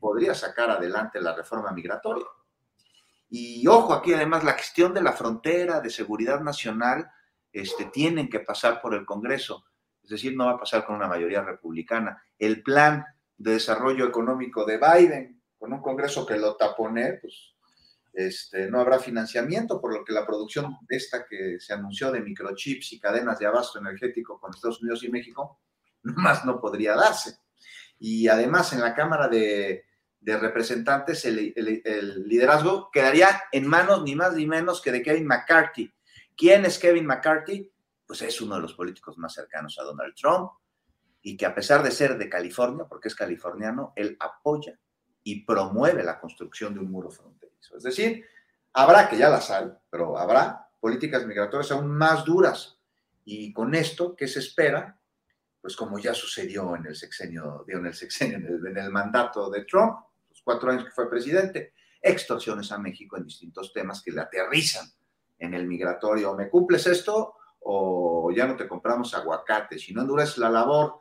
podría 0.00 0.34
sacar 0.34 0.70
adelante 0.70 1.20
la 1.20 1.34
reforma 1.34 1.70
migratoria. 1.72 2.26
Y 3.28 3.66
ojo, 3.66 3.92
aquí 3.92 4.12
además 4.12 4.44
la 4.44 4.54
cuestión 4.54 4.92
de 4.94 5.02
la 5.02 5.12
frontera, 5.12 5.80
de 5.80 5.90
seguridad 5.90 6.40
nacional, 6.40 7.10
este, 7.52 7.86
tienen 7.86 8.28
que 8.28 8.40
pasar 8.40 8.80
por 8.80 8.94
el 8.94 9.04
Congreso. 9.04 9.64
Es 10.06 10.10
decir, 10.10 10.36
no 10.36 10.46
va 10.46 10.52
a 10.52 10.58
pasar 10.58 10.86
con 10.86 10.94
una 10.94 11.08
mayoría 11.08 11.42
republicana. 11.42 12.22
El 12.38 12.62
plan 12.62 13.04
de 13.36 13.54
desarrollo 13.54 14.06
económico 14.06 14.64
de 14.64 14.78
Biden, 14.78 15.42
con 15.58 15.72
un 15.72 15.82
Congreso 15.82 16.24
que 16.24 16.38
lo 16.38 16.54
tapone, 16.54 17.14
pues 17.20 17.56
este, 18.12 18.70
no 18.70 18.78
habrá 18.78 19.00
financiamiento, 19.00 19.80
por 19.80 19.92
lo 19.92 20.04
que 20.04 20.12
la 20.12 20.24
producción 20.24 20.76
de 20.88 20.96
esta 20.96 21.26
que 21.26 21.58
se 21.58 21.72
anunció 21.72 22.12
de 22.12 22.20
microchips 22.20 22.92
y 22.92 23.00
cadenas 23.00 23.40
de 23.40 23.46
abasto 23.46 23.80
energético 23.80 24.38
con 24.38 24.54
Estados 24.54 24.80
Unidos 24.80 25.02
y 25.02 25.08
México, 25.08 25.58
más 26.02 26.44
no 26.44 26.60
podría 26.60 26.94
darse. 26.94 27.38
Y 27.98 28.28
además 28.28 28.72
en 28.72 28.80
la 28.80 28.94
Cámara 28.94 29.26
de, 29.26 29.82
Representantes 30.22 31.24
el, 31.24 31.52
liderazgo 32.26 32.90
quedaría 32.92 33.42
en 33.52 33.66
manos 33.66 34.02
ni 34.02 34.14
más 34.14 34.34
ni 34.34 34.46
menos 34.46 34.80
que 34.80 34.92
de 34.92 35.02
Kevin 35.02 35.26
McCarthy. 35.26 35.92
¿Quién 36.36 36.64
es 36.64 36.78
Kevin 36.78 37.06
McCarthy? 37.06 37.72
Pues 38.06 38.22
es 38.22 38.40
uno 38.40 38.56
de 38.56 38.62
los 38.62 38.74
políticos 38.74 39.18
más 39.18 39.34
cercanos 39.34 39.78
a 39.78 39.84
Donald 39.84 40.14
Trump 40.14 40.52
y 41.22 41.36
que 41.36 41.46
a 41.46 41.54
pesar 41.54 41.82
de 41.82 41.90
ser 41.90 42.16
de 42.16 42.28
California, 42.28 42.84
porque 42.88 43.08
es 43.08 43.14
californiano, 43.14 43.92
él 43.96 44.16
apoya 44.20 44.78
y 45.24 45.44
promueve 45.44 46.04
la 46.04 46.20
construcción 46.20 46.74
de 46.74 46.80
un 46.80 46.90
muro 46.90 47.10
fronterizo. 47.10 47.76
Es 47.76 47.82
decir, 47.82 48.24
habrá, 48.72 49.08
que 49.08 49.18
ya 49.18 49.28
las 49.28 49.50
hay, 49.50 49.66
pero 49.90 50.16
habrá 50.16 50.68
políticas 50.78 51.26
migratorias 51.26 51.72
aún 51.72 51.90
más 51.90 52.24
duras. 52.24 52.78
Y 53.24 53.52
con 53.52 53.74
esto, 53.74 54.14
¿qué 54.14 54.28
se 54.28 54.38
espera? 54.38 55.00
Pues 55.60 55.74
como 55.74 55.98
ya 55.98 56.14
sucedió 56.14 56.76
en 56.76 56.86
el 56.86 56.94
sexenio, 56.94 57.64
en 57.66 57.86
el 57.86 57.94
sexenio, 57.94 58.36
en 58.36 58.76
el, 58.76 58.90
mandato 58.90 59.50
de 59.50 59.64
Trump, 59.64 59.98
los 60.30 60.42
cuatro 60.42 60.70
años 60.70 60.84
que 60.84 60.92
fue 60.92 61.10
presidente, 61.10 61.72
extorsiones 62.00 62.70
a 62.70 62.78
México 62.78 63.16
en 63.16 63.24
distintos 63.24 63.72
temas 63.72 64.00
que 64.00 64.12
le 64.12 64.20
aterrizan 64.20 64.86
en 65.40 65.54
el 65.54 65.66
migratorio. 65.66 66.36
¿Me 66.36 66.48
cumples 66.48 66.86
esto 66.86 67.35
o 67.68 68.30
ya 68.30 68.46
no 68.46 68.54
te 68.54 68.68
compramos 68.68 69.12
aguacate? 69.14 69.78
Si 69.78 69.92
no 69.92 70.02
endureces 70.02 70.38
la 70.38 70.48
labor 70.48 71.00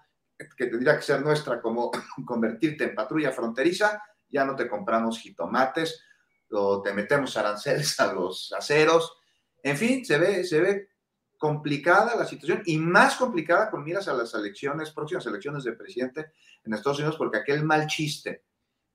que 0.58 0.66
tendría 0.66 0.96
que 0.96 1.04
ser 1.04 1.22
nuestra 1.22 1.62
como 1.62 1.92
convertirte 2.26 2.86
en 2.86 2.96
patrulla 2.96 3.32
fronteriza, 3.32 4.02
ya 4.28 4.44
no 4.44 4.56
te 4.56 4.68
compramos 4.68 5.20
jitomates 5.20 6.02
o 6.50 6.82
te 6.82 6.92
metemos 6.94 7.38
aranceles 7.38 8.00
a 8.00 8.12
los 8.12 8.52
aceros. 8.54 9.16
En 9.62 9.78
fin, 9.78 10.04
se 10.04 10.18
ve, 10.18 10.44
se 10.44 10.60
ve 10.60 10.90
complicada 11.38 12.16
la 12.16 12.26
situación 12.26 12.64
y 12.66 12.78
más 12.78 13.16
complicada 13.16 13.70
con 13.70 13.84
miras 13.84 14.08
a 14.08 14.14
las 14.14 14.34
elecciones, 14.34 14.92
próximas 14.92 15.26
elecciones 15.28 15.64
de 15.64 15.74
presidente 15.74 16.32
en 16.64 16.74
Estados 16.74 16.98
Unidos, 16.98 17.18
porque 17.18 17.38
aquel 17.38 17.64
mal 17.64 17.86
chiste 17.86 18.44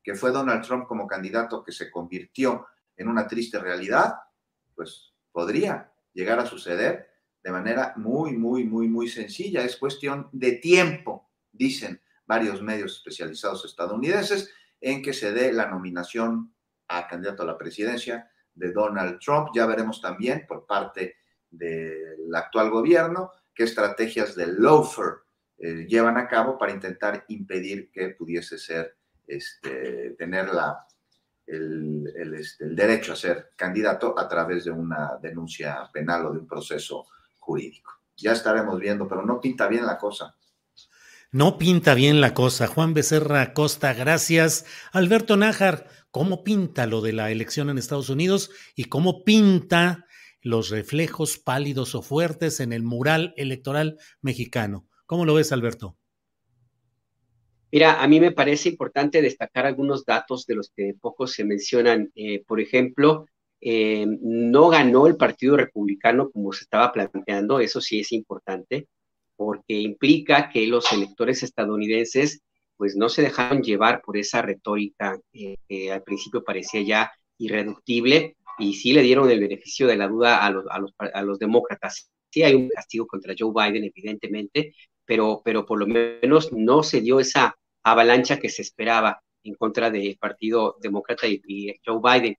que 0.03 0.14
fue 0.14 0.33
Donald 0.33 0.66
Trump 0.66 0.89
como 0.89 1.07
candidato 1.07 1.62
que 1.62 1.73
se 1.73 1.91
convirtió 1.91 2.66
en 2.97 3.07
una 3.07 3.29
triste 3.29 3.59
realidad, 3.61 4.14
pues 4.75 5.14
podría 5.31 5.93
llegar 6.12 6.41
a 6.41 6.47
suceder 6.47 7.10
de 7.43 7.51
manera 7.51 7.95
muy, 7.97 8.36
muy, 8.36 8.64
muy, 8.64 8.88
muy 8.88 9.09
sencilla. 9.09 9.64
Es 9.64 9.76
cuestión 9.76 10.28
de 10.32 10.53
tiempo, 10.53 11.30
dicen 11.53 12.01
varios 12.26 12.62
medios 12.62 12.97
especializados 12.97 13.64
estadounidenses, 13.64 14.51
en 14.80 15.03
que 15.03 15.12
se 15.12 15.32
dé 15.32 15.53
la 15.53 15.66
nominación 15.66 16.55
a 16.88 17.07
candidato 17.07 17.43
a 17.43 17.47
la 17.47 17.59
presidencia 17.59 18.30
de 18.55 18.72
Donald 18.72 19.18
Trump. 19.18 19.49
Ya 19.55 19.66
veremos 19.66 20.01
también 20.01 20.47
por 20.47 20.66
parte 20.66 21.16
del 21.51 22.34
actual 22.34 22.70
gobierno 22.70 23.32
qué 23.55 23.64
estrategias 23.64 24.34
de 24.36 24.47
loafer 24.47 25.20
eh, 25.59 25.86
llevan 25.86 26.16
a 26.16 26.28
cabo 26.28 26.57
para 26.57 26.72
intentar 26.72 27.24
impedir 27.28 27.91
que 27.91 28.11
pudiese 28.11 28.57
ser, 28.59 28.97
este, 29.26 30.12
tener 30.12 30.49
la, 30.49 30.86
el, 31.47 32.34
este, 32.34 32.64
el, 32.64 32.76
derecho 32.76 33.12
a 33.12 33.16
ser 33.16 33.51
candidato 33.57 34.18
a 34.18 34.26
través 34.28 34.64
de 34.64 34.70
una 34.70 35.18
denuncia 35.20 35.91
penal 35.93 36.26
o 36.26 36.32
de 36.32 36.38
un 36.38 36.47
proceso 36.47 37.07
jurídico. 37.51 37.92
Ya 38.16 38.32
estaremos 38.32 38.78
viendo, 38.78 39.09
pero 39.09 39.26
no 39.26 39.40
pinta 39.40 39.66
bien 39.66 39.84
la 39.84 39.98
cosa. 39.98 40.36
No 41.32 41.59
pinta 41.59 41.94
bien 41.94 42.20
la 42.20 42.32
cosa. 42.32 42.68
Juan 42.68 42.94
Becerra 42.94 43.53
Costa, 43.53 43.92
gracias. 43.92 44.66
Alberto 44.92 45.36
Nájar, 45.36 45.88
¿cómo 46.12 46.44
pinta 46.44 46.86
lo 46.86 47.01
de 47.01 47.12
la 47.12 47.30
elección 47.32 47.70
en 47.70 47.78
Estados 47.78 48.09
Unidos 48.09 48.51
y 48.76 48.84
cómo 48.84 49.24
pinta 49.24 50.07
los 50.42 50.70
reflejos 50.70 51.38
pálidos 51.38 51.94
o 51.94 52.03
fuertes 52.03 52.61
en 52.61 52.72
el 52.72 52.82
mural 52.82 53.34
electoral 53.36 53.98
mexicano. 54.22 54.86
¿Cómo 55.07 55.24
lo 55.24 55.34
ves, 55.34 55.53
Alberto? 55.53 55.96
Mira, 57.72 58.03
a 58.03 58.09
mí 58.09 58.18
me 58.20 58.32
parece 58.32 58.68
importante 58.68 59.22
destacar 59.22 59.66
algunos 59.66 60.05
datos 60.05 60.46
de 60.46 60.57
los 60.57 60.70
que 60.74 60.94
poco 61.01 61.26
se 61.26 61.44
mencionan. 61.44 62.11
Eh, 62.14 62.42
por 62.44 62.61
ejemplo, 62.61 63.26
eh, 63.61 64.07
no 64.07 64.69
ganó 64.69 65.07
el 65.07 65.17
Partido 65.17 65.57
Republicano 65.57 66.31
como 66.31 66.53
se 66.53 66.65
estaba 66.65 66.93
planteando, 66.93 67.61
eso 67.61 67.81
sí 67.81 68.01
es 68.01 68.13
importante, 68.13 68.89
porque 69.37 69.81
implica 69.81 70.51
que 70.51 70.67
los 70.67 70.91
electores 70.93 71.43
estadounidenses 71.43 72.43
pues 72.77 72.97
no 72.97 73.09
se 73.11 73.23
dejaron 73.23 73.63
llevar 73.63 74.01
por 74.01 74.17
esa 74.17 74.41
retórica 74.41 75.19
eh, 75.35 75.57
que 75.69 75.93
al 75.93 76.03
principio 76.03 76.43
parecía 76.43 76.81
ya 76.83 77.13
irreductible 77.39 78.37
y 78.59 78.75
sí 78.75 78.93
le 78.93 79.03
dieron 79.03 79.31
el 79.31 79.41
beneficio 79.41 79.87
de 79.87 79.97
la 79.97 80.09
duda 80.09 80.45
a 80.45 80.51
los, 80.51 80.65
a 80.71 80.79
los, 80.79 80.93
a 80.99 81.23
los 81.23 81.39
demócratas. 81.39 82.11
Sí 82.31 82.43
hay 82.43 82.55
un 82.55 82.69
castigo 82.69 83.07
contra 83.07 83.35
Joe 83.39 83.53
Biden, 83.55 83.85
evidentemente, 83.85 84.75
pero, 85.05 85.43
pero 85.45 85.67
por 85.67 85.79
lo 85.79 85.87
menos 85.87 86.53
no 86.53 86.83
se 86.83 87.01
dio 87.01 87.21
esa 87.21 87.57
avalancha 87.83 88.39
que 88.39 88.49
se 88.49 88.63
esperaba 88.63 89.21
en 89.43 89.55
contra 89.55 89.91
del 89.91 90.17
Partido 90.19 90.77
Demócrata 90.81 91.27
y, 91.27 91.75
Joe 91.85 92.01
Biden. 92.03 92.37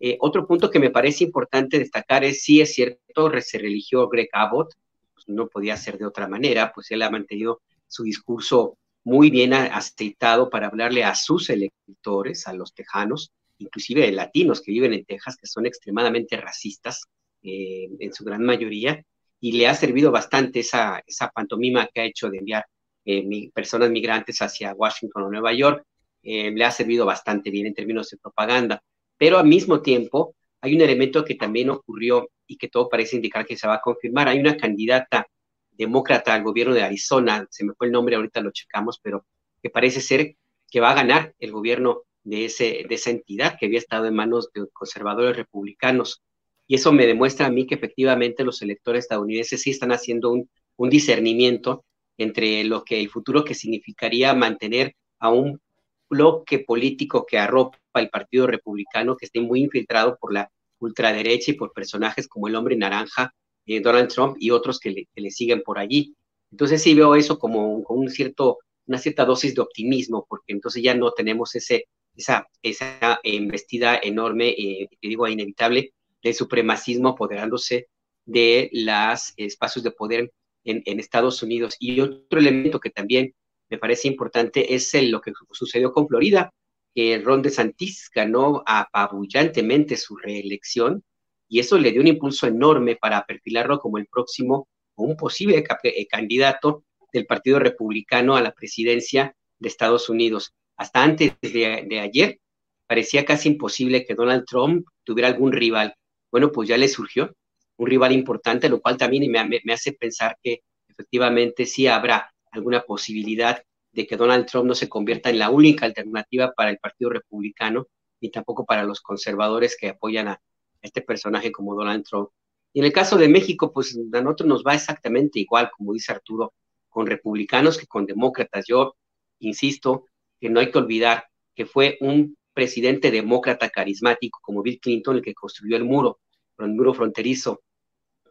Eh, 0.00 0.16
otro 0.20 0.46
punto 0.46 0.70
que 0.70 0.78
me 0.78 0.90
parece 0.90 1.24
importante 1.24 1.78
destacar 1.78 2.24
es, 2.24 2.42
sí 2.42 2.60
es 2.60 2.74
cierto, 2.74 3.30
se 3.40 3.58
religió 3.58 4.08
Greg 4.08 4.28
Abbott, 4.32 4.74
pues 5.14 5.28
no 5.28 5.48
podía 5.48 5.76
ser 5.76 5.98
de 5.98 6.06
otra 6.06 6.28
manera, 6.28 6.72
pues 6.74 6.90
él 6.90 7.02
ha 7.02 7.10
mantenido 7.10 7.62
su 7.88 8.02
discurso 8.02 8.76
muy 9.04 9.30
bien 9.30 9.54
aceitado 9.54 10.50
para 10.50 10.66
hablarle 10.66 11.04
a 11.04 11.14
sus 11.14 11.48
electores, 11.48 12.46
a 12.48 12.52
los 12.52 12.74
tejanos, 12.74 13.32
inclusive 13.58 14.10
latinos 14.12 14.60
que 14.60 14.72
viven 14.72 14.92
en 14.92 15.04
Texas, 15.04 15.36
que 15.36 15.46
son 15.46 15.64
extremadamente 15.64 16.36
racistas 16.36 17.04
eh, 17.42 17.88
en 18.00 18.12
su 18.12 18.24
gran 18.24 18.42
mayoría, 18.42 19.02
y 19.40 19.52
le 19.52 19.68
ha 19.68 19.74
servido 19.74 20.10
bastante 20.10 20.60
esa, 20.60 21.02
esa 21.06 21.28
pantomima 21.28 21.88
que 21.92 22.00
ha 22.00 22.04
hecho 22.04 22.30
de 22.30 22.38
enviar 22.38 22.66
eh, 23.04 23.50
personas 23.54 23.90
migrantes 23.90 24.42
hacia 24.42 24.74
Washington 24.74 25.22
o 25.22 25.30
Nueva 25.30 25.52
York, 25.52 25.84
eh, 26.22 26.50
le 26.50 26.64
ha 26.64 26.72
servido 26.72 27.06
bastante 27.06 27.50
bien 27.50 27.66
en 27.66 27.74
términos 27.74 28.10
de 28.10 28.16
propaganda. 28.16 28.82
Pero 29.18 29.38
al 29.38 29.46
mismo 29.46 29.82
tiempo, 29.82 30.34
hay 30.60 30.74
un 30.74 30.82
elemento 30.82 31.24
que 31.24 31.34
también 31.34 31.70
ocurrió 31.70 32.28
y 32.46 32.56
que 32.56 32.68
todo 32.68 32.88
parece 32.88 33.16
indicar 33.16 33.46
que 33.46 33.56
se 33.56 33.66
va 33.66 33.74
a 33.74 33.80
confirmar. 33.80 34.28
Hay 34.28 34.38
una 34.38 34.56
candidata 34.56 35.26
demócrata 35.72 36.34
al 36.34 36.42
gobierno 36.42 36.74
de 36.74 36.82
Arizona, 36.82 37.46
se 37.50 37.64
me 37.64 37.74
fue 37.74 37.86
el 37.88 37.92
nombre, 37.92 38.16
ahorita 38.16 38.40
lo 38.40 38.50
checamos, 38.50 38.98
pero 39.02 39.26
que 39.62 39.70
parece 39.70 40.00
ser 40.00 40.36
que 40.70 40.80
va 40.80 40.90
a 40.90 40.94
ganar 40.94 41.34
el 41.38 41.52
gobierno 41.52 42.02
de, 42.24 42.46
ese, 42.46 42.84
de 42.88 42.94
esa 42.94 43.10
entidad 43.10 43.56
que 43.58 43.66
había 43.66 43.78
estado 43.78 44.06
en 44.06 44.14
manos 44.14 44.50
de 44.52 44.66
conservadores 44.72 45.36
republicanos. 45.36 46.22
Y 46.66 46.74
eso 46.74 46.92
me 46.92 47.06
demuestra 47.06 47.46
a 47.46 47.50
mí 47.50 47.66
que 47.66 47.76
efectivamente 47.76 48.44
los 48.44 48.62
electores 48.62 49.04
estadounidenses 49.04 49.62
sí 49.62 49.70
están 49.70 49.92
haciendo 49.92 50.32
un, 50.32 50.50
un 50.76 50.90
discernimiento 50.90 51.84
entre 52.18 52.64
lo 52.64 52.82
que 52.82 52.98
el 53.00 53.10
futuro 53.10 53.44
que 53.44 53.54
significaría 53.54 54.34
mantener 54.34 54.94
a 55.18 55.30
un 55.30 55.60
bloque 56.08 56.60
político 56.60 57.26
que 57.26 57.38
arropa 57.38 57.78
el 57.94 58.10
Partido 58.10 58.46
Republicano, 58.46 59.16
que 59.16 59.26
esté 59.26 59.40
muy 59.40 59.60
infiltrado 59.60 60.16
por 60.20 60.32
la 60.32 60.50
ultraderecha 60.78 61.52
y 61.52 61.54
por 61.54 61.72
personajes 61.72 62.28
como 62.28 62.48
el 62.48 62.54
hombre 62.54 62.76
naranja, 62.76 63.32
eh, 63.66 63.80
Donald 63.80 64.08
Trump 64.08 64.36
y 64.38 64.50
otros 64.50 64.78
que 64.78 64.90
le, 64.90 65.08
que 65.14 65.20
le, 65.20 65.30
siguen 65.30 65.62
por 65.62 65.78
allí. 65.78 66.14
Entonces 66.50 66.82
sí 66.82 66.94
veo 66.94 67.14
eso 67.14 67.38
como, 67.38 67.82
como 67.82 68.00
un 68.00 68.10
cierto, 68.10 68.58
una 68.86 68.98
cierta 68.98 69.24
dosis 69.24 69.54
de 69.54 69.62
optimismo, 69.62 70.26
porque 70.28 70.52
entonces 70.52 70.82
ya 70.82 70.94
no 70.94 71.12
tenemos 71.12 71.54
ese 71.54 71.86
esa, 72.16 72.48
esa 72.62 73.20
embestida 73.22 73.98
enorme, 74.02 74.48
eh, 74.48 74.88
digo, 75.00 75.28
inevitable, 75.28 75.92
del 76.22 76.34
supremacismo 76.34 77.10
apoderándose 77.10 77.88
de 78.24 78.70
los 78.72 79.32
espacios 79.36 79.84
de 79.84 79.90
poder 79.92 80.32
en, 80.64 80.82
en, 80.86 80.98
Estados 80.98 81.42
Unidos. 81.42 81.76
Y 81.78 82.00
otro 82.00 82.40
elemento 82.40 82.80
que 82.80 82.90
también 82.90 83.34
me 83.68 83.78
parece 83.78 84.08
importante 84.08 84.74
es 84.74 84.94
el, 84.94 85.10
lo 85.10 85.20
que 85.20 85.32
sucedió 85.52 85.92
con 85.92 86.08
Florida. 86.08 86.52
que 86.94 87.18
Ron 87.18 87.42
DeSantis 87.42 88.10
ganó 88.14 88.62
apabullantemente 88.66 89.96
su 89.96 90.16
reelección 90.16 91.04
y 91.48 91.60
eso 91.60 91.78
le 91.78 91.92
dio 91.92 92.00
un 92.00 92.06
impulso 92.08 92.46
enorme 92.46 92.96
para 92.96 93.24
perfilarlo 93.24 93.78
como 93.80 93.98
el 93.98 94.06
próximo 94.06 94.68
o 94.94 95.04
un 95.04 95.16
posible 95.16 95.64
eh, 95.82 96.06
candidato 96.06 96.84
del 97.12 97.26
Partido 97.26 97.58
Republicano 97.58 98.36
a 98.36 98.42
la 98.42 98.52
presidencia 98.52 99.34
de 99.58 99.68
Estados 99.68 100.08
Unidos 100.08 100.54
hasta 100.76 101.02
antes 101.02 101.32
de, 101.40 102.00
ayer, 102.00 102.38
parecía 102.86 103.24
casi 103.24 103.48
imposible 103.48 104.04
que 104.04 104.14
Donald 104.14 104.44
Trump 104.46 104.86
tuviera 105.04 105.28
algún 105.28 105.52
rival. 105.52 105.94
Bueno, 106.30 106.52
pues 106.52 106.68
ya 106.68 106.76
le 106.76 106.88
surgió 106.88 107.34
un 107.78 107.86
rival 107.86 108.12
importante, 108.12 108.68
lo 108.68 108.80
cual 108.80 108.96
también 108.96 109.30
me, 109.30 109.72
hace 109.72 109.92
pensar 109.92 110.36
que 110.42 110.60
efectivamente 110.88 111.66
sí 111.66 111.86
habrá 111.86 112.32
alguna 112.56 112.82
posibilidad 112.82 113.62
de 113.92 114.06
que 114.06 114.16
Donald 114.16 114.46
Trump 114.46 114.66
no 114.66 114.74
se 114.74 114.88
convierta 114.88 115.30
en 115.30 115.38
la 115.38 115.50
única 115.50 115.86
alternativa 115.86 116.52
para 116.52 116.70
el 116.70 116.78
Partido 116.78 117.10
Republicano 117.10 117.86
ni 118.20 118.30
tampoco 118.30 118.64
para 118.64 118.84
los 118.84 119.00
conservadores 119.00 119.76
que 119.78 119.90
apoyan 119.90 120.28
a 120.28 120.40
este 120.82 121.02
personaje 121.02 121.52
como 121.52 121.74
Donald 121.74 122.04
Trump. 122.04 122.30
Y 122.72 122.80
en 122.80 122.86
el 122.86 122.92
caso 122.92 123.16
de 123.16 123.28
México, 123.28 123.72
pues 123.72 123.96
a 123.96 124.20
nosotros 124.20 124.48
nos 124.48 124.64
va 124.64 124.74
exactamente 124.74 125.40
igual, 125.40 125.70
como 125.76 125.92
dice 125.92 126.12
Arturo, 126.12 126.54
con 126.88 127.06
republicanos 127.06 127.78
que 127.78 127.86
con 127.86 128.06
demócratas. 128.06 128.66
Yo 128.66 128.96
insisto, 129.38 130.06
que 130.40 130.50
no 130.50 130.60
hay 130.60 130.70
que 130.70 130.78
olvidar 130.78 131.26
que 131.54 131.66
fue 131.66 131.96
un 132.00 132.36
presidente 132.52 133.10
demócrata 133.10 133.70
carismático 133.70 134.38
como 134.42 134.62
Bill 134.62 134.80
Clinton 134.80 135.16
el 135.16 135.22
que 135.22 135.34
construyó 135.34 135.76
el 135.76 135.84
muro, 135.84 136.20
el 136.58 136.68
muro 136.68 136.94
fronterizo, 136.94 137.62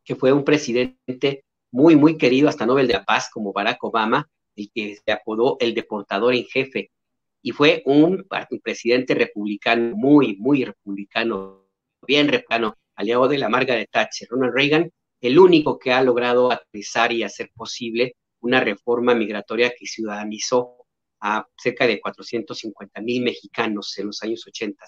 que 0.03 0.15
fue 0.15 0.31
un 0.31 0.43
presidente 0.43 1.43
muy, 1.75 1.97
muy 1.97 2.17
querido 2.17 2.47
hasta 2.47 2.65
Nobel 2.65 2.87
de 2.87 2.93
la 2.93 3.03
Paz 3.03 3.29
como 3.29 3.51
Barack 3.51 3.83
Obama, 3.83 4.29
el 4.55 4.71
que 4.73 4.95
se 4.95 5.11
apodó 5.11 5.57
el 5.59 5.73
deportador 5.73 6.33
en 6.33 6.45
jefe, 6.45 6.89
y 7.41 7.51
fue 7.51 7.83
un, 7.85 8.25
presidente 8.63 9.13
republicano, 9.13 9.93
muy, 9.93 10.37
muy 10.37 10.63
republicano, 10.63 11.67
bien 12.07 12.29
republicano, 12.29 12.77
aliado 12.95 13.27
de 13.27 13.39
la 13.39 13.49
de 13.49 13.87
Thatcher, 13.91 14.29
Ronald 14.31 14.55
Reagan, 14.55 14.89
el 15.19 15.37
único 15.37 15.77
que 15.77 15.91
ha 15.91 16.01
logrado 16.01 16.49
aterrizar 16.49 17.11
y 17.11 17.23
hacer 17.23 17.51
posible 17.53 18.15
una 18.39 18.61
reforma 18.61 19.13
migratoria 19.13 19.73
que 19.77 19.85
ciudadanizó 19.85 20.87
a 21.19 21.45
cerca 21.57 21.85
de 21.87 21.99
450 21.99 23.01
mil 23.01 23.21
mexicanos 23.21 23.97
en 23.97 24.07
los 24.07 24.23
años 24.23 24.47
80. 24.47 24.81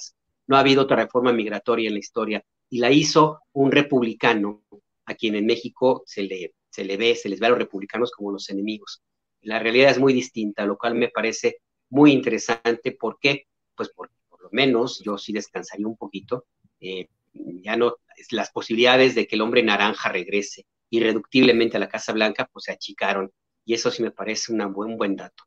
No 0.47 0.55
ha 0.55 0.61
habido 0.61 0.83
otra 0.83 0.95
reforma 0.95 1.33
migratoria 1.33 1.89
en 1.89 1.95
la 1.95 1.99
historia 1.99 2.45
y 2.69 2.79
la 2.79 2.91
hizo 2.91 3.41
un 3.51 3.73
republicano 3.73 4.63
a 5.05 5.15
quien 5.15 5.35
en 5.35 5.45
México 5.45 6.03
se 6.05 6.23
le, 6.23 6.53
se 6.78 6.86
le 6.86 6.95
ve, 6.95 7.15
se 7.15 7.28
les 7.28 7.39
ve 7.39 7.47
a 7.47 7.49
los 7.49 7.57
republicanos 7.57 8.11
como 8.11 8.32
los 8.32 8.51
enemigos. 8.51 9.01
La 9.41 9.57
realidad 9.57 9.89
es 9.89 9.97
muy 9.97 10.13
distinta, 10.13 10.63
lo 10.63 10.78
cual 10.78 10.93
me 10.93 11.09
parece 11.09 11.57
muy 11.89 12.11
interesante. 12.11 12.91
¿Por 12.91 13.17
qué? 13.19 13.47
Pues 13.75 13.89
por, 13.89 14.11
lo 14.39 14.49
menos 14.51 15.01
yo 15.03 15.17
sí 15.17 15.34
descansaría 15.34 15.88
un 15.88 15.97
poquito. 15.97 16.45
Eh, 16.80 17.07
ya 17.34 17.75
no, 17.75 17.95
las 18.30 18.51
posibilidades 18.51 19.15
de 19.15 19.25
que 19.25 19.36
el 19.36 19.41
hombre 19.41 19.63
naranja 19.63 20.09
regrese 20.09 20.67
irreductiblemente 20.91 21.78
a 21.78 21.80
la 21.80 21.89
Casa 21.89 22.13
Blanca, 22.13 22.47
pues 22.53 22.65
se 22.65 22.73
achicaron. 22.73 23.32
Y 23.65 23.73
eso 23.73 23.89
sí 23.89 24.03
me 24.03 24.11
parece 24.11 24.53
un 24.53 24.71
buen, 24.71 24.97
buen 24.97 25.15
dato. 25.15 25.45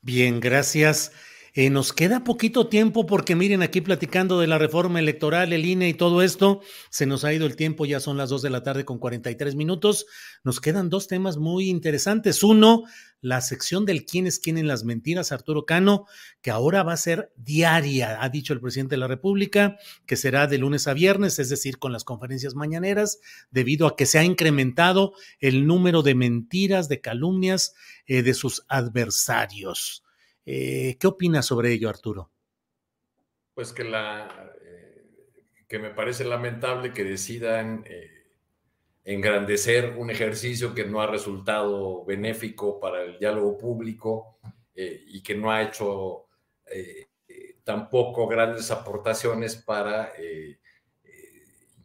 Bien, 0.00 0.40
gracias. 0.40 1.12
Eh, 1.58 1.70
nos 1.70 1.94
queda 1.94 2.22
poquito 2.22 2.68
tiempo 2.68 3.06
porque 3.06 3.34
miren, 3.34 3.62
aquí 3.62 3.80
platicando 3.80 4.38
de 4.38 4.46
la 4.46 4.58
reforma 4.58 4.98
electoral, 4.98 5.54
el 5.54 5.64
INE 5.64 5.88
y 5.88 5.94
todo 5.94 6.20
esto, 6.20 6.60
se 6.90 7.06
nos 7.06 7.24
ha 7.24 7.32
ido 7.32 7.46
el 7.46 7.56
tiempo, 7.56 7.86
ya 7.86 7.98
son 7.98 8.18
las 8.18 8.28
2 8.28 8.42
de 8.42 8.50
la 8.50 8.62
tarde 8.62 8.84
con 8.84 8.98
43 8.98 9.54
minutos. 9.54 10.04
Nos 10.44 10.60
quedan 10.60 10.90
dos 10.90 11.08
temas 11.08 11.38
muy 11.38 11.70
interesantes. 11.70 12.42
Uno, 12.42 12.84
la 13.22 13.40
sección 13.40 13.86
del 13.86 14.04
quién 14.04 14.26
es 14.26 14.38
quién 14.38 14.58
en 14.58 14.68
las 14.68 14.84
mentiras, 14.84 15.32
Arturo 15.32 15.64
Cano, 15.64 16.04
que 16.42 16.50
ahora 16.50 16.82
va 16.82 16.92
a 16.92 16.98
ser 16.98 17.32
diaria, 17.36 18.22
ha 18.22 18.28
dicho 18.28 18.52
el 18.52 18.60
presidente 18.60 18.96
de 18.96 19.00
la 19.00 19.08
República, 19.08 19.78
que 20.04 20.16
será 20.16 20.46
de 20.48 20.58
lunes 20.58 20.86
a 20.88 20.92
viernes, 20.92 21.38
es 21.38 21.48
decir, 21.48 21.78
con 21.78 21.90
las 21.90 22.04
conferencias 22.04 22.54
mañaneras, 22.54 23.18
debido 23.50 23.86
a 23.86 23.96
que 23.96 24.04
se 24.04 24.18
ha 24.18 24.24
incrementado 24.24 25.14
el 25.40 25.66
número 25.66 26.02
de 26.02 26.16
mentiras, 26.16 26.90
de 26.90 27.00
calumnias 27.00 27.72
eh, 28.04 28.22
de 28.22 28.34
sus 28.34 28.66
adversarios. 28.68 30.02
Eh, 30.46 30.96
¿Qué 31.00 31.08
opinas 31.08 31.44
sobre 31.44 31.72
ello, 31.72 31.88
Arturo? 31.88 32.30
Pues 33.52 33.72
que 33.72 33.82
la 33.82 34.52
eh, 34.62 35.04
que 35.66 35.80
me 35.80 35.90
parece 35.90 36.24
lamentable 36.24 36.92
que 36.92 37.02
decidan 37.02 37.82
eh, 37.84 38.28
engrandecer 39.02 39.96
un 39.98 40.10
ejercicio 40.10 40.72
que 40.72 40.84
no 40.84 41.00
ha 41.00 41.08
resultado 41.08 42.04
benéfico 42.04 42.78
para 42.78 43.02
el 43.02 43.18
diálogo 43.18 43.58
público 43.58 44.38
y 44.78 45.22
que 45.22 45.34
no 45.34 45.50
ha 45.50 45.62
hecho 45.62 46.26
tampoco 47.64 48.28
grandes 48.28 48.70
aportaciones 48.70 49.56
para 49.56 50.12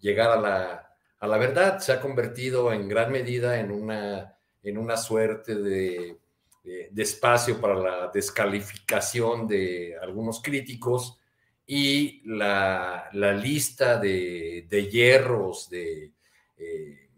llegar 0.01 0.32
a 0.32 0.41
la, 0.41 0.97
a 1.18 1.28
la 1.28 1.38
verdad. 1.38 1.80
Se 1.80 1.93
ha 1.93 2.01
convertido 2.01 2.74
en 2.74 2.89
gran 2.89 3.14
medida 3.14 3.62
en 3.62 3.72
una, 3.72 4.38
en 4.62 4.78
una 4.78 4.97
suerte 4.97 5.55
de 5.55 6.21
de, 6.64 7.01
espacio 7.01 7.59
para 7.59 7.76
la 7.76 8.12
descalificación 8.14 9.47
de 9.47 9.97
algunos 10.01 10.41
críticos 10.41 11.18
y 11.66 12.22
la, 12.26 13.09
lista 13.14 13.97
de, 13.97 14.89
hierros, 14.91 15.70
de, 15.70 16.12
eh, 16.57 17.09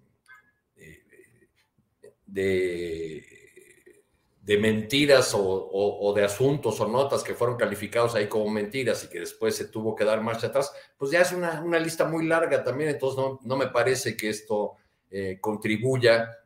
de, 2.25 3.25
de, 4.41 4.57
mentiras 4.57 5.33
o, 5.35 6.13
de 6.15 6.23
asuntos 6.23 6.79
o 6.79 6.87
notas 6.87 7.23
que 7.23 7.33
fueron 7.33 7.57
calificados 7.57 8.15
ahí 8.15 8.27
como 8.27 8.49
mentiras 8.49 9.03
y 9.03 9.09
que 9.09 9.21
después 9.21 9.55
se 9.55 9.67
tuvo 9.67 9.95
que 9.95 10.05
dar 10.05 10.21
marcha 10.21 10.47
atrás, 10.47 10.71
pues 10.97 11.11
ya 11.11 11.21
es 11.21 11.31
una, 11.31 11.61
lista 11.79 12.05
muy 12.05 12.25
larga 12.25 12.63
también, 12.63 12.91
entonces 12.91 13.21
no, 13.41 13.57
me 13.57 13.67
parece 13.67 14.15
que 14.15 14.29
esto 14.29 14.73
eh, 15.09 15.37
contribuya 15.41 16.37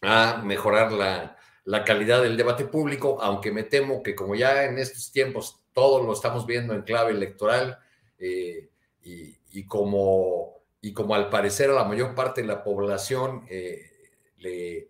a 0.00 0.40
mejorar 0.44 0.92
la, 0.92 1.37
la 1.68 1.84
calidad 1.84 2.22
del 2.22 2.38
debate 2.38 2.64
público, 2.64 3.18
aunque 3.20 3.52
me 3.52 3.62
temo 3.62 4.02
que 4.02 4.14
como 4.14 4.34
ya 4.34 4.64
en 4.64 4.78
estos 4.78 5.12
tiempos 5.12 5.60
todo 5.74 6.02
lo 6.02 6.14
estamos 6.14 6.46
viendo 6.46 6.72
en 6.72 6.80
clave 6.80 7.12
electoral 7.12 7.78
eh, 8.18 8.70
y, 9.02 9.66
como, 9.66 10.62
y 10.80 10.94
como 10.94 11.14
al 11.14 11.28
parecer 11.28 11.68
a 11.68 11.74
la 11.74 11.84
mayor 11.84 12.14
parte 12.14 12.40
de 12.40 12.46
la 12.46 12.64
población 12.64 13.44
eh, 13.50 13.90
le... 14.38 14.88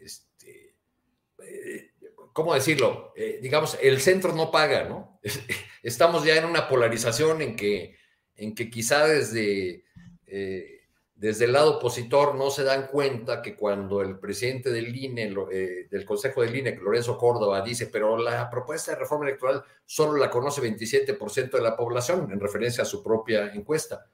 Este, 0.00 0.74
eh, 1.42 1.90
¿Cómo 2.32 2.54
decirlo? 2.54 3.12
digamos, 3.42 3.76
el 3.82 4.00
centro 4.00 4.32
no 4.32 4.50
paga, 4.50 4.84
¿no? 4.84 5.20
Estamos 5.82 6.24
ya 6.24 6.36
en 6.36 6.46
una 6.46 6.66
polarización 6.66 7.42
en 7.42 7.56
que, 7.56 7.94
en 8.36 8.54
que 8.54 8.70
quizá 8.70 9.06
desde 9.06 9.84
desde 11.16 11.46
el 11.46 11.52
lado 11.52 11.78
opositor 11.78 12.34
no 12.34 12.50
se 12.50 12.62
dan 12.62 12.88
cuenta 12.88 13.40
que 13.40 13.56
cuando 13.56 14.02
el 14.02 14.18
presidente 14.18 14.70
del 14.70 14.94
INE, 14.94 15.34
eh, 15.50 15.88
del 15.90 16.04
Consejo 16.04 16.42
del 16.42 16.54
INE, 16.54 16.76
Lorenzo 16.76 17.16
Córdoba, 17.16 17.62
dice, 17.62 17.86
pero 17.86 18.18
la 18.18 18.50
propuesta 18.50 18.92
de 18.92 18.98
reforma 18.98 19.24
electoral 19.24 19.64
solo 19.86 20.18
la 20.18 20.28
conoce 20.28 20.60
27% 20.60 21.50
de 21.52 21.62
la 21.62 21.74
población, 21.74 22.30
en 22.30 22.38
referencia 22.38 22.82
a 22.82 22.86
su 22.86 23.02
propia 23.02 23.50
encuesta. 23.54 24.06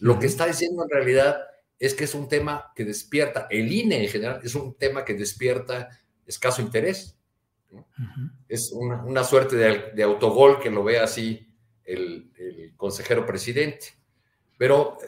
Lo 0.00 0.18
que 0.18 0.26
está 0.26 0.46
diciendo 0.46 0.82
en 0.82 0.90
realidad 0.90 1.40
es 1.78 1.94
que 1.94 2.04
es 2.04 2.14
un 2.14 2.28
tema 2.28 2.72
que 2.74 2.84
despierta, 2.84 3.46
el 3.48 3.72
INE 3.72 4.04
en 4.04 4.10
general, 4.10 4.40
es 4.44 4.54
un 4.54 4.74
tema 4.74 5.02
que 5.02 5.14
despierta 5.14 5.88
escaso 6.26 6.60
interés. 6.60 7.16
Es 8.48 8.70
una, 8.72 9.24
suerte 9.24 9.56
de, 9.56 10.02
autogol 10.02 10.60
que 10.60 10.70
lo 10.70 10.84
ve 10.84 10.98
así 10.98 11.54
el, 11.84 12.30
el 12.36 12.76
consejero 12.76 13.24
presidente. 13.24 13.94
Pero 14.58 14.98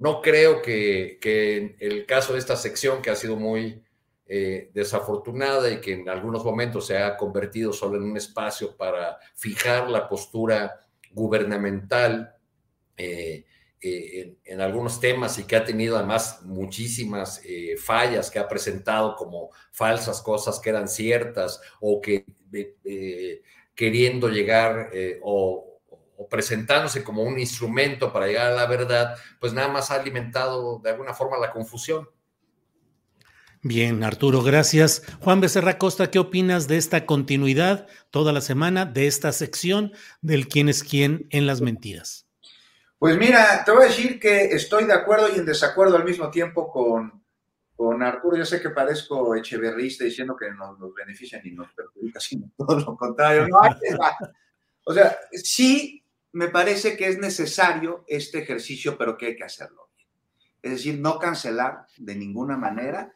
no 0.00 0.22
creo 0.22 0.62
que, 0.62 1.18
en 1.22 1.76
el 1.78 2.06
caso 2.06 2.32
de 2.32 2.38
esta 2.38 2.56
sección, 2.56 3.02
que 3.02 3.10
ha 3.10 3.16
sido 3.16 3.36
muy 3.36 3.84
eh, 4.26 4.70
desafortunada 4.72 5.70
y 5.70 5.78
que 5.82 5.92
en 5.92 6.08
algunos 6.08 6.42
momentos 6.42 6.86
se 6.86 6.96
ha 6.96 7.18
convertido 7.18 7.74
solo 7.74 7.98
en 7.98 8.04
un 8.04 8.16
espacio 8.16 8.76
para 8.78 9.18
fijar 9.34 9.90
la 9.90 10.08
postura 10.08 10.86
gubernamental 11.10 12.34
eh, 12.96 13.44
eh, 13.82 14.36
en, 14.42 14.60
algunos 14.62 15.00
temas 15.00 15.38
y 15.38 15.44
que 15.44 15.56
ha 15.56 15.64
tenido 15.64 15.98
además 15.98 16.40
muchísimas 16.44 17.42
fallas 17.78 18.30
que 18.30 18.38
ha 18.38 18.48
presentado 18.48 19.16
como 19.16 19.50
falsas 19.70 20.22
cosas 20.22 20.60
que 20.60 20.70
eran 20.70 20.88
ciertas 20.88 21.60
o 21.78 22.00
que 22.00 22.24
queriendo 23.74 24.28
llegar 24.28 24.90
o 25.22 25.69
o 26.20 26.28
presentándose 26.28 27.02
como 27.02 27.22
un 27.22 27.38
instrumento 27.38 28.12
para 28.12 28.26
llegar 28.26 28.48
a 28.48 28.54
la 28.54 28.66
verdad, 28.66 29.16
pues 29.40 29.54
nada 29.54 29.68
más 29.68 29.90
ha 29.90 29.94
alimentado 29.94 30.78
de 30.80 30.90
alguna 30.90 31.14
forma 31.14 31.38
la 31.38 31.50
confusión. 31.50 32.10
Bien, 33.62 34.04
Arturo, 34.04 34.42
gracias. 34.42 35.02
Juan 35.20 35.40
Becerra 35.40 35.78
Costa, 35.78 36.10
¿qué 36.10 36.18
opinas 36.18 36.68
de 36.68 36.76
esta 36.76 37.06
continuidad 37.06 37.86
toda 38.10 38.34
la 38.34 38.42
semana 38.42 38.84
de 38.84 39.06
esta 39.06 39.32
sección 39.32 39.92
del 40.20 40.46
quién 40.46 40.68
es 40.68 40.84
quién 40.84 41.26
en 41.30 41.46
las 41.46 41.62
mentiras? 41.62 42.28
Pues 42.98 43.16
mira, 43.16 43.64
te 43.64 43.72
voy 43.72 43.84
a 43.84 43.88
decir 43.88 44.20
que 44.20 44.44
estoy 44.48 44.84
de 44.84 44.92
acuerdo 44.92 45.34
y 45.34 45.38
en 45.38 45.46
desacuerdo 45.46 45.96
al 45.96 46.04
mismo 46.04 46.30
tiempo 46.30 46.70
con, 46.70 47.24
con 47.74 48.02
Arturo. 48.02 48.36
Yo 48.36 48.44
sé 48.44 48.60
que 48.60 48.68
parezco 48.68 49.34
echeverrista 49.34 50.04
diciendo 50.04 50.36
que 50.36 50.50
nos, 50.50 50.78
nos 50.78 50.92
benefician 50.92 51.40
y 51.46 51.52
nos 51.52 51.72
perjudica, 51.72 52.20
sino 52.20 52.50
todo 52.58 52.78
lo 52.78 52.94
contrario. 52.94 53.46
o 54.84 54.92
sea, 54.92 55.16
sí 55.32 55.99
me 56.32 56.48
parece 56.48 56.96
que 56.96 57.06
es 57.06 57.18
necesario 57.18 58.04
este 58.06 58.38
ejercicio, 58.38 58.96
pero 58.96 59.16
que 59.16 59.26
hay 59.26 59.36
que 59.36 59.44
hacerlo. 59.44 59.90
Es 60.62 60.72
decir, 60.72 60.98
no 60.98 61.18
cancelar 61.18 61.86
de 61.96 62.14
ninguna 62.14 62.56
manera. 62.56 63.14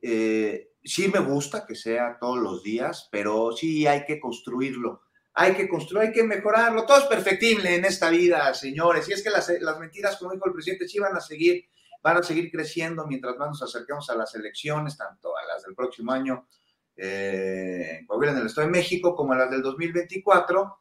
Eh, 0.00 0.72
sí 0.84 1.08
me 1.08 1.20
gusta 1.20 1.66
que 1.66 1.74
sea 1.74 2.18
todos 2.20 2.38
los 2.38 2.62
días, 2.62 3.08
pero 3.10 3.52
sí 3.52 3.86
hay 3.86 4.04
que 4.04 4.20
construirlo. 4.20 5.02
Hay 5.34 5.54
que 5.54 5.68
construir, 5.68 6.08
hay 6.08 6.12
que 6.12 6.24
mejorarlo. 6.24 6.84
Todo 6.84 6.98
es 6.98 7.06
perfectible 7.06 7.74
en 7.74 7.84
esta 7.84 8.10
vida, 8.10 8.52
señores. 8.52 9.08
Y 9.08 9.14
es 9.14 9.22
que 9.22 9.30
las, 9.30 9.48
mentiras, 9.80 10.16
como 10.18 10.32
dijo 10.32 10.46
el 10.46 10.52
presidente, 10.52 10.86
sí 10.86 10.98
van 10.98 11.16
a 11.16 11.20
seguir, 11.20 11.64
van 12.02 12.18
a 12.18 12.22
seguir 12.22 12.50
creciendo 12.50 13.06
mientras 13.06 13.36
más 13.38 13.48
nos 13.48 13.62
acerquemos 13.62 14.08
a 14.10 14.14
las 14.14 14.34
elecciones, 14.34 14.98
tanto 14.98 15.36
a 15.36 15.46
las 15.46 15.62
del 15.62 15.74
próximo 15.74 16.12
año 16.12 16.46
eh, 16.96 18.04
en 18.06 18.36
el 18.36 18.46
Estado 18.46 18.66
de 18.66 18.72
México 18.72 19.16
como 19.16 19.32
a 19.32 19.38
las 19.38 19.50
del 19.50 19.62
2024. 19.62 20.76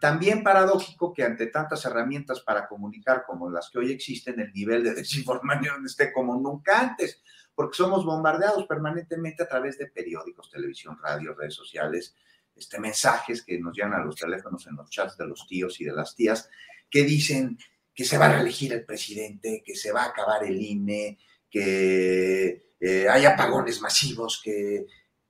También 0.00 0.42
paradójico 0.42 1.12
que 1.14 1.24
ante 1.24 1.46
tantas 1.46 1.84
herramientas 1.84 2.40
para 2.40 2.68
comunicar 2.68 3.24
como 3.26 3.50
las 3.50 3.70
que 3.70 3.78
hoy 3.78 3.92
existen, 3.92 4.38
el 4.40 4.52
nivel 4.52 4.84
de 4.84 4.94
desinformación 4.94 5.86
esté 5.86 6.12
como 6.12 6.38
nunca 6.38 6.80
antes, 6.80 7.22
porque 7.54 7.76
somos 7.76 8.04
bombardeados 8.04 8.66
permanentemente 8.66 9.42
a 9.42 9.48
través 9.48 9.78
de 9.78 9.86
periódicos, 9.86 10.50
televisión, 10.50 10.98
radio, 11.02 11.34
redes 11.34 11.54
sociales, 11.54 12.14
este, 12.54 12.78
mensajes 12.78 13.42
que 13.42 13.58
nos 13.58 13.74
llegan 13.74 13.94
a 13.94 14.04
los 14.04 14.16
teléfonos 14.16 14.66
en 14.66 14.76
los 14.76 14.90
chats 14.90 15.16
de 15.16 15.26
los 15.26 15.46
tíos 15.46 15.80
y 15.80 15.84
de 15.84 15.92
las 15.92 16.14
tías, 16.14 16.48
que 16.90 17.02
dicen 17.04 17.58
que 17.94 18.04
se 18.04 18.18
va 18.18 18.26
a 18.26 18.32
reelegir 18.34 18.74
el 18.74 18.84
presidente, 18.84 19.62
que 19.64 19.74
se 19.74 19.92
va 19.92 20.02
a 20.02 20.08
acabar 20.08 20.44
el 20.44 20.60
INE, 20.60 21.18
que 21.50 22.72
eh, 22.78 23.08
hay 23.08 23.24
apagones 23.24 23.80
masivos, 23.80 24.40
que 24.44 24.86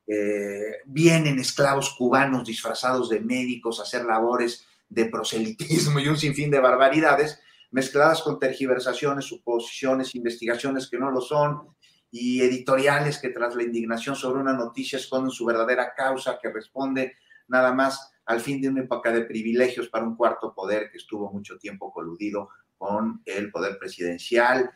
eh, 0.07 0.83
vienen 0.85 1.39
esclavos 1.39 1.95
cubanos 1.97 2.47
disfrazados 2.47 3.09
de 3.09 3.21
médicos 3.21 3.81
a 3.81 3.83
hacer 3.83 4.05
labores 4.05 4.67
de 4.89 5.07
proselitismo 5.07 5.99
y 5.99 6.09
un 6.09 6.17
sinfín 6.17 6.51
de 6.51 6.61
barbaridades, 6.61 7.41
mezcladas 7.73 8.23
con 8.23 8.39
tergiversaciones, 8.39 9.25
suposiciones, 9.25 10.15
investigaciones 10.15 10.89
que 10.89 10.99
no 10.99 11.11
lo 11.11 11.21
son, 11.21 11.75
y 12.11 12.41
editoriales 12.41 13.19
que 13.19 13.31
tras 13.31 13.57
la 13.57 13.65
indignación 13.65 14.15
sobre 14.15 14.41
una 14.41 14.53
noticia 14.53 14.99
esconden 14.99 15.31
su 15.31 15.45
verdadera 15.45 15.93
causa, 15.95 16.39
que 16.41 16.51
responde 16.51 17.17
nada 17.49 17.75
más 17.75 18.13
al 18.27 18.41
fin 18.41 18.61
de 18.61 18.69
una 18.69 18.83
época 18.83 19.13
de 19.13 19.23
privilegios 19.23 19.89
para 19.89 20.05
un 20.05 20.17
cuarto 20.17 20.55
poder 20.55 20.91
que 20.91 20.99
estuvo 20.99 21.33
mucho 21.33 21.59
tiempo 21.59 21.93
coludido 21.93 22.49
con 22.79 23.23
el 23.25 23.51
poder 23.51 23.77
presidencial. 23.79 24.71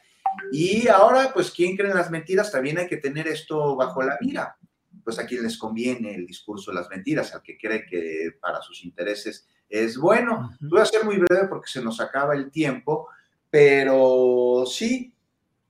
Y 0.52 0.88
ahora, 0.88 1.30
pues, 1.32 1.50
¿quién 1.50 1.76
cree 1.76 1.90
en 1.90 1.96
las 1.96 2.10
mentiras? 2.10 2.52
También 2.52 2.78
hay 2.78 2.88
que 2.88 2.96
tener 2.96 3.26
esto 3.28 3.76
bajo 3.76 4.02
la 4.02 4.18
mira 4.20 4.56
pues 5.04 5.18
a 5.18 5.26
quien 5.26 5.42
les 5.42 5.58
conviene 5.58 6.14
el 6.14 6.26
discurso 6.26 6.70
de 6.70 6.76
las 6.76 6.88
mentiras, 6.88 7.34
al 7.34 7.42
que 7.42 7.58
cree 7.58 7.86
que 7.86 8.36
para 8.40 8.60
sus 8.60 8.84
intereses 8.84 9.46
es 9.68 9.96
bueno. 9.96 10.56
Voy 10.60 10.80
a 10.80 10.86
ser 10.86 11.04
muy 11.04 11.16
breve 11.16 11.48
porque 11.48 11.70
se 11.70 11.82
nos 11.82 12.00
acaba 12.00 12.34
el 12.34 12.50
tiempo, 12.50 13.08
pero 13.48 14.64
sí, 14.66 15.14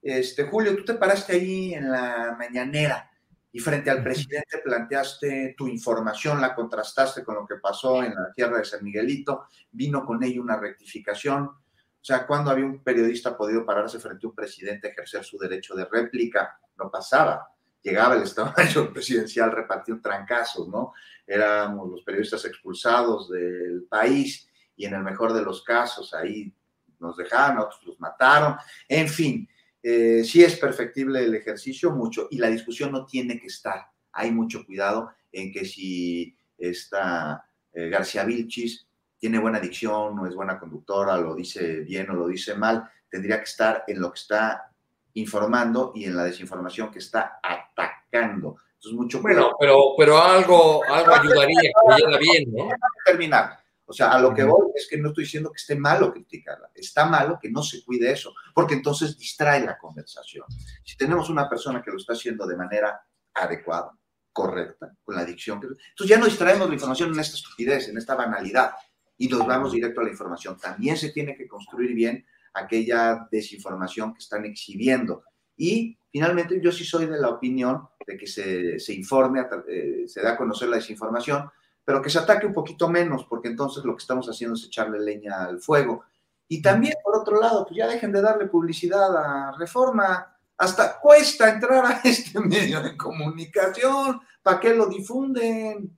este, 0.01 0.45
Julio, 0.45 0.75
tú 0.75 0.83
te 0.83 0.95
paraste 0.95 1.33
ahí 1.33 1.73
en 1.73 1.91
la 1.91 2.35
mañanera 2.37 3.11
y 3.51 3.59
frente 3.59 3.89
al 3.89 4.03
presidente 4.03 4.59
planteaste 4.63 5.55
tu 5.57 5.67
información, 5.67 6.39
la 6.39 6.55
contrastaste 6.55 7.23
con 7.23 7.35
lo 7.35 7.45
que 7.45 7.55
pasó 7.55 8.03
en 8.03 8.15
la 8.15 8.31
tierra 8.33 8.57
de 8.57 8.65
San 8.65 8.83
Miguelito, 8.83 9.45
vino 9.71 10.05
con 10.05 10.23
ello 10.23 10.41
una 10.41 10.57
rectificación. 10.57 11.43
O 11.43 12.03
sea, 12.03 12.25
cuando 12.25 12.49
había 12.49 12.65
un 12.65 12.81
periodista 12.81 13.37
podido 13.37 13.65
pararse 13.65 13.99
frente 13.99 14.25
a 14.25 14.29
un 14.29 14.35
presidente 14.35 14.87
a 14.87 14.91
ejercer 14.91 15.23
su 15.23 15.37
derecho 15.37 15.75
de 15.75 15.85
réplica? 15.85 16.59
No 16.77 16.89
pasaba. 16.89 17.51
Llegaba 17.81 18.15
el 18.15 18.23
Estado 18.23 18.53
Mayor 18.55 18.91
Presidencial, 18.93 19.51
repartía 19.51 19.95
un 19.95 20.01
trancazo, 20.01 20.67
¿no? 20.67 20.93
Éramos 21.25 21.89
los 21.89 22.03
periodistas 22.03 22.45
expulsados 22.45 23.29
del 23.29 23.83
país 23.89 24.47
y 24.75 24.85
en 24.85 24.93
el 24.93 25.03
mejor 25.03 25.33
de 25.33 25.43
los 25.43 25.63
casos 25.63 26.13
ahí 26.13 26.53
nos 26.99 27.17
dejaron, 27.17 27.59
otros 27.59 27.81
los 27.85 27.99
mataron. 27.99 28.55
En 28.87 29.07
fin, 29.07 29.47
eh, 29.81 30.23
sí 30.23 30.43
es 30.43 30.57
perfectible 30.57 31.23
el 31.23 31.33
ejercicio 31.33 31.91
mucho 31.91 32.27
y 32.29 32.37
la 32.37 32.49
discusión 32.49 32.91
no 32.91 33.05
tiene 33.05 33.39
que 33.39 33.47
estar. 33.47 33.87
Hay 34.13 34.31
mucho 34.31 34.65
cuidado 34.65 35.11
en 35.31 35.51
que 35.51 35.65
si 35.65 36.35
está 36.57 37.43
eh, 37.73 37.89
García 37.89 38.23
Vilchis 38.23 38.87
tiene 39.17 39.39
buena 39.39 39.59
dicción, 39.59 40.15
no 40.15 40.25
es 40.25 40.35
buena 40.35 40.59
conductora, 40.59 41.17
lo 41.17 41.35
dice 41.35 41.81
bien 41.81 42.09
o 42.09 42.13
lo 42.13 42.27
dice 42.27 42.55
mal, 42.55 42.89
tendría 43.09 43.37
que 43.37 43.45
estar 43.45 43.83
en 43.87 44.01
lo 44.01 44.11
que 44.11 44.19
está 44.19 44.70
informando 45.13 45.91
y 45.95 46.05
en 46.05 46.15
la 46.15 46.23
desinformación 46.23 46.91
que 46.91 46.99
está 46.99 47.39
atacando. 47.41 48.57
Entonces, 48.75 48.93
mucho 48.93 49.21
Bueno, 49.21 49.51
pero, 49.59 49.93
pero 49.97 50.21
algo, 50.21 50.81
algo 50.85 51.13
ayudaría 51.13 51.61
que 51.61 52.17
bien, 52.17 52.51
¿no? 52.51 52.69
Terminar. 53.05 53.59
O 53.85 53.93
sea, 53.93 54.11
a 54.11 54.19
lo 54.19 54.33
que 54.33 54.43
voy 54.43 54.71
es 54.73 54.87
que 54.89 54.97
no 54.97 55.09
estoy 55.09 55.25
diciendo 55.25 55.51
que 55.51 55.57
esté 55.57 55.75
malo 55.75 56.13
criticarla, 56.13 56.71
está 56.73 57.05
malo 57.05 57.37
que 57.41 57.51
no 57.51 57.61
se 57.61 57.83
cuide 57.83 58.09
eso, 58.09 58.33
porque 58.55 58.73
entonces 58.73 59.17
distrae 59.17 59.65
la 59.65 59.77
conversación. 59.77 60.45
Si 60.83 60.95
tenemos 60.95 61.29
una 61.29 61.49
persona 61.49 61.81
que 61.83 61.91
lo 61.91 61.97
está 61.97 62.13
haciendo 62.13 62.47
de 62.47 62.55
manera 62.55 63.05
adecuada, 63.33 63.91
correcta, 64.31 64.95
con 65.03 65.15
la 65.15 65.25
dicción, 65.25 65.59
entonces 65.61 66.07
ya 66.07 66.17
no 66.17 66.25
distraemos 66.25 66.69
la 66.69 66.73
información 66.73 67.13
en 67.13 67.19
esta 67.19 67.35
estupidez, 67.35 67.89
en 67.89 67.97
esta 67.97 68.15
banalidad, 68.15 68.71
y 69.17 69.27
nos 69.27 69.45
vamos 69.45 69.73
directo 69.73 69.99
a 69.99 70.05
la 70.05 70.09
información. 70.09 70.57
También 70.57 70.95
se 70.95 71.09
tiene 71.09 71.35
que 71.35 71.47
construir 71.47 71.93
bien 71.93 72.25
aquella 72.53 73.27
desinformación 73.31 74.13
que 74.13 74.19
están 74.19 74.45
exhibiendo. 74.45 75.23
Y 75.57 75.97
finalmente 76.11 76.59
yo 76.61 76.71
sí 76.71 76.83
soy 76.83 77.05
de 77.05 77.19
la 77.19 77.29
opinión 77.29 77.87
de 78.05 78.17
que 78.17 78.27
se, 78.27 78.79
se 78.79 78.93
informe, 78.93 79.45
eh, 79.67 80.05
se 80.07 80.21
da 80.21 80.31
a 80.31 80.37
conocer 80.37 80.69
la 80.69 80.77
desinformación, 80.77 81.49
pero 81.83 82.01
que 82.01 82.09
se 82.09 82.19
ataque 82.19 82.45
un 82.45 82.53
poquito 82.53 82.89
menos, 82.89 83.25
porque 83.25 83.49
entonces 83.49 83.83
lo 83.83 83.95
que 83.95 84.01
estamos 84.01 84.27
haciendo 84.27 84.55
es 84.55 84.65
echarle 84.65 84.99
leña 84.99 85.43
al 85.43 85.59
fuego. 85.59 86.03
Y 86.47 86.61
también, 86.61 86.95
por 87.03 87.15
otro 87.15 87.39
lado, 87.39 87.65
pues 87.65 87.77
ya 87.77 87.87
dejen 87.87 88.11
de 88.11 88.21
darle 88.21 88.47
publicidad 88.47 89.15
a 89.15 89.57
Reforma. 89.57 90.37
Hasta 90.57 90.99
cuesta 90.99 91.49
entrar 91.49 91.85
a 91.85 92.01
este 92.03 92.39
medio 92.39 92.81
de 92.81 92.97
comunicación. 92.97 94.19
¿Para 94.43 94.59
qué 94.59 94.73
lo 94.73 94.87
difunden? 94.87 95.97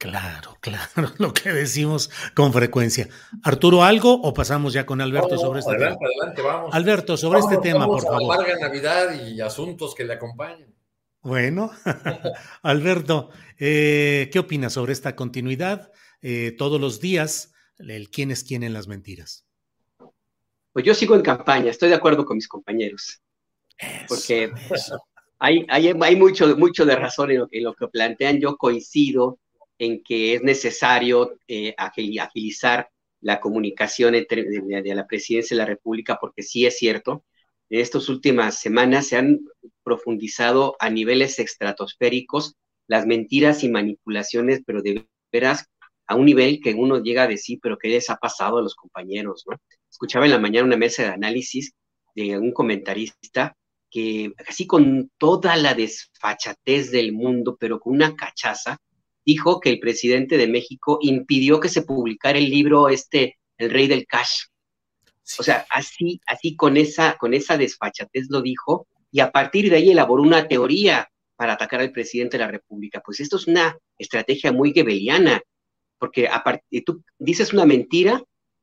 Claro, 0.00 0.56
claro, 0.60 1.12
lo 1.18 1.34
que 1.34 1.52
decimos 1.52 2.10
con 2.34 2.54
frecuencia. 2.54 3.06
Arturo, 3.42 3.84
¿algo 3.84 4.14
o 4.14 4.32
pasamos 4.32 4.72
ya 4.72 4.86
con 4.86 5.02
Alberto 5.02 5.36
sobre 5.36 5.60
este 5.60 5.74
tema? 5.74 5.98
Adelante, 6.00 6.40
vamos. 6.40 6.74
Alberto, 6.74 7.18
sobre 7.18 7.40
este 7.40 7.58
tema, 7.58 7.86
por 7.86 8.02
favor. 8.02 8.34
Larga 8.34 8.58
Navidad 8.58 9.12
y 9.12 9.38
asuntos 9.42 9.94
que 9.94 10.06
le 10.06 10.14
acompañen. 10.14 10.74
Bueno, 11.20 11.70
Alberto, 12.62 13.28
eh, 13.58 14.30
¿qué 14.32 14.38
opinas 14.38 14.72
sobre 14.72 14.94
esta 14.94 15.14
continuidad? 15.14 15.92
Eh, 16.22 16.54
todos 16.56 16.80
los 16.80 16.98
días, 17.00 17.52
el 17.78 18.08
quién 18.08 18.30
es 18.30 18.42
quién 18.42 18.62
en 18.62 18.72
las 18.72 18.88
mentiras. 18.88 19.44
Pues 20.72 20.82
yo 20.82 20.94
sigo 20.94 21.14
en 21.14 21.20
campaña, 21.20 21.70
estoy 21.70 21.90
de 21.90 21.96
acuerdo 21.96 22.24
con 22.24 22.38
mis 22.38 22.48
compañeros. 22.48 23.20
porque 24.08 24.50
Hay, 25.38 25.66
hay, 25.68 25.88
hay, 25.88 26.16
mucho, 26.16 26.56
mucho 26.56 26.86
de 26.86 26.96
razón 26.96 27.32
en 27.32 27.64
lo, 27.64 27.74
que 27.74 27.88
plantean. 27.88 28.40
Yo 28.40 28.56
coincido 28.56 29.38
en 29.80 30.02
que 30.02 30.34
es 30.34 30.42
necesario 30.42 31.38
eh, 31.48 31.74
agilizar 31.76 32.90
la 33.22 33.40
comunicación 33.40 34.14
entre 34.14 34.44
de 34.44 34.94
la 34.94 35.06
presidencia 35.06 35.56
de 35.56 35.62
la 35.62 35.66
República, 35.66 36.18
porque 36.20 36.42
sí 36.42 36.66
es 36.66 36.76
cierto, 36.78 37.24
en 37.70 37.80
estas 37.80 38.08
últimas 38.10 38.58
semanas 38.58 39.06
se 39.06 39.16
han 39.16 39.40
profundizado 39.82 40.76
a 40.80 40.90
niveles 40.90 41.38
estratosféricos 41.38 42.56
las 42.88 43.06
mentiras 43.06 43.64
y 43.64 43.70
manipulaciones, 43.70 44.62
pero 44.66 44.82
de 44.82 45.06
veras 45.32 45.64
a 46.06 46.14
un 46.14 46.26
nivel 46.26 46.60
que 46.60 46.74
uno 46.74 47.02
llega 47.02 47.22
a 47.22 47.28
decir, 47.28 47.58
pero 47.62 47.78
¿qué 47.78 47.88
les 47.88 48.10
ha 48.10 48.16
pasado 48.16 48.58
a 48.58 48.62
los 48.62 48.74
compañeros? 48.74 49.44
¿no? 49.48 49.56
Escuchaba 49.90 50.26
en 50.26 50.32
la 50.32 50.38
mañana 50.38 50.66
una 50.66 50.76
mesa 50.76 51.04
de 51.04 51.08
análisis 51.08 51.72
de 52.14 52.36
un 52.36 52.52
comentarista 52.52 53.56
que 53.90 54.32
así 54.46 54.66
con 54.66 55.10
toda 55.16 55.56
la 55.56 55.72
desfachatez 55.72 56.90
del 56.90 57.12
mundo, 57.12 57.56
pero 57.58 57.80
con 57.80 57.94
una 57.94 58.14
cachaza, 58.14 58.78
dijo 59.30 59.60
que 59.60 59.70
el 59.70 59.78
presidente 59.78 60.36
de 60.36 60.48
México 60.48 60.98
impidió 61.00 61.60
que 61.60 61.68
se 61.68 61.82
publicara 61.82 62.38
el 62.38 62.50
libro 62.50 62.88
este, 62.88 63.38
El 63.58 63.70
Rey 63.70 63.86
del 63.86 64.06
Cash. 64.06 64.46
O 65.38 65.42
sea, 65.44 65.64
así, 65.70 66.20
así 66.26 66.56
con 66.56 66.76
esa, 66.76 67.16
con 67.16 67.32
esa 67.32 67.56
desfachatez 67.56 68.26
lo 68.28 68.42
dijo, 68.42 68.88
y 69.12 69.20
a 69.20 69.30
partir 69.30 69.70
de 69.70 69.76
ahí 69.76 69.90
elaboró 69.90 70.22
una 70.22 70.48
teoría 70.48 71.08
para 71.36 71.52
atacar 71.52 71.80
al 71.80 71.92
presidente 71.92 72.36
de 72.36 72.44
la 72.44 72.50
República. 72.50 73.00
Pues 73.04 73.20
esto 73.20 73.36
es 73.36 73.46
una 73.46 73.78
estrategia 73.98 74.50
muy 74.52 74.72
gebeliana, 74.72 75.40
porque 75.98 76.26
a 76.26 76.42
tú 76.84 77.04
dices 77.18 77.52
una 77.52 77.64
mentira, 77.66 78.22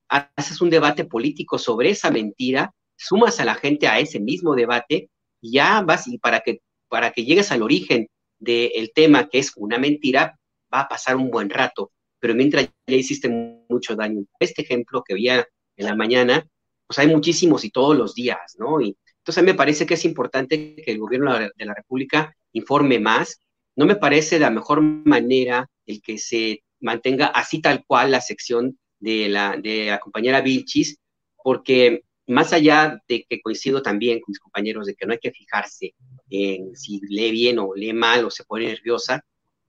haces 0.10 0.60
un 0.62 0.70
debate 0.70 1.06
político 1.06 1.58
sobre 1.58 1.92
esa 1.92 2.12
mentira, 2.12 2.74
sumas 2.98 3.40
a 3.40 3.46
la 3.46 3.56
gente 3.56 3.88
a 3.88 4.00
ese 4.00 4.20
mismo 4.20 4.54
debate 4.54 5.10
y 5.40 5.54
ya 5.54 5.82
vas, 5.82 6.08
y 6.08 6.18
para 6.18 6.42
que, 6.42 6.60
para 6.90 7.12
que 7.12 7.24
llegues 7.24 7.52
al 7.52 7.62
origen 7.62 8.10
del 8.40 8.92
tema, 8.94 9.28
que 9.30 9.40
es 9.40 9.54
una 9.56 9.78
mentira, 9.78 10.37
va 10.74 10.82
a 10.82 10.88
pasar 10.88 11.16
un 11.16 11.30
buen 11.30 11.50
rato, 11.50 11.92
pero 12.20 12.36
mientras 12.36 12.70
ya 12.88 12.96
hiciste 12.96 13.30
mucho 13.70 13.96
daño. 13.96 14.26
Este 14.40 14.62
ejemplo 14.62 15.04
que 15.04 15.14
había 15.14 15.48
en 15.76 15.86
la 15.86 15.96
mañana, 15.96 16.48
pues 16.88 17.00
hay 17.00 17.08
muchísimos 17.08 17.64
y 17.64 17.70
todos 17.70 17.96
los 17.96 18.16
días, 18.16 18.56
¿no? 18.58 18.82
Y 18.82 18.98
entonces 19.20 19.38
a 19.38 19.42
mí 19.42 19.52
me 19.52 19.58
parece 19.58 19.86
que 19.86 19.96
es 19.96 20.06
importante 20.06 20.76
que 20.76 20.92
el 20.92 21.00
gobierno 21.00 21.38
de 21.38 21.66
la 21.66 21.74
República 21.74 22.34
informe 22.54 23.00
más. 23.00 23.40
No 23.76 23.86
me 23.86 23.96
parece 23.96 24.40
la 24.40 24.50
mejor 24.50 24.82
manera 24.82 25.70
el 25.86 26.02
que 26.02 26.18
se 26.18 26.64
mantenga 26.80 27.28
así 27.28 27.62
tal 27.62 27.84
cual 27.86 28.12
la 28.12 28.22
sección 28.22 28.78
de 29.00 29.30
la, 29.30 29.58
de 29.58 29.88
la 29.88 30.00
compañera 30.00 30.42
Vilchis, 30.42 30.98
porque 31.44 32.04
más 32.28 32.54
allá 32.54 33.02
de 33.08 33.26
que 33.28 33.42
coincido 33.42 33.82
también 33.82 34.20
con 34.20 34.32
mis 34.32 34.40
compañeros 34.40 34.88
de 34.88 34.96
que 34.96 35.06
no 35.06 35.14
hay 35.14 35.20
que 35.20 35.32
fijarse 35.32 35.94
en 36.30 36.76
si 36.76 37.00
lee 37.08 37.32
bien 37.32 37.60
o 37.60 37.74
lee 37.74 37.94
mal 37.94 38.26
o 38.26 38.32
se 38.32 38.44
pone 38.44 38.68
nerviosa, 38.68 39.24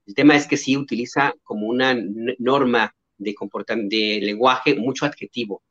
el 0.09 0.15
tema 0.15 0.35
es 0.37 0.47
que 0.47 0.57
sí 0.57 0.75
utiliza 0.75 1.35
como 1.43 1.67
una 1.67 1.95
norma 2.39 2.95
de, 3.19 4.21
lenguaje 4.23 4.75
mucho 4.75 5.05
adjetivo 5.05 5.63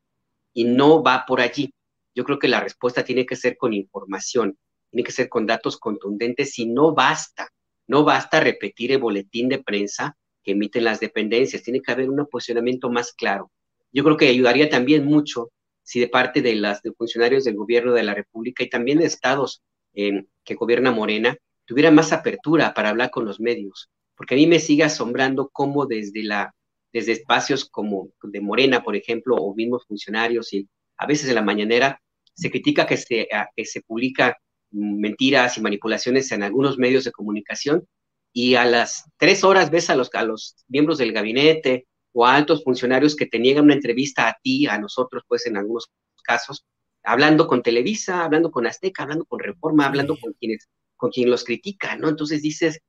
y 0.54 0.64
no 0.64 1.02
va 1.02 1.26
por 1.26 1.42
allí. 1.42 1.74
Yo 2.14 2.24
creo 2.24 2.38
que 2.38 2.48
la 2.48 2.60
respuesta 2.60 3.04
tiene 3.04 3.26
que 3.26 3.36
ser 3.36 3.58
con 3.58 3.74
información, 3.74 4.56
tiene 4.92 5.04
que 5.04 5.12
ser 5.12 5.28
con 5.28 5.48
datos 5.48 5.78
contundentes 5.78 6.60
y 6.60 6.68
no 6.68 6.94
basta, 6.94 7.50
no 7.88 8.04
basta 8.04 8.40
repetir 8.40 8.92
el 8.92 9.00
boletín 9.00 9.50
de 9.50 9.58
prensa 9.58 10.16
que 10.44 10.52
emiten 10.52 10.84
las 10.84 11.00
dependencias, 11.00 11.64
tiene 11.64 11.82
que 11.82 11.92
haber 11.92 12.08
un 12.08 12.24
posicionamiento 12.28 12.92
más 12.92 13.14
claro. 13.14 13.52
Yo 13.92 14.04
creo 14.04 14.18
que 14.18 14.28
ayudaría 14.28 14.70
también 14.70 15.04
mucho 15.04 15.50
si 15.82 16.00
de 16.00 16.10
parte 16.10 16.44
de 16.44 16.54
los 16.54 16.80
funcionarios 16.96 17.44
del 17.44 17.56
gobierno 17.56 17.92
de 17.94 18.04
la 18.04 18.14
República 18.14 18.64
y 18.64 18.70
también 18.70 19.00
de 19.00 19.06
estados 19.06 19.64
que 19.96 20.54
gobierna 20.54 20.92
Morena, 20.92 21.36
tuviera 21.66 21.90
más 21.90 22.14
apertura 22.14 22.76
para 22.76 22.90
hablar 22.90 23.10
con 23.10 23.26
los 23.26 23.40
medios, 23.40 23.90
porque 24.18 24.34
a 24.34 24.38
mí 24.38 24.48
me 24.48 24.60
sigue 24.60 24.84
asombrando 24.84 25.50
cómo 25.54 25.86
desde, 25.86 26.24
la, 26.24 26.54
desde 26.92 27.14
espacios 27.14 27.70
como 27.70 28.10
de 28.24 28.42
Morena, 28.42 28.84
por 28.84 28.96
ejemplo, 28.96 29.36
o 29.36 29.56
mismos 29.56 29.86
funcionarios, 29.88 30.52
y 30.54 30.68
a 30.98 31.06
veces 31.06 31.30
en 31.30 31.36
la 31.36 31.44
mañanera 31.44 32.02
se 32.34 32.50
critica 32.50 32.88
que 32.88 32.98
se, 32.98 33.28
que 33.56 33.66
se 33.66 33.82
publica 33.82 34.36
mentiras 34.72 35.58
y 35.58 35.62
manipulaciones 35.62 36.32
en 36.32 36.44
algunos 36.44 36.78
medios 36.78 37.04
de 37.04 37.12
comunicación, 37.12 37.88
y 38.34 38.56
a 38.56 38.66
las 38.66 39.06
tres 39.18 39.44
horas 39.44 39.70
ves 39.70 39.90
a 39.90 39.96
los, 39.96 40.14
a 40.14 40.24
los 40.24 40.56
miembros 40.68 40.98
del 40.98 41.14
gabinete 41.14 41.88
o 42.12 42.26
a 42.26 42.36
altos 42.36 42.64
funcionarios 42.64 43.16
que 43.16 43.28
te 43.28 43.40
niegan 43.40 43.66
una 43.66 43.76
entrevista 43.76 44.28
a 44.28 44.38
ti, 44.42 44.68
a 44.68 44.78
nosotros, 44.80 45.24
pues 45.28 45.46
en 45.46 45.58
algunos 45.58 45.90
casos, 46.24 46.66
hablando 47.04 47.48
con 47.48 47.62
Televisa, 47.64 48.24
hablando 48.24 48.52
con 48.52 48.68
Azteca, 48.68 49.04
hablando 49.04 49.26
con 49.26 49.40
Reforma, 49.40 49.86
hablando 49.86 50.18
con 50.20 50.34
quienes, 50.34 50.68
con 50.96 51.12
quien 51.12 51.30
los 51.30 51.44
critica, 51.44 51.96
¿no? 51.96 52.10
Entonces 52.10 52.42
dices, 52.42 52.80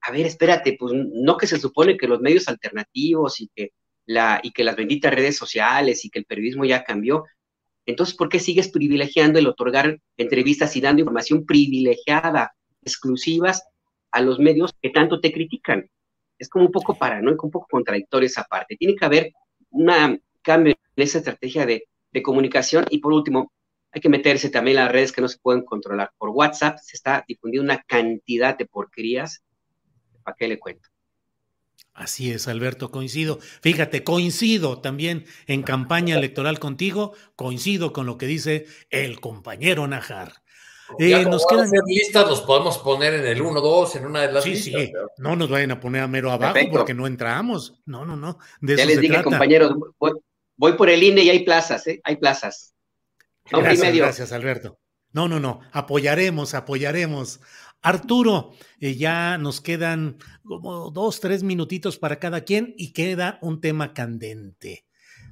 a 0.00 0.12
ver, 0.12 0.26
espérate, 0.26 0.76
pues 0.78 0.94
no 0.94 1.36
que 1.36 1.46
se 1.46 1.58
supone 1.58 1.96
que 1.96 2.08
los 2.08 2.20
medios 2.20 2.48
alternativos 2.48 3.40
y 3.40 3.50
que, 3.54 3.72
la, 4.06 4.40
y 4.42 4.52
que 4.52 4.64
las 4.64 4.76
benditas 4.76 5.14
redes 5.14 5.36
sociales 5.36 6.04
y 6.04 6.10
que 6.10 6.20
el 6.20 6.24
periodismo 6.24 6.64
ya 6.64 6.84
cambió, 6.84 7.24
entonces, 7.88 8.14
¿por 8.14 8.28
qué 8.28 8.38
sigues 8.38 8.68
privilegiando 8.68 9.38
el 9.38 9.46
otorgar 9.46 9.98
entrevistas 10.18 10.76
y 10.76 10.82
dando 10.82 11.00
información 11.00 11.46
privilegiada, 11.46 12.52
exclusivas 12.82 13.64
a 14.10 14.20
los 14.20 14.38
medios 14.38 14.74
que 14.82 14.90
tanto 14.90 15.20
te 15.20 15.32
critican? 15.32 15.88
Es 16.38 16.50
como 16.50 16.66
un 16.66 16.70
poco 16.70 16.98
paranoico, 16.98 17.46
un 17.46 17.50
poco 17.50 17.66
contradictorio 17.70 18.26
esa 18.26 18.44
parte. 18.44 18.76
Tiene 18.76 18.94
que 18.94 19.06
haber 19.06 19.32
un 19.70 20.20
cambio 20.42 20.74
en 20.96 21.02
esa 21.02 21.16
estrategia 21.16 21.64
de, 21.64 21.84
de 22.12 22.22
comunicación. 22.22 22.84
Y 22.90 22.98
por 22.98 23.14
último, 23.14 23.52
hay 23.90 24.02
que 24.02 24.10
meterse 24.10 24.50
también 24.50 24.76
en 24.76 24.84
las 24.84 24.92
redes 24.92 25.10
que 25.10 25.22
no 25.22 25.28
se 25.28 25.38
pueden 25.38 25.64
controlar. 25.64 26.10
Por 26.18 26.28
WhatsApp 26.28 26.76
se 26.82 26.94
está 26.94 27.24
difundiendo 27.26 27.72
una 27.72 27.82
cantidad 27.84 28.58
de 28.58 28.66
porquerías. 28.66 29.42
¿Para 30.28 30.36
qué 30.36 30.46
le 30.46 30.58
cuento? 30.58 30.90
Así 31.94 32.30
es, 32.30 32.48
Alberto, 32.48 32.90
coincido. 32.90 33.38
Fíjate, 33.62 34.04
coincido 34.04 34.82
también 34.82 35.24
en 35.46 35.62
campaña 35.62 36.18
electoral 36.18 36.58
contigo, 36.58 37.14
coincido 37.34 37.94
con 37.94 38.04
lo 38.04 38.18
que 38.18 38.26
dice 38.26 38.66
el 38.90 39.20
compañero 39.20 39.86
Najar. 39.86 40.34
Eh, 40.98 41.24
nos 41.24 41.46
quedan 41.46 41.70
listas, 41.86 42.28
los 42.28 42.42
podemos 42.42 42.76
poner 42.76 43.14
en 43.14 43.26
el 43.26 43.40
1, 43.40 43.58
2, 43.58 43.96
en 43.96 44.04
una 44.04 44.20
de 44.20 44.32
las 44.32 44.44
sí, 44.44 44.50
listas. 44.50 44.82
Sí, 44.82 44.92
no 45.16 45.34
nos 45.34 45.48
vayan 45.48 45.70
a 45.70 45.80
poner 45.80 46.02
a 46.02 46.08
mero 46.08 46.30
abajo 46.30 46.58
porque 46.70 46.92
no 46.92 47.06
entramos. 47.06 47.80
No, 47.86 48.04
no, 48.04 48.14
no. 48.14 48.36
De 48.60 48.76
ya 48.76 48.84
les 48.84 49.00
dije, 49.00 49.22
compañeros, 49.22 49.72
voy, 50.58 50.72
por 50.74 50.90
el 50.90 51.02
INE 51.02 51.22
y 51.22 51.30
hay 51.30 51.42
plazas, 51.42 51.86
¿eh? 51.86 52.02
Hay 52.04 52.16
plazas. 52.16 52.74
Gracias, 53.50 53.96
gracias, 53.96 54.32
Alberto. 54.32 54.78
No, 55.12 55.26
no, 55.26 55.40
no. 55.40 55.60
Apoyaremos, 55.72 56.52
apoyaremos. 56.52 57.40
Arturo, 57.82 58.52
eh, 58.80 58.96
ya 58.96 59.38
nos 59.38 59.60
quedan 59.60 60.18
como 60.44 60.90
dos, 60.90 61.20
tres 61.20 61.42
minutitos 61.42 61.98
para 61.98 62.18
cada 62.18 62.42
quien 62.42 62.74
y 62.76 62.92
queda 62.92 63.38
un 63.42 63.60
tema 63.60 63.94
candente. 63.94 64.84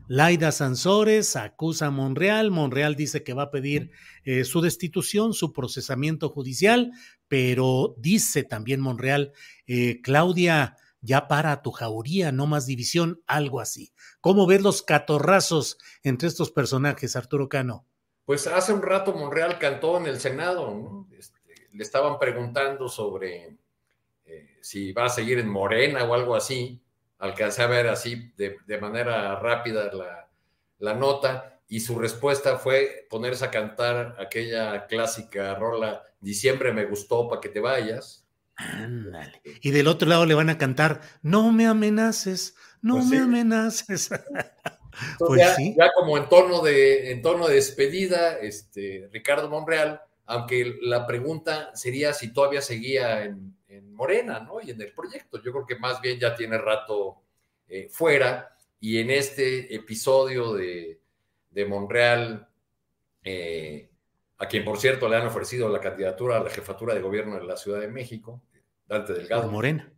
Laida 0.08 0.52
Sansores 0.52 1.34
acusa 1.34 1.86
a 1.86 1.90
Monreal. 1.90 2.52
Monreal 2.52 2.94
dice 2.94 3.24
que 3.24 3.34
va 3.34 3.44
a 3.44 3.50
pedir 3.50 3.90
eh, 4.24 4.44
su 4.44 4.60
destitución, 4.60 5.34
su 5.34 5.52
procesamiento 5.52 6.28
judicial, 6.28 6.92
pero 7.26 7.96
dice 7.98 8.44
también 8.44 8.80
Monreal, 8.80 9.32
eh, 9.66 10.00
Claudia, 10.02 10.76
ya 11.00 11.26
para 11.26 11.60
tu 11.62 11.72
jauría, 11.72 12.30
no 12.30 12.46
más 12.46 12.66
división, 12.66 13.20
algo 13.26 13.60
así. 13.60 13.92
¿Cómo 14.20 14.46
ves 14.46 14.62
los 14.62 14.82
catorrazos 14.82 15.78
entre 16.02 16.28
estos 16.28 16.52
personajes, 16.52 17.16
Arturo 17.16 17.48
Cano? 17.48 17.86
Pues 18.24 18.46
hace 18.46 18.72
un 18.72 18.82
rato 18.82 19.12
Monreal 19.12 19.58
cantó 19.58 19.98
en 19.98 20.06
el 20.06 20.20
Senado, 20.20 20.72
¿no? 20.74 21.08
Este, 21.16 21.35
le 21.76 21.82
estaban 21.82 22.18
preguntando 22.18 22.88
sobre 22.88 23.56
eh, 24.24 24.58
si 24.60 24.92
va 24.92 25.06
a 25.06 25.10
seguir 25.10 25.38
en 25.38 25.48
Morena 25.48 26.04
o 26.04 26.14
algo 26.14 26.34
así. 26.34 26.80
Alcancé 27.18 27.62
a 27.62 27.66
ver 27.66 27.88
así 27.88 28.32
de, 28.36 28.78
manera 28.78 29.36
rápida 29.36 29.90
la, 29.92 30.28
la, 30.78 30.94
nota 30.94 31.60
y 31.68 31.80
su 31.80 31.98
respuesta 31.98 32.58
fue 32.58 33.06
ponerse 33.08 33.44
a 33.44 33.50
cantar 33.50 34.16
aquella 34.18 34.86
clásica 34.86 35.54
rola 35.54 36.02
Diciembre 36.20 36.72
me 36.72 36.86
gustó 36.86 37.28
para 37.28 37.40
que 37.40 37.48
te 37.48 37.60
vayas. 37.60 38.26
Ándale. 38.56 39.40
Y 39.60 39.70
del 39.70 39.86
otro 39.86 40.08
lado 40.08 40.24
le 40.24 40.34
van 40.34 40.48
a 40.48 40.58
cantar 40.58 41.02
No 41.22 41.52
me 41.52 41.66
amenaces, 41.66 42.56
no 42.80 42.94
pues 42.94 43.06
me 43.06 43.18
amenaces. 43.18 44.10
pues 45.18 45.40
ya, 45.40 45.54
sí. 45.54 45.74
ya, 45.78 45.92
como 45.94 46.16
en 46.16 46.28
tono 46.28 46.62
de, 46.62 47.12
en 47.12 47.22
tono 47.22 47.46
de 47.46 47.56
despedida, 47.56 48.38
este, 48.38 49.08
Ricardo 49.12 49.50
Monreal 49.50 50.00
aunque 50.26 50.78
la 50.82 51.06
pregunta 51.06 51.74
sería 51.74 52.12
si 52.12 52.32
todavía 52.32 52.60
seguía 52.60 53.24
en, 53.24 53.54
Morena, 53.92 54.40
¿no? 54.40 54.60
Y 54.62 54.70
en 54.70 54.80
el 54.80 54.92
proyecto. 54.92 55.40
Yo 55.42 55.52
creo 55.52 55.66
que 55.66 55.76
más 55.76 56.00
bien 56.02 56.18
ya 56.18 56.34
tiene 56.34 56.58
rato 56.58 57.22
eh, 57.66 57.88
fuera 57.90 58.54
y 58.78 58.98
en 58.98 59.10
este 59.10 59.74
episodio 59.74 60.52
de, 60.54 61.00
de 61.50 61.64
Monreal, 61.64 62.46
eh, 63.22 63.90
a 64.38 64.46
quien 64.46 64.64
por 64.64 64.78
cierto 64.78 65.08
le 65.08 65.16
han 65.16 65.26
ofrecido 65.26 65.68
la 65.68 65.80
candidatura 65.80 66.36
a 66.36 66.44
la 66.44 66.50
jefatura 66.50 66.94
de 66.94 67.00
gobierno 67.00 67.36
de 67.36 67.44
la 67.44 67.56
Ciudad 67.56 67.80
de 67.80 67.88
México, 67.88 68.42
Dante 68.86 69.14
Delgado. 69.14 69.50
Morena? 69.50 69.90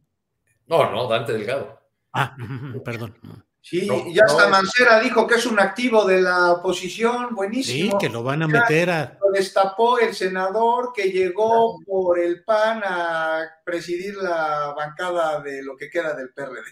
No, 0.66 0.90
no, 0.90 1.08
Dante 1.08 1.32
Delgado. 1.32 1.80
Ah, 2.12 2.36
perdón. 2.84 3.16
Sí, 3.60 3.86
ya 4.14 4.22
hasta 4.24 4.48
Mancera 4.48 5.00
dijo 5.00 5.26
que 5.26 5.34
es 5.34 5.44
un 5.44 5.60
activo 5.60 6.04
de 6.06 6.22
la 6.22 6.52
oposición, 6.52 7.34
buenísimo. 7.34 7.92
Sí, 7.92 7.96
que 8.00 8.08
lo 8.08 8.22
van 8.22 8.42
a 8.42 8.48
meter 8.48 8.88
a. 8.88 9.18
Lo 9.20 9.30
destapó 9.32 9.98
el 9.98 10.14
senador 10.14 10.92
que 10.94 11.10
llegó 11.10 11.78
por 11.84 12.18
el 12.18 12.44
PAN 12.44 12.82
a 12.84 13.44
presidir 13.64 14.14
la 14.16 14.72
bancada 14.74 15.42
de 15.42 15.62
lo 15.62 15.76
que 15.76 15.90
queda 15.90 16.14
del 16.14 16.30
PRD. 16.30 16.62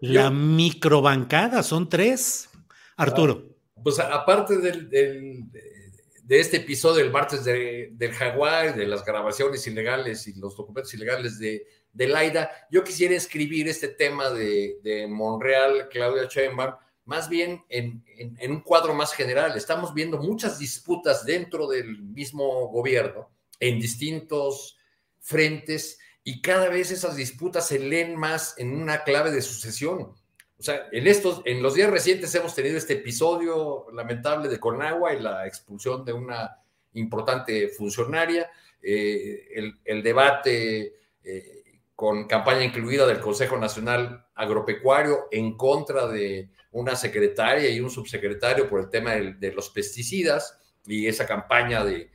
La 0.00 0.30
microbancada, 0.30 1.62
son 1.62 1.88
tres. 1.88 2.48
Arturo. 2.96 3.42
Ah, 3.44 3.80
pues 3.82 3.98
aparte 3.98 4.58
del, 4.58 4.88
de 4.90 6.40
este 6.40 6.58
episodio 6.58 7.02
del 7.02 7.12
martes 7.12 7.44
del 7.44 8.12
Jaguar, 8.12 8.76
de 8.76 8.86
las 8.86 9.04
grabaciones 9.04 9.66
ilegales 9.66 10.28
y 10.28 10.34
los 10.34 10.56
documentos 10.56 10.94
ilegales 10.94 11.38
de 11.38 11.66
de 11.92 12.06
Laida. 12.06 12.50
Yo 12.70 12.84
quisiera 12.84 13.14
escribir 13.14 13.68
este 13.68 13.88
tema 13.88 14.30
de, 14.30 15.06
Monreal, 15.08 15.88
Claudia 15.88 16.28
Sheinbaum, 16.28 16.74
más 17.04 17.28
bien 17.28 17.64
en, 17.68 18.04
un 18.48 18.60
cuadro 18.60 18.94
más 18.94 19.12
general. 19.12 19.56
Estamos 19.56 19.92
viendo 19.94 20.18
muchas 20.18 20.58
disputas 20.58 21.24
dentro 21.24 21.66
del 21.66 22.02
mismo 22.02 22.68
gobierno, 22.68 23.30
en 23.58 23.80
distintos 23.80 24.78
frentes, 25.20 25.98
y 26.22 26.40
cada 26.40 26.68
vez 26.68 26.90
esas 26.90 27.16
disputas 27.16 27.66
se 27.66 27.78
leen 27.78 28.16
más 28.16 28.54
en 28.58 28.80
una 28.80 29.02
clave 29.04 29.30
de 29.30 29.42
sucesión. 29.42 30.14
O 30.58 30.62
sea, 30.62 30.88
en, 30.92 31.06
estos, 31.06 31.40
en 31.46 31.62
los 31.62 31.74
días 31.74 31.90
recientes 31.90 32.34
hemos 32.34 32.54
tenido 32.54 32.76
este 32.76 32.92
episodio 32.92 33.86
lamentable 33.92 34.48
de 34.48 34.60
Conagua 34.60 35.14
y 35.14 35.20
la 35.20 35.46
expulsión 35.46 36.04
de 36.04 36.12
una 36.12 36.58
importante 36.92 37.68
funcionaria, 37.68 38.50
eh, 38.82 39.74
el, 39.84 40.02
debate 40.02 40.94
eh, 41.22 41.59
con 42.00 42.26
campaña 42.26 42.64
incluida 42.64 43.06
del 43.06 43.20
Consejo 43.20 43.58
Nacional 43.58 44.24
Agropecuario 44.34 45.28
en 45.30 45.58
contra 45.58 46.06
de 46.06 46.48
una 46.70 46.96
secretaria 46.96 47.68
y 47.68 47.78
un 47.78 47.90
subsecretario 47.90 48.70
por 48.70 48.80
el 48.80 48.88
tema 48.88 49.16
de, 49.16 49.52
los 49.52 49.68
pesticidas 49.68 50.58
y 50.86 51.06
esa 51.06 51.26
campaña 51.26 51.84
de, 51.84 52.10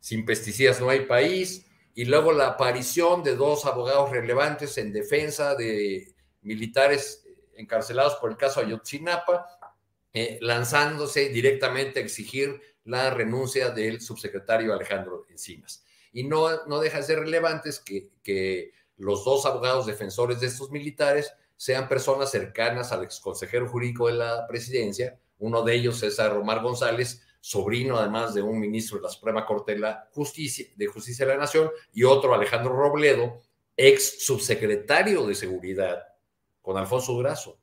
sin 0.00 0.24
pesticidas 0.24 0.80
no 0.80 0.90
hay 0.90 1.06
país, 1.06 1.64
y 1.94 2.06
luego 2.06 2.32
la 2.32 2.48
aparición 2.48 3.22
de 3.22 3.36
dos 3.36 3.66
abogados 3.66 4.10
relevantes 4.10 4.76
en 4.78 4.92
defensa 4.92 5.54
de 5.54 6.12
militares 6.42 7.24
encarcelados 7.54 8.16
por 8.16 8.32
el 8.32 8.36
caso 8.36 8.58
Ayotzinapa, 8.58 9.46
eh, 10.12 10.38
lanzándose 10.40 11.28
directamente 11.28 12.00
a 12.00 12.02
exigir 12.02 12.60
la 12.82 13.10
renuncia 13.10 13.70
del 13.70 14.00
subsecretario 14.00 14.74
Alejandro 14.74 15.24
Encinas 15.30 15.85
y 16.16 16.24
no, 16.24 16.64
no 16.64 16.80
deja 16.80 16.96
de 16.96 17.02
ser 17.02 17.18
relevantes 17.18 17.78
que, 17.78 18.08
que 18.22 18.72
los 18.96 19.22
dos 19.26 19.44
abogados 19.44 19.84
defensores 19.84 20.40
de 20.40 20.46
estos 20.46 20.70
militares 20.70 21.30
sean 21.56 21.90
personas 21.90 22.30
cercanas 22.30 22.90
al 22.90 23.04
exconsejero 23.04 23.68
jurídico 23.68 24.06
de 24.06 24.14
la 24.14 24.46
presidencia, 24.46 25.20
uno 25.38 25.62
de 25.62 25.74
ellos 25.74 25.98
César 25.98 26.32
Romar 26.32 26.62
González, 26.62 27.20
sobrino 27.42 27.98
además 27.98 28.32
de 28.32 28.40
un 28.40 28.58
ministro 28.58 28.96
de 28.96 29.02
la 29.02 29.10
Suprema 29.10 29.44
Corte 29.44 29.74
de, 29.74 29.80
la 29.80 30.08
Justicia, 30.10 30.64
de 30.74 30.86
Justicia 30.86 31.26
de 31.26 31.32
la 31.34 31.38
Nación, 31.38 31.70
y 31.92 32.04
otro 32.04 32.32
Alejandro 32.32 32.74
Robledo, 32.74 33.42
ex 33.76 34.24
subsecretario 34.24 35.26
de 35.26 35.34
Seguridad, 35.34 36.02
con 36.62 36.78
Alfonso 36.78 37.12
Durazo. 37.12 37.58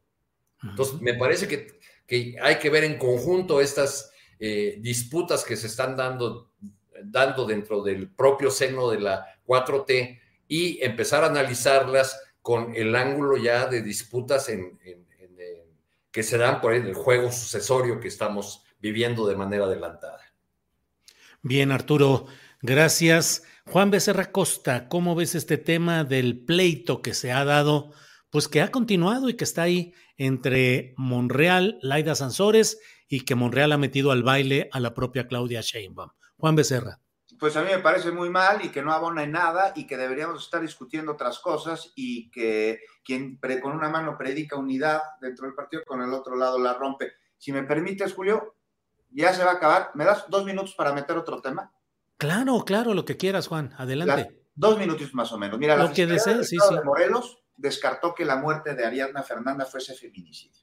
Entonces, 0.62 1.02
me 1.02 1.16
parece 1.16 1.48
que, 1.48 1.80
que 2.06 2.36
hay 2.40 2.60
que 2.60 2.70
ver 2.70 2.84
en 2.84 3.00
conjunto 3.00 3.60
estas 3.60 4.12
eh, 4.38 4.78
disputas 4.80 5.44
que 5.44 5.58
se 5.58 5.66
están 5.66 5.98
dando 5.98 6.53
dando 7.06 7.46
dentro 7.46 7.84
del 7.84 8.10
propio 8.10 8.52
seno 8.52 8.90
de 8.90 9.00
la 9.00 9.26
4T 9.46 10.20
y 10.48 10.84
empezar 10.84 11.24
a 11.24 11.28
analizarlas 11.28 12.20
con 12.42 12.76
el 12.76 12.96
ángulo 12.96 13.38
ya 13.38 13.68
de 13.68 13.82
disputas 13.82 14.50
en, 14.50 14.80
que 16.12 16.24
se 16.24 16.38
dan 16.38 16.62
por 16.62 16.74
el 16.74 16.94
juego 16.94 17.32
sucesorio 17.32 18.00
que 18.00 18.08
estamos 18.08 18.64
viviendo 18.80 19.26
de 19.26 19.36
manera 19.36 19.66
adelantada. 19.66 20.20
Bien, 21.42 21.72
Arturo, 21.72 22.28
gracias. 22.62 23.44
Juan 23.66 23.90
Becerra 23.90 24.32
Costa, 24.32 24.88
¿cómo 24.90 25.16
ves 25.16 25.36
este 25.36 25.58
tema 25.58 26.04
del 26.04 26.46
pleito 26.46 27.02
que 27.02 27.14
se 27.14 27.32
ha 27.32 27.44
dado, 27.46 27.92
pues 28.30 28.48
que 28.48 28.62
ha 28.62 28.70
continuado 28.70 29.30
y 29.30 29.34
que 29.36 29.44
está 29.44 29.64
ahí 29.64 29.94
entre 30.18 30.94
Monreal, 30.98 31.80
Laida 31.82 32.14
Sansores 32.14 32.80
y 33.08 33.22
que 33.22 33.36
Monreal 33.36 33.72
ha 33.72 33.78
metido 33.78 34.12
al 34.12 34.22
baile 34.22 34.70
a 34.72 34.80
la 34.80 34.94
propia 34.94 35.28
Claudia 35.28 35.62
Sheinbaum? 35.62 36.12
Juan 36.44 36.58
Becerra. 36.58 37.00
Pues 37.40 37.56
a 37.56 37.62
mí 37.62 37.70
me 37.72 37.80
parece 37.80 38.12
muy 38.12 38.30
mal 38.30 38.66
y 38.66 38.68
que 38.68 38.82
no 38.82 38.92
abona 38.92 39.24
en 39.24 39.32
nada 39.32 39.72
y 39.78 39.88
que 39.88 39.96
deberíamos 39.96 40.44
estar 40.44 40.60
discutiendo 40.62 41.14
otras 41.14 41.40
cosas 41.40 41.94
y 41.96 42.30
que 42.32 42.82
quien 43.02 43.40
con 43.62 43.72
una 43.72 43.88
mano 43.88 44.18
predica 44.18 44.58
unidad 44.58 45.02
dentro 45.22 45.46
del 45.46 45.56
partido, 45.56 45.84
con 45.86 46.02
el 46.02 46.12
otro 46.12 46.36
lado 46.36 46.60
la 46.60 46.74
rompe. 46.74 47.14
Si 47.38 47.54
me 47.54 47.64
permites, 47.64 48.12
Julio, 48.12 48.58
ya 49.10 49.34
se 49.34 49.46
va 49.46 49.52
a 49.52 49.54
acabar. 49.54 49.92
¿Me 49.94 50.04
das 50.04 50.26
dos 50.28 50.44
minutos 50.44 50.76
para 50.76 50.92
meter 50.92 51.16
otro 51.16 51.42
tema? 51.42 51.72
Claro, 52.18 52.66
claro, 52.66 52.94
lo 52.94 53.06
que 53.06 53.16
quieras, 53.16 53.48
Juan. 53.48 53.74
Adelante. 53.78 54.44
dos 54.54 54.78
minutos 54.78 55.14
más 55.14 55.32
o 55.32 55.38
menos. 55.38 55.58
Mira, 55.58 55.78
lo 55.78 55.94
que 55.94 56.06
desees, 56.06 56.50
sí, 56.50 56.58
sí. 56.60 56.76
de 56.76 56.84
Morelos 56.84 57.42
descartó 57.56 58.14
que 58.14 58.26
la 58.26 58.36
muerte 58.36 58.76
de 58.76 58.86
Ariadna 58.86 59.24
Fernanda 59.24 59.66
fuese 59.66 59.94
feminicidio. 59.94 60.62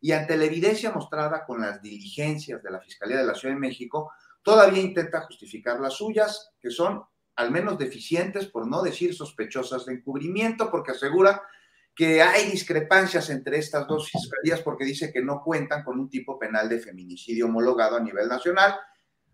Y 0.00 0.10
ante 0.10 0.36
la 0.36 0.46
evidencia 0.46 0.90
mostrada 0.90 1.44
con 1.46 1.60
las 1.60 1.80
diligencias 1.80 2.60
de 2.60 2.72
la 2.72 2.80
Fiscalía 2.80 3.18
de 3.18 3.24
la 3.24 3.36
Ciudad 3.36 3.54
de 3.54 3.60
México, 3.60 4.10
todavía 4.42 4.82
intenta 4.82 5.22
justificar 5.22 5.80
las 5.80 5.94
suyas, 5.94 6.50
que 6.60 6.70
son 6.70 7.02
al 7.36 7.50
menos 7.50 7.78
deficientes, 7.78 8.46
por 8.46 8.66
no 8.66 8.82
decir 8.82 9.14
sospechosas 9.14 9.86
de 9.86 9.94
encubrimiento, 9.94 10.70
porque 10.70 10.92
asegura 10.92 11.42
que 11.94 12.22
hay 12.22 12.50
discrepancias 12.50 13.28
entre 13.30 13.58
estas 13.58 13.86
dos 13.86 14.10
fiscalías 14.10 14.60
porque 14.62 14.84
dice 14.84 15.12
que 15.12 15.22
no 15.22 15.42
cuentan 15.42 15.84
con 15.84 15.98
un 15.98 16.08
tipo 16.08 16.38
penal 16.38 16.68
de 16.68 16.78
feminicidio 16.78 17.46
homologado 17.46 17.96
a 17.96 18.00
nivel 18.00 18.28
nacional, 18.28 18.78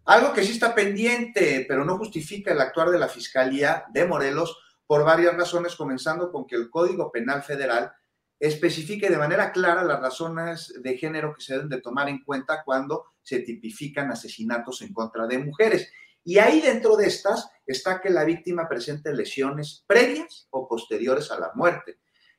algo 0.05 0.33
que 0.33 0.43
sí 0.43 0.53
está 0.53 0.75
pendiente, 0.75 1.67
pero 1.69 1.85
no 1.85 1.99
justifica 1.99 2.53
el 2.53 2.61
actuar 2.61 2.91
de 2.91 2.99
la 2.99 3.09
Fiscalía 3.09 3.85
de 3.93 4.07
Morelos 4.07 4.57
por 4.87 5.05
varias 5.05 5.37
razones, 5.37 5.77
comenzando 5.77 6.33
con 6.33 6.47
que 6.47 6.57
el 6.57 6.71
Código 6.71 7.13
Penal 7.13 7.43
Federal 7.43 7.93
especifique 8.41 9.11
de 9.11 9.19
manera 9.19 9.53
clara 9.53 9.85
las 9.85 10.01
razones 10.01 10.73
de 10.81 10.97
género 10.97 11.35
que 11.35 11.43
se 11.43 11.55
deben 11.55 11.69
de 11.69 11.81
tomar 11.81 12.09
en 12.09 12.25
cuenta 12.25 12.63
cuando 12.65 13.05
se 13.29 13.41
tipifican 13.41 14.11
asesinatos 14.11 14.81
en 14.81 14.95
contra 14.95 15.27
de 15.27 15.39
mujeres. 15.39 15.93
Y 16.25 16.39
ahí 16.39 16.63
dentro 16.63 16.97
de 16.97 17.07
estas 17.07 17.51
está 17.67 18.01
que 18.01 18.09
la 18.09 18.25
víctima 18.25 18.67
presente 18.67 19.13
lesiones 19.13 19.85
previas 19.87 20.49
o 20.49 20.67
posteriores 20.67 21.31
a 21.31 21.39
la 21.39 21.53
muerte, 21.55 21.99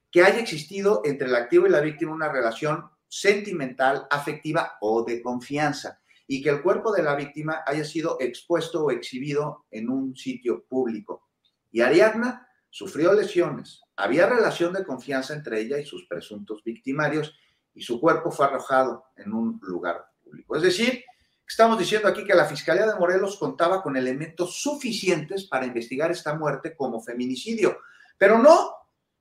que 0.10 0.24
haya 0.24 0.40
existido 0.40 1.02
entre 1.06 1.28
el 1.28 1.36
activo 1.36 1.68
y 1.68 1.70
la 1.70 1.82
víctima 1.82 2.14
una 2.14 2.32
relación 2.32 2.90
sentimental, 3.08 4.08
afectiva 4.10 4.78
o 4.82 5.04
de 5.04 5.22
confianza, 5.22 6.02
y 6.26 6.42
que 6.42 6.50
el 6.50 6.64
cuerpo 6.64 6.92
de 6.92 7.04
la 7.04 7.16
víctima 7.16 7.62
haya 7.68 7.84
sido 7.84 8.18
expuesto 8.20 8.86
o 8.86 8.92
exhibido 8.92 9.66
en 9.70 9.90
un 9.90 10.16
sitio 10.16 10.66
público. 10.68 11.30
Y 11.72 11.82
Ariadna 11.82 12.48
sufrió 12.72 13.14
lesiones, 13.14 13.84
había 13.96 14.28
relación 14.28 14.74
de 14.74 14.84
confianza 14.84 15.36
entre 15.36 15.62
ella 15.62 15.78
y 15.78 15.86
sus 15.86 16.08
presuntos 16.08 16.64
victimarios, 16.64 17.36
y 17.76 17.84
su 17.84 18.02
cuerpo 18.02 18.32
fue 18.32 18.48
arrojado 18.48 19.06
en 19.16 19.34
un 19.34 19.60
lugar 19.62 20.09
Es 20.56 20.62
decir, 20.62 21.04
Estamos 21.50 21.80
diciendo 21.80 22.08
aquí 22.08 22.24
que 22.24 22.36
la 22.36 22.46
Fiscalía 22.46 22.86
de 22.86 22.94
Morelos 22.94 23.36
contaba 23.38 23.82
con 23.82 23.98
elementos 23.98 24.62
suficientes 24.62 25.46
para 25.46 25.66
investigar 25.66 26.12
esta 26.12 26.36
muerte 26.36 26.76
como 26.76 27.02
feminicidio, 27.02 27.80
pero 28.20 28.38
no, 28.38 28.72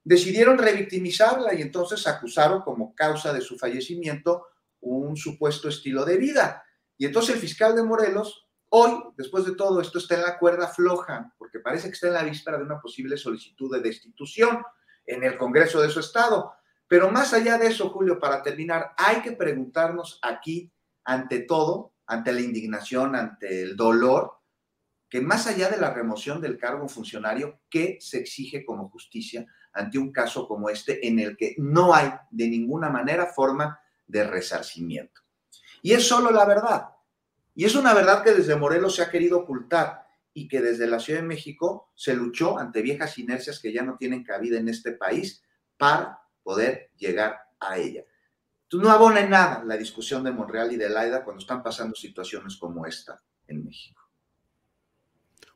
decidieron 0.04 0.58
revictimizarla 0.58 1.54
y 1.54 1.62
entonces 1.62 2.06
acusaron 2.06 2.60
como 2.60 2.94
causa 2.94 3.32
de 3.32 3.40
su 3.40 3.58
fallecimiento 3.58 4.48
un 4.80 5.16
supuesto 5.16 5.70
estilo 5.70 6.04
de 6.04 6.18
vida. 6.18 6.62
Y 6.98 7.06
entonces 7.06 7.34
el 7.34 7.40
fiscal 7.40 7.74
de 7.74 7.82
Morelos, 7.82 8.46
hoy, 8.68 9.02
después 9.16 9.46
de 9.46 9.54
todo 9.54 9.80
esto, 9.80 9.96
está 9.96 10.16
en 10.16 10.22
la 10.22 10.38
cuerda 10.38 10.68
floja, 10.68 11.34
porque 11.38 11.60
parece 11.60 11.88
que 11.88 11.94
está 11.94 12.08
en 12.08 12.14
la 12.14 12.24
víspera 12.24 12.58
de 12.58 12.64
una 12.64 12.78
posible 12.78 13.16
solicitud 13.16 13.72
de 13.74 13.80
destitución 13.80 14.62
en 15.06 15.24
el 15.24 15.38
Congreso 15.38 15.80
de 15.80 15.88
su 15.88 16.00
estado. 16.00 16.52
Pero 16.86 17.10
más 17.10 17.32
allá 17.32 17.56
de 17.56 17.68
eso, 17.68 17.88
Julio, 17.88 18.20
para 18.20 18.42
terminar, 18.42 18.92
hay 18.98 19.22
que 19.22 19.32
preguntarnos 19.32 20.18
aquí, 20.22 20.70
ante 21.08 21.38
todo, 21.38 21.94
ante 22.06 22.34
la 22.34 22.42
indignación, 22.42 23.16
ante 23.16 23.62
el 23.62 23.76
dolor, 23.76 24.42
que 25.08 25.22
más 25.22 25.46
allá 25.46 25.70
de 25.70 25.78
la 25.78 25.94
remoción 25.94 26.38
del 26.38 26.58
cargo 26.58 26.86
funcionario, 26.86 27.60
¿qué 27.70 27.96
se 27.98 28.18
exige 28.18 28.62
como 28.62 28.90
justicia 28.90 29.46
ante 29.72 29.96
un 29.98 30.12
caso 30.12 30.46
como 30.46 30.68
este 30.68 31.08
en 31.08 31.18
el 31.18 31.34
que 31.38 31.54
no 31.56 31.94
hay 31.94 32.12
de 32.30 32.48
ninguna 32.48 32.90
manera 32.90 33.24
forma 33.24 33.80
de 34.06 34.22
resarcimiento? 34.24 35.22
Y 35.80 35.92
es 35.92 36.06
solo 36.06 36.30
la 36.30 36.44
verdad. 36.44 36.88
Y 37.54 37.64
es 37.64 37.74
una 37.74 37.94
verdad 37.94 38.22
que 38.22 38.34
desde 38.34 38.56
Morelos 38.56 38.96
se 38.96 39.02
ha 39.02 39.10
querido 39.10 39.38
ocultar 39.38 40.06
y 40.34 40.46
que 40.46 40.60
desde 40.60 40.86
la 40.86 41.00
Ciudad 41.00 41.20
de 41.20 41.26
México 41.26 41.90
se 41.94 42.14
luchó 42.14 42.58
ante 42.58 42.82
viejas 42.82 43.16
inercias 43.16 43.60
que 43.60 43.72
ya 43.72 43.82
no 43.82 43.96
tienen 43.96 44.24
cabida 44.24 44.58
en 44.58 44.68
este 44.68 44.92
país 44.92 45.42
para 45.78 46.20
poder 46.42 46.90
llegar 46.98 47.40
a 47.60 47.78
ella. 47.78 48.04
Tú 48.68 48.82
no 48.82 48.90
abona 48.90 49.20
en 49.20 49.30
nada 49.30 49.64
la 49.64 49.78
discusión 49.78 50.22
de 50.22 50.30
Monreal 50.30 50.70
y 50.72 50.76
de 50.76 50.90
Laida 50.90 51.24
cuando 51.24 51.40
están 51.40 51.62
pasando 51.62 51.96
situaciones 51.96 52.56
como 52.56 52.84
esta 52.84 53.22
en 53.46 53.64
México. 53.64 54.02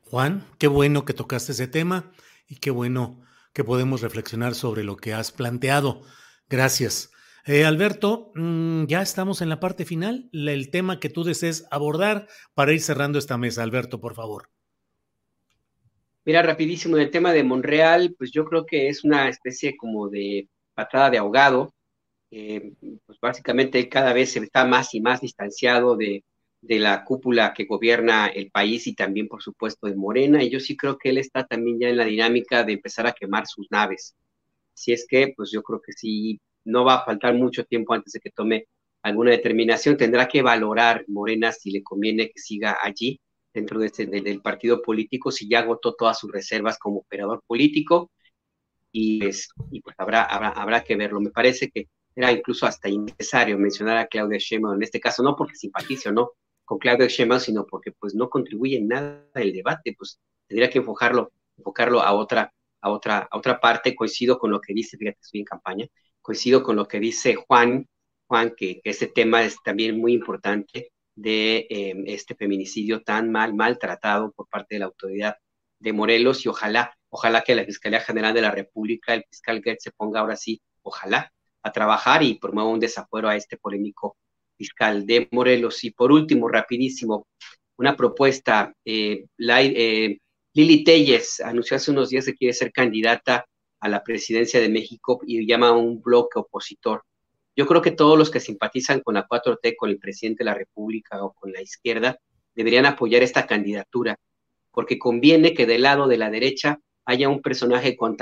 Juan, 0.01 0.43
qué 0.57 0.67
bueno 0.67 1.05
que 1.05 1.13
tocaste 1.13 1.51
ese 1.51 1.67
tema 1.67 2.11
y 2.47 2.55
qué 2.55 2.71
bueno 2.71 3.21
que 3.53 3.63
podemos 3.63 4.01
reflexionar 4.01 4.55
sobre 4.55 4.83
lo 4.83 4.97
que 4.97 5.13
has 5.13 5.31
planteado. 5.31 6.01
Gracias. 6.49 7.11
Eh, 7.45 7.65
Alberto, 7.65 8.31
mm, 8.33 8.85
ya 8.85 9.03
estamos 9.03 9.41
en 9.41 9.49
la 9.49 9.59
parte 9.59 9.85
final. 9.85 10.29
El 10.33 10.71
tema 10.71 10.99
que 10.99 11.09
tú 11.09 11.23
desees 11.23 11.67
abordar 11.69 12.27
para 12.55 12.73
ir 12.73 12.81
cerrando 12.81 13.19
esta 13.19 13.37
mesa. 13.37 13.61
Alberto, 13.61 13.99
por 13.99 14.15
favor. 14.15 14.49
Mira, 16.25 16.41
rapidísimo, 16.41 16.97
el 16.97 17.11
tema 17.11 17.31
de 17.31 17.43
Monreal, 17.43 18.15
pues 18.17 18.31
yo 18.31 18.45
creo 18.45 18.65
que 18.65 18.87
es 18.87 19.03
una 19.03 19.29
especie 19.29 19.75
como 19.77 20.09
de 20.09 20.47
patada 20.73 21.11
de 21.11 21.17
ahogado 21.19 21.73
eh, 22.35 22.73
pues 23.05 23.19
básicamente 23.19 23.87
cada 23.89 24.11
vez 24.11 24.31
se 24.31 24.39
está 24.39 24.65
más 24.65 24.95
y 24.95 25.01
más 25.01 25.21
distanciado 25.21 25.95
de, 25.95 26.23
de, 26.61 26.79
la 26.79 27.05
cúpula 27.05 27.53
que 27.53 27.65
gobierna 27.65 28.25
el 28.27 28.49
país 28.49 28.87
y 28.87 28.95
también, 28.95 29.27
por 29.27 29.43
supuesto, 29.43 29.85
de 29.87 29.95
Morena. 29.95 30.41
Y 30.43 30.49
yo 30.49 30.59
sí 30.59 30.75
creo 30.75 30.97
que 30.97 31.09
él 31.09 31.19
está 31.19 31.45
también 31.45 31.79
ya 31.79 31.89
en 31.89 31.97
la 31.97 32.05
dinámica 32.05 32.63
de 32.63 32.73
empezar 32.73 33.05
a 33.05 33.13
quemar 33.13 33.45
sus 33.45 33.67
naves. 33.69 34.15
Si 34.73 34.93
es 34.93 35.05
que, 35.07 35.33
pues 35.37 35.51
yo 35.51 35.61
creo 35.61 35.79
que 35.81 35.93
sí, 35.93 36.39
no 36.65 36.83
va 36.85 36.95
a 36.95 37.05
faltar 37.05 37.35
mucho 37.35 37.65
tiempo 37.65 37.93
antes 37.93 38.13
de 38.13 38.19
que 38.19 38.31
tome 38.31 38.65
alguna 39.03 39.31
determinación. 39.31 39.95
Tendrá 39.97 40.27
que 40.27 40.41
valorar 40.41 41.05
Morena 41.07 41.51
si 41.51 41.69
le 41.71 41.83
conviene 41.83 42.31
que 42.31 42.39
siga 42.39 42.77
allí 42.81 43.19
dentro 43.53 43.79
de 43.79 43.87
este, 43.87 44.07
del 44.07 44.41
partido 44.41 44.81
político, 44.81 45.31
si 45.31 45.47
ya 45.47 45.59
agotó 45.59 45.93
todas 45.93 46.17
sus 46.19 46.31
reservas 46.31 46.79
como 46.79 46.99
operador 47.01 47.43
político. 47.45 48.11
Y, 48.91 49.19
pues, 49.19 49.49
y 49.71 49.81
pues 49.81 49.95
habrá, 49.99 50.23
habrá, 50.23 50.49
habrá 50.49 50.83
que 50.83 50.95
verlo. 50.95 51.21
Me 51.21 51.31
parece 51.31 51.69
que 51.69 51.87
era 52.15 52.31
incluso 52.31 52.65
hasta 52.65 52.89
innecesario 52.89 53.57
mencionar 53.57 53.97
a 53.97 54.07
Claudia 54.07 54.37
Sheinbaum 54.39 54.75
en 54.75 54.83
este 54.83 54.99
caso, 54.99 55.23
no 55.23 55.35
porque 55.35 55.55
simpatice 55.55 56.09
o 56.09 56.11
no 56.11 56.31
con 56.65 56.77
Claudia 56.77 57.07
Sheinbaum, 57.07 57.39
sino 57.39 57.65
porque 57.65 57.91
pues 57.91 58.15
no 58.15 58.29
contribuye 58.29 58.77
en 58.77 58.87
nada 58.87 59.25
el 59.35 59.53
debate, 59.53 59.95
pues 59.97 60.19
tendría 60.47 60.69
que 60.69 60.79
enfocarlo, 60.79 61.31
enfocarlo 61.57 62.01
a 62.01 62.13
otra, 62.13 62.53
a 62.81 62.89
otra, 62.89 63.27
a 63.29 63.37
otra 63.37 63.59
parte, 63.59 63.95
coincido 63.95 64.37
con 64.37 64.51
lo 64.51 64.61
que 64.61 64.73
dice, 64.73 64.97
fíjate, 64.97 65.19
estoy 65.21 65.41
en 65.41 65.45
campaña, 65.45 65.87
coincido 66.21 66.63
con 66.63 66.75
lo 66.75 66.87
que 66.87 66.99
dice 66.99 67.35
Juan, 67.35 67.87
Juan, 68.27 68.53
que, 68.55 68.81
este 68.83 69.07
tema 69.07 69.43
es 69.43 69.57
también 69.63 69.99
muy 69.99 70.13
importante 70.13 70.91
de 71.15 71.67
em, 71.69 72.03
este 72.07 72.35
feminicidio 72.35 73.03
tan 73.03 73.31
mal, 73.31 73.53
maltratado 73.53 74.31
por 74.31 74.47
parte 74.47 74.75
de 74.75 74.79
la 74.79 74.85
autoridad 74.85 75.35
de 75.79 75.93
Morelos 75.93 76.45
y 76.45 76.49
ojalá, 76.49 76.97
ojalá 77.09 77.41
que 77.41 77.55
la 77.55 77.65
Fiscalía 77.65 77.99
General 77.99 78.33
de 78.33 78.41
la 78.41 78.51
República, 78.51 79.13
el 79.13 79.25
fiscal 79.29 79.61
Gertz 79.63 79.83
se 79.83 79.91
ponga 79.91 80.21
ahora 80.21 80.37
sí, 80.37 80.61
ojalá, 80.81 81.31
a 81.63 81.71
trabajar 81.71 82.21
y 82.23 82.35
promueva 82.35 82.69
un 82.69 82.79
desafuero 82.79 83.29
a 83.29 83.35
este 83.35 83.57
polémico 83.57 84.17
fiscal 84.57 85.05
de 85.05 85.27
Morelos. 85.31 85.83
Y 85.83 85.91
por 85.91 86.11
último, 86.11 86.47
rapidísimo, 86.47 87.27
una 87.77 87.95
propuesta. 87.95 88.73
Eh, 88.85 89.25
eh, 89.37 90.17
Lili 90.53 90.83
Telles 90.83 91.39
anunció 91.39 91.77
hace 91.77 91.91
unos 91.91 92.09
días 92.09 92.25
que 92.25 92.35
quiere 92.35 92.53
ser 92.53 92.71
candidata 92.71 93.45
a 93.79 93.89
la 93.89 94.03
presidencia 94.03 94.59
de 94.59 94.69
México 94.69 95.21
y 95.25 95.45
llama 95.47 95.69
a 95.69 95.73
un 95.73 96.01
bloque 96.01 96.39
opositor. 96.39 97.03
Yo 97.55 97.67
creo 97.67 97.81
que 97.81 97.91
todos 97.91 98.17
los 98.17 98.31
que 98.31 98.39
simpatizan 98.39 99.01
con 99.01 99.15
la 99.15 99.27
4T, 99.27 99.75
con 99.75 99.89
el 99.89 99.99
presidente 99.99 100.43
de 100.43 100.49
la 100.49 100.55
República 100.55 101.23
o 101.23 101.33
con 101.33 101.51
la 101.51 101.61
izquierda, 101.61 102.17
deberían 102.55 102.85
apoyar 102.85 103.23
esta 103.23 103.45
candidatura, 103.45 104.17
porque 104.71 104.97
conviene 104.97 105.53
que 105.53 105.65
del 105.65 105.83
lado 105.83 106.07
de 106.07 106.17
la 106.17 106.29
derecha 106.29 106.79
haya 107.05 107.29
un 107.29 107.41
personaje 107.41 107.95
con, 107.95 108.15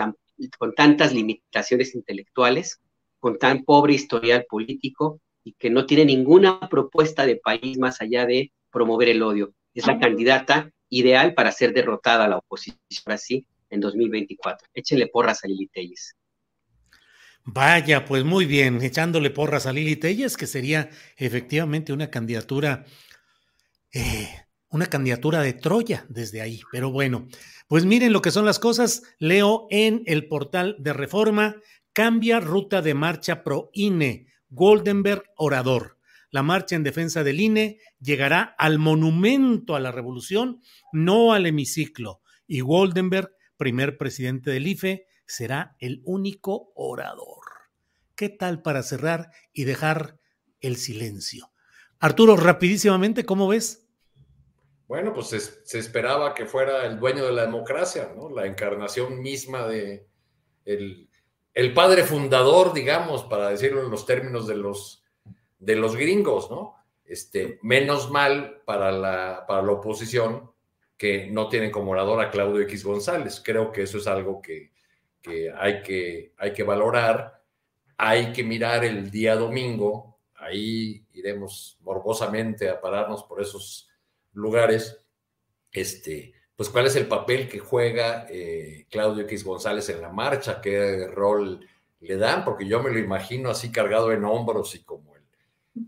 con 0.57 0.73
tantas 0.73 1.13
limitaciones 1.13 1.95
intelectuales 1.95 2.81
con 3.21 3.37
tan 3.37 3.63
pobre 3.63 3.93
historial 3.93 4.45
político 4.49 5.21
y 5.43 5.53
que 5.53 5.69
no 5.69 5.85
tiene 5.85 6.05
ninguna 6.05 6.59
propuesta 6.69 7.25
de 7.25 7.37
país 7.37 7.77
más 7.77 8.01
allá 8.01 8.25
de 8.25 8.51
promover 8.71 9.09
el 9.09 9.21
odio. 9.21 9.53
Es 9.73 9.87
la 9.87 9.99
candidata 9.99 10.71
ideal 10.89 11.33
para 11.35 11.51
ser 11.51 11.71
derrotada 11.73 12.25
a 12.25 12.27
la 12.27 12.37
oposición 12.37 12.79
así 13.05 13.45
en 13.69 13.79
2024. 13.79 14.67
Échenle 14.73 15.07
porras 15.07 15.43
a 15.43 15.47
Lili 15.47 15.67
Telles. 15.67 16.15
Vaya, 17.43 18.05
pues 18.05 18.23
muy 18.23 18.45
bien, 18.45 18.81
echándole 18.81 19.29
porras 19.29 19.67
a 19.67 19.73
Lili 19.73 19.95
Telles, 19.95 20.35
que 20.35 20.47
sería 20.47 20.89
efectivamente 21.15 21.93
una 21.93 22.09
candidatura, 22.09 22.85
eh, 23.93 24.29
una 24.69 24.87
candidatura 24.87 25.41
de 25.41 25.53
Troya 25.53 26.05
desde 26.09 26.41
ahí. 26.41 26.61
Pero 26.71 26.91
bueno, 26.91 27.27
pues 27.67 27.85
miren 27.85 28.13
lo 28.13 28.21
que 28.21 28.31
son 28.31 28.45
las 28.45 28.57
cosas. 28.57 29.03
Leo 29.19 29.67
en 29.69 30.01
el 30.07 30.27
portal 30.27 30.75
de 30.79 30.93
Reforma 30.93 31.55
Cambia 31.93 32.39
ruta 32.39 32.81
de 32.81 32.93
marcha 32.93 33.43
pro 33.43 33.69
INE. 33.73 34.27
Goldenberg 34.49 35.23
orador. 35.35 35.97
La 36.29 36.43
marcha 36.43 36.75
en 36.75 36.83
defensa 36.83 37.23
del 37.23 37.41
INE 37.41 37.79
llegará 37.99 38.55
al 38.57 38.79
monumento 38.79 39.75
a 39.75 39.81
la 39.81 39.91
revolución, 39.91 40.61
no 40.93 41.33
al 41.33 41.45
hemiciclo. 41.45 42.21
Y 42.47 42.61
Goldenberg, 42.61 43.35
primer 43.57 43.97
presidente 43.97 44.51
del 44.51 44.67
IFE, 44.67 45.05
será 45.25 45.75
el 45.79 46.01
único 46.05 46.71
orador. 46.75 47.43
¿Qué 48.15 48.29
tal 48.29 48.61
para 48.61 48.83
cerrar 48.83 49.31
y 49.51 49.65
dejar 49.65 50.19
el 50.61 50.77
silencio? 50.77 51.51
Arturo, 51.99 52.37
rapidísimamente, 52.37 53.25
¿cómo 53.25 53.47
ves? 53.47 53.87
Bueno, 54.87 55.13
pues 55.13 55.27
se, 55.63 55.79
esperaba 55.79 56.33
que 56.33 56.45
fuera 56.45 56.85
el 56.85 56.99
dueño 56.99 57.25
de 57.25 57.31
la 57.31 57.43
democracia, 57.43 58.11
¿no? 58.15 58.29
La 58.29 58.45
encarnación 58.45 59.21
misma 59.21 59.67
de 59.67 60.07
el 60.65 61.10
el 61.53 61.73
padre 61.73 62.03
fundador, 62.03 62.73
digamos, 62.73 63.23
para 63.23 63.49
decirlo 63.49 63.81
en 63.81 63.91
los 63.91 64.05
términos 64.05 64.47
de 64.47 64.55
los, 64.55 65.03
de 65.59 65.75
los 65.75 65.95
gringos, 65.95 66.49
¿no? 66.49 66.75
Este, 67.05 67.59
menos 67.61 68.09
mal 68.09 68.61
para 68.63 68.91
la, 68.91 69.45
para 69.47 69.61
la 69.61 69.73
oposición 69.73 70.49
que 70.97 71.27
no 71.27 71.49
tienen 71.49 71.71
como 71.71 71.91
orador 71.91 72.21
a 72.21 72.29
Claudio 72.29 72.61
X 72.61 72.85
González. 72.85 73.41
Creo 73.43 73.71
que 73.71 73.83
eso 73.83 73.97
es 73.97 74.07
algo 74.07 74.41
que, 74.41 74.71
que 75.21 75.51
hay 75.51 75.81
que, 75.81 76.33
hay 76.37 76.53
que 76.53 76.63
valorar. 76.63 77.41
Hay 77.97 78.31
que 78.31 78.43
mirar 78.43 78.83
el 78.83 79.11
día 79.11 79.35
domingo, 79.35 80.17
ahí 80.35 81.05
iremos 81.13 81.77
morbosamente 81.81 82.67
a 82.67 82.81
pararnos 82.81 83.23
por 83.23 83.41
esos 83.41 83.89
lugares. 84.33 85.05
Este, 85.71 86.33
pues 86.61 86.69
cuál 86.69 86.85
es 86.85 86.95
el 86.95 87.07
papel 87.07 87.49
que 87.49 87.57
juega 87.57 88.27
eh, 88.29 88.85
Claudio 88.87 89.23
X 89.23 89.43
González 89.43 89.89
en 89.89 89.99
la 89.99 90.11
marcha, 90.11 90.61
qué 90.61 91.07
rol 91.07 91.67
le 92.01 92.17
dan, 92.17 92.45
porque 92.45 92.67
yo 92.67 92.83
me 92.83 92.91
lo 92.91 92.99
imagino 92.99 93.49
así 93.49 93.71
cargado 93.71 94.11
en 94.11 94.23
hombros 94.23 94.75
y 94.75 94.83
como 94.83 95.15
el, 95.15 95.23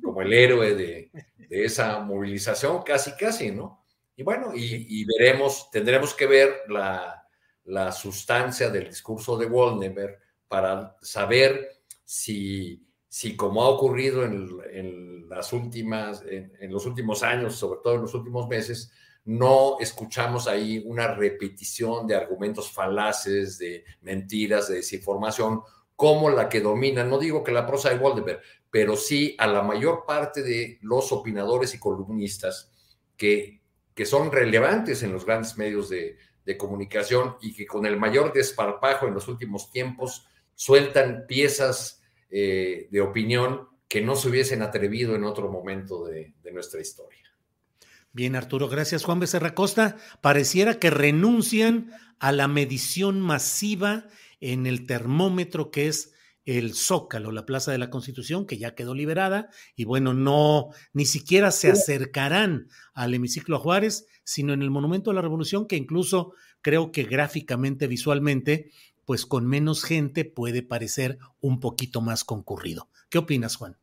como 0.02 0.24
el 0.24 0.34
héroe 0.34 0.74
de, 0.74 1.12
de 1.38 1.64
esa 1.64 2.00
movilización, 2.00 2.82
casi, 2.82 3.12
casi, 3.12 3.52
¿no? 3.52 3.86
Y 4.16 4.24
bueno, 4.24 4.52
y, 4.56 5.06
veremos, 5.06 5.70
tendremos 5.70 6.16
que 6.16 6.26
ver 6.26 6.62
la, 6.68 7.24
la, 7.66 7.92
sustancia 7.92 8.72
del 8.72 8.88
discurso 8.88 9.38
de 9.38 9.46
Woldenberg 9.46 10.18
para 10.48 10.98
saber 11.04 11.84
si, 12.04 12.84
si 13.08 13.36
como 13.36 13.62
ha 13.62 13.70
ocurrido 13.70 14.26
en, 14.26 15.30
las 15.30 15.54
últimas, 15.54 16.24
en, 16.28 16.72
los 16.72 16.88
últimos 16.88 17.22
años, 17.22 17.58
sobre 17.58 17.80
todo 17.84 17.94
en 17.94 18.02
los 18.02 18.16
últimos 18.16 18.48
meses, 18.48 18.92
no 19.26 19.78
escuchamos 19.80 20.48
ahí 20.48 20.84
una 20.86 21.08
repetición 21.08 22.08
de 22.08 22.16
argumentos 22.16 22.72
falaces, 22.72 23.58
de 23.58 23.86
mentiras, 24.02 24.68
de 24.68 24.76
desinformación, 24.76 25.62
como 25.96 26.30
la 26.30 26.50
que 26.50 26.62
domina, 26.62 27.04
no 27.04 27.18
digo 27.18 27.44
que 27.44 27.52
la 27.52 27.66
prosa 27.66 27.90
de 27.90 27.98
Woldenberg, 27.98 28.42
pero 28.70 28.96
sí 28.98 29.36
a 29.40 29.48
la 29.48 29.62
mayor 29.62 30.06
parte 30.06 30.42
de 30.42 30.80
los 30.82 31.12
opinadores 31.12 31.74
y 31.74 31.80
columnistas 31.80 32.72
que 33.16 33.64
que 33.94 34.06
son 34.06 34.32
relevantes 34.32 35.04
en 35.04 35.14
los 35.14 35.26
grandes 35.26 35.58
medios 35.58 35.90
de, 35.90 36.18
comunicación 36.58 37.38
y 37.42 37.56
que 37.56 37.66
con 37.66 37.86
el 37.86 37.98
mayor 37.98 38.34
desparpajo 38.34 39.08
en 39.08 39.14
los 39.14 39.30
últimos 39.30 39.72
tiempos 39.72 40.28
sueltan 40.56 41.26
piezas 41.26 42.04
eh, 42.30 42.90
de 42.92 43.02
opinión 43.02 43.70
que 43.88 44.02
no 44.02 44.18
se 44.18 44.28
hubiesen 44.28 44.62
atrevido 44.62 45.16
en 45.16 45.24
otro 45.24 45.50
momento 45.50 46.04
de, 46.04 46.34
de 46.44 46.52
nuestra 46.52 46.82
historia. 46.82 47.24
Bien, 48.16 48.36
Arturo, 48.36 48.70
gracias. 48.70 49.04
Juan 49.04 49.20
Becerra 49.20 49.56
Costa, 49.56 49.98
pareciera 50.22 50.78
que 50.78 50.92
renuncian 50.92 51.92
a 52.20 52.32
la 52.32 52.48
medición 52.48 53.20
masiva 53.20 54.06
en 54.40 54.68
el 54.68 54.86
termómetro 54.86 55.72
que 55.72 55.88
es 55.88 56.14
el 56.46 56.76
Zócalo, 56.76 57.32
la 57.32 57.48
Plaza 57.48 57.72
de 57.72 57.80
la 57.80 57.90
Constitución, 57.90 58.46
que 58.46 58.60
ya 58.60 58.76
quedó 58.76 58.94
liberada, 58.94 59.50
y 59.76 59.86
bueno, 59.86 60.14
no, 60.14 60.70
ni 60.92 61.06
siquiera 61.06 61.50
se 61.50 61.72
acercarán 61.72 62.68
al 62.94 63.16
hemiciclo 63.16 63.58
Juárez, 63.60 64.06
sino 64.24 64.54
en 64.54 64.62
el 64.62 64.70
Monumento 64.70 65.10
a 65.10 65.16
la 65.16 65.22
Revolución, 65.22 65.66
que 65.68 65.76
incluso 65.76 66.34
creo 66.62 66.92
que 66.92 67.04
gráficamente, 67.06 67.88
visualmente, 67.88 68.72
pues 69.06 69.26
con 69.26 69.48
menos 69.48 69.84
gente 69.84 70.24
puede 70.24 70.62
parecer 70.62 71.18
un 71.40 71.60
poquito 71.60 72.02
más 72.02 72.24
concurrido. 72.24 72.90
¿Qué 73.10 73.18
opinas, 73.18 73.56
Juan? 73.56 73.78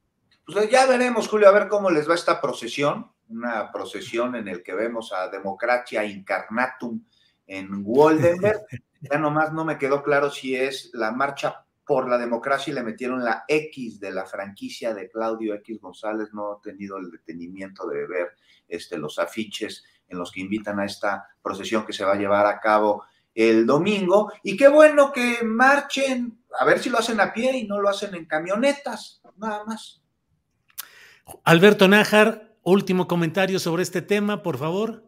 Pues 0.46 0.70
ya 0.70 0.86
veremos, 0.86 1.26
Julio, 1.26 1.48
a 1.48 1.52
ver 1.52 1.68
cómo 1.68 1.90
les 1.90 2.08
va 2.08 2.14
esta 2.14 2.40
procesión, 2.40 3.10
una 3.30 3.70
procesión 3.72 4.36
en 4.36 4.48
el 4.48 4.62
que 4.62 4.74
vemos 4.74 5.12
a 5.12 5.28
Democracia 5.28 6.04
Incarnatum 6.04 7.02
en 7.46 7.82
Woldenberg. 7.84 8.66
ya 9.00 9.18
nomás 9.18 9.52
no 9.52 9.64
me 9.64 9.78
quedó 9.78 10.02
claro 10.02 10.30
si 10.30 10.54
es 10.54 10.90
la 10.92 11.10
marcha 11.12 11.64
por 11.84 12.08
la 12.08 12.18
democracia 12.18 12.70
y 12.70 12.74
le 12.74 12.82
metieron 12.82 13.24
la 13.24 13.44
X 13.48 13.98
de 13.98 14.12
la 14.12 14.24
franquicia 14.24 14.94
de 14.94 15.10
Claudio 15.10 15.54
X 15.54 15.80
González. 15.80 16.28
No 16.32 16.58
he 16.58 16.70
tenido 16.70 16.98
el 16.98 17.10
detenimiento 17.10 17.86
de 17.88 18.06
ver 18.06 18.28
este, 18.68 18.98
los 18.98 19.18
afiches 19.18 19.84
en 20.08 20.18
los 20.18 20.30
que 20.30 20.40
invitan 20.40 20.78
a 20.78 20.84
esta 20.84 21.26
procesión 21.42 21.86
que 21.86 21.92
se 21.92 22.04
va 22.04 22.12
a 22.12 22.18
llevar 22.18 22.46
a 22.46 22.60
cabo 22.60 23.04
el 23.34 23.66
domingo. 23.66 24.32
Y 24.42 24.56
qué 24.56 24.68
bueno 24.68 25.12
que 25.12 25.42
marchen, 25.42 26.44
a 26.58 26.64
ver 26.64 26.78
si 26.78 26.90
lo 26.90 26.98
hacen 26.98 27.20
a 27.20 27.32
pie 27.32 27.56
y 27.56 27.66
no 27.66 27.80
lo 27.80 27.88
hacen 27.88 28.14
en 28.14 28.26
camionetas, 28.26 29.22
nada 29.36 29.64
más. 29.64 30.02
Alberto 31.44 31.88
Nájar, 31.88 32.49
último 32.70 33.06
comentario 33.06 33.58
sobre 33.58 33.82
este 33.82 34.02
tema, 34.02 34.42
por 34.42 34.58
favor. 34.58 35.04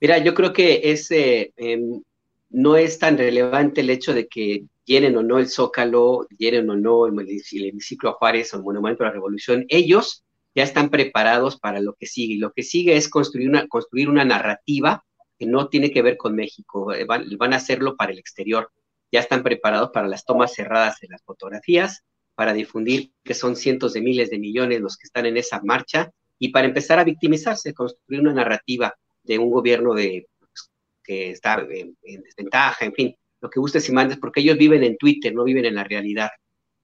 Mira, 0.00 0.18
yo 0.18 0.34
creo 0.34 0.52
que 0.52 0.80
es, 0.84 1.10
eh, 1.10 1.52
em, 1.56 2.02
no 2.48 2.76
es 2.76 2.98
tan 2.98 3.18
relevante 3.18 3.82
el 3.82 3.90
hecho 3.90 4.14
de 4.14 4.26
que 4.26 4.64
llenen 4.84 5.16
o 5.16 5.22
no 5.22 5.38
el 5.38 5.48
Zócalo, 5.48 6.26
llenen 6.36 6.68
o 6.70 6.76
no 6.76 7.06
el, 7.06 7.18
el 7.20 7.64
hemiciclo 7.64 8.14
Juárez 8.14 8.52
o 8.52 8.56
el 8.56 8.62
Monumento 8.62 9.04
a 9.04 9.06
la 9.06 9.12
Revolución, 9.12 9.66
ellos 9.68 10.24
ya 10.54 10.64
están 10.64 10.90
preparados 10.90 11.58
para 11.58 11.80
lo 11.80 11.94
que 11.94 12.06
sigue. 12.06 12.38
Lo 12.38 12.52
que 12.52 12.62
sigue 12.62 12.96
es 12.96 13.08
construir 13.08 13.48
una, 13.48 13.68
construir 13.68 14.08
una 14.08 14.24
narrativa 14.24 15.04
que 15.38 15.46
no 15.46 15.68
tiene 15.68 15.90
que 15.90 16.02
ver 16.02 16.16
con 16.16 16.34
México, 16.34 16.92
eh, 16.92 17.04
van 17.06 17.52
a 17.52 17.56
hacerlo 17.56 17.96
para 17.96 18.12
el 18.12 18.18
exterior. 18.18 18.70
Ya 19.12 19.20
están 19.20 19.42
preparados 19.42 19.90
para 19.90 20.08
las 20.08 20.24
tomas 20.24 20.54
cerradas 20.54 20.98
de 21.00 21.08
las 21.08 21.22
fotografías, 21.22 22.04
para 22.40 22.54
difundir 22.54 23.12
que 23.22 23.34
son 23.34 23.54
cientos 23.54 23.92
de 23.92 24.00
miles 24.00 24.30
de 24.30 24.38
millones 24.38 24.80
los 24.80 24.96
que 24.96 25.04
están 25.06 25.26
en 25.26 25.36
esa 25.36 25.60
marcha 25.62 26.10
y 26.38 26.48
para 26.48 26.66
empezar 26.66 26.98
a 26.98 27.04
victimizarse, 27.04 27.74
construir 27.74 28.22
una 28.22 28.32
narrativa 28.32 28.94
de 29.22 29.36
un 29.36 29.50
gobierno 29.50 29.92
de, 29.92 30.26
pues, 30.38 30.70
que 31.04 31.32
está 31.32 31.66
en, 31.68 31.98
en 32.02 32.22
desventaja, 32.22 32.86
en 32.86 32.94
fin 32.94 33.14
lo 33.42 33.50
que 33.50 33.60
gustes 33.60 33.86
y 33.90 33.92
mandes, 33.92 34.16
porque 34.16 34.40
ellos 34.40 34.56
viven 34.56 34.82
en 34.84 34.96
Twitter, 34.96 35.34
no 35.34 35.44
viven 35.44 35.66
en 35.66 35.74
la 35.74 35.84
realidad. 35.84 36.30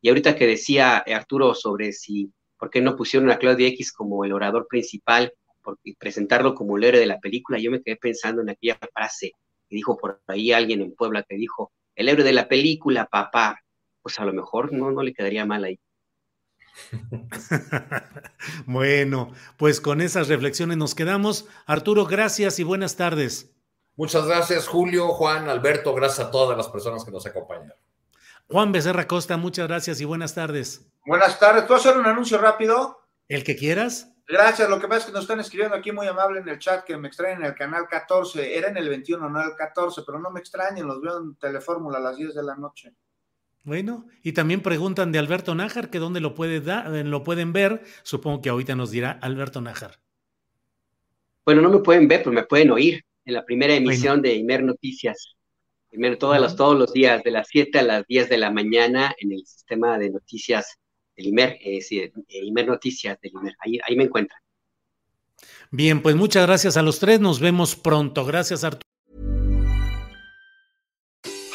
Y 0.02 0.10
ahorita 0.10 0.36
que 0.36 0.46
decía 0.46 0.98
Arturo 0.98 1.54
sobre 1.54 1.92
si, 1.94 2.30
¿por 2.58 2.68
qué 2.68 2.82
no 2.82 2.94
pusieron 2.94 3.30
a 3.30 3.38
Claudia 3.38 3.68
X 3.68 3.92
como 3.92 4.26
el 4.26 4.34
orador 4.34 4.66
principal 4.68 5.32
y 5.84 5.94
presentarlo 5.94 6.54
como 6.54 6.76
el 6.76 6.84
héroe 6.84 7.00
de 7.00 7.06
la 7.06 7.18
película? 7.18 7.58
Yo 7.58 7.70
me 7.70 7.80
quedé 7.80 7.96
pensando 7.96 8.42
en 8.42 8.50
aquella 8.50 8.78
frase 8.92 9.32
que 9.70 9.74
dijo 9.74 9.96
por 9.96 10.20
ahí 10.26 10.52
alguien 10.52 10.82
en 10.82 10.94
Puebla 10.94 11.24
que 11.26 11.36
dijo, 11.36 11.72
el 11.94 12.10
héroe 12.10 12.24
de 12.24 12.34
la 12.34 12.46
película, 12.46 13.06
papá. 13.06 13.58
Pues 14.06 14.20
a 14.20 14.24
lo 14.24 14.32
mejor 14.32 14.72
no, 14.72 14.92
no 14.92 15.02
le 15.02 15.12
quedaría 15.12 15.44
mal 15.44 15.64
ahí. 15.64 15.80
bueno, 18.66 19.32
pues 19.56 19.80
con 19.80 20.00
esas 20.00 20.28
reflexiones 20.28 20.76
nos 20.76 20.94
quedamos. 20.94 21.48
Arturo, 21.66 22.06
gracias 22.06 22.60
y 22.60 22.62
buenas 22.62 22.94
tardes. 22.94 23.52
Muchas 23.96 24.24
gracias, 24.28 24.68
Julio, 24.68 25.08
Juan, 25.08 25.48
Alberto, 25.48 25.92
gracias 25.92 26.28
a 26.28 26.30
todas 26.30 26.56
las 26.56 26.68
personas 26.68 27.04
que 27.04 27.10
nos 27.10 27.26
acompañan. 27.26 27.74
Juan 28.48 28.70
Becerra 28.70 29.08
Costa, 29.08 29.36
muchas 29.38 29.66
gracias 29.66 30.00
y 30.00 30.04
buenas 30.04 30.36
tardes. 30.36 30.88
Buenas 31.04 31.40
tardes. 31.40 31.64
¿Puedo 31.64 31.80
hacer 31.80 31.98
un 31.98 32.06
anuncio 32.06 32.38
rápido? 32.38 33.00
El 33.26 33.42
que 33.42 33.56
quieras. 33.56 34.14
Gracias. 34.28 34.70
Lo 34.70 34.78
que 34.78 34.86
pasa 34.86 35.00
es 35.00 35.06
que 35.06 35.12
nos 35.12 35.22
están 35.22 35.40
escribiendo 35.40 35.74
aquí 35.74 35.90
muy 35.90 36.06
amable 36.06 36.38
en 36.38 36.48
el 36.48 36.60
chat 36.60 36.84
que 36.84 36.96
me 36.96 37.08
extraen 37.08 37.40
en 37.40 37.46
el 37.46 37.56
canal 37.56 37.88
14. 37.88 38.56
Era 38.56 38.68
en 38.68 38.76
el 38.76 38.88
21, 38.88 39.28
no 39.28 39.42
el 39.42 39.56
14, 39.56 40.02
pero 40.06 40.20
no 40.20 40.30
me 40.30 40.38
extrañen, 40.38 40.86
los 40.86 41.00
veo 41.00 41.18
en 41.18 41.34
Telefórmula 41.34 41.98
a 41.98 42.02
las 42.02 42.16
10 42.16 42.36
de 42.36 42.42
la 42.44 42.54
noche. 42.54 42.94
Bueno, 43.66 44.06
y 44.22 44.30
también 44.30 44.60
preguntan 44.60 45.10
de 45.10 45.18
Alberto 45.18 45.52
Nájar, 45.56 45.90
que 45.90 45.98
dónde 45.98 46.20
lo, 46.20 46.36
puede 46.36 46.58
eh, 46.58 47.02
lo 47.02 47.24
pueden 47.24 47.52
ver. 47.52 47.82
Supongo 48.04 48.40
que 48.40 48.48
ahorita 48.48 48.76
nos 48.76 48.92
dirá 48.92 49.18
Alberto 49.20 49.60
Nájar. 49.60 49.98
Bueno, 51.44 51.62
no 51.62 51.70
me 51.70 51.80
pueden 51.80 52.06
ver, 52.06 52.20
pero 52.20 52.30
me 52.30 52.44
pueden 52.44 52.70
oír 52.70 53.04
en 53.24 53.34
la 53.34 53.44
primera 53.44 53.74
emisión 53.74 54.22
de 54.22 54.34
Imer 54.34 54.62
Noticias. 54.62 55.34
Imer, 55.90 56.16
todos, 56.16 56.40
los, 56.40 56.54
todos 56.54 56.78
los 56.78 56.92
días, 56.92 57.24
de 57.24 57.32
las 57.32 57.48
7 57.50 57.80
a 57.80 57.82
las 57.82 58.06
10 58.06 58.28
de 58.28 58.38
la 58.38 58.52
mañana, 58.52 59.12
en 59.18 59.32
el 59.32 59.44
sistema 59.44 59.98
de 59.98 60.10
noticias 60.10 60.78
del 61.16 61.26
Imer, 61.26 61.58
eh, 61.60 61.80
sí, 61.80 62.08
Imer 62.28 62.68
Noticias 62.68 63.20
del 63.20 63.32
Imer. 63.32 63.54
Ahí, 63.58 63.80
ahí 63.84 63.96
me 63.96 64.04
encuentran. 64.04 64.40
Bien, 65.72 66.02
pues 66.02 66.14
muchas 66.14 66.46
gracias 66.46 66.76
a 66.76 66.82
los 66.82 67.00
tres. 67.00 67.18
Nos 67.18 67.40
vemos 67.40 67.74
pronto. 67.74 68.24
Gracias, 68.24 68.62
Arturo. 68.62 68.95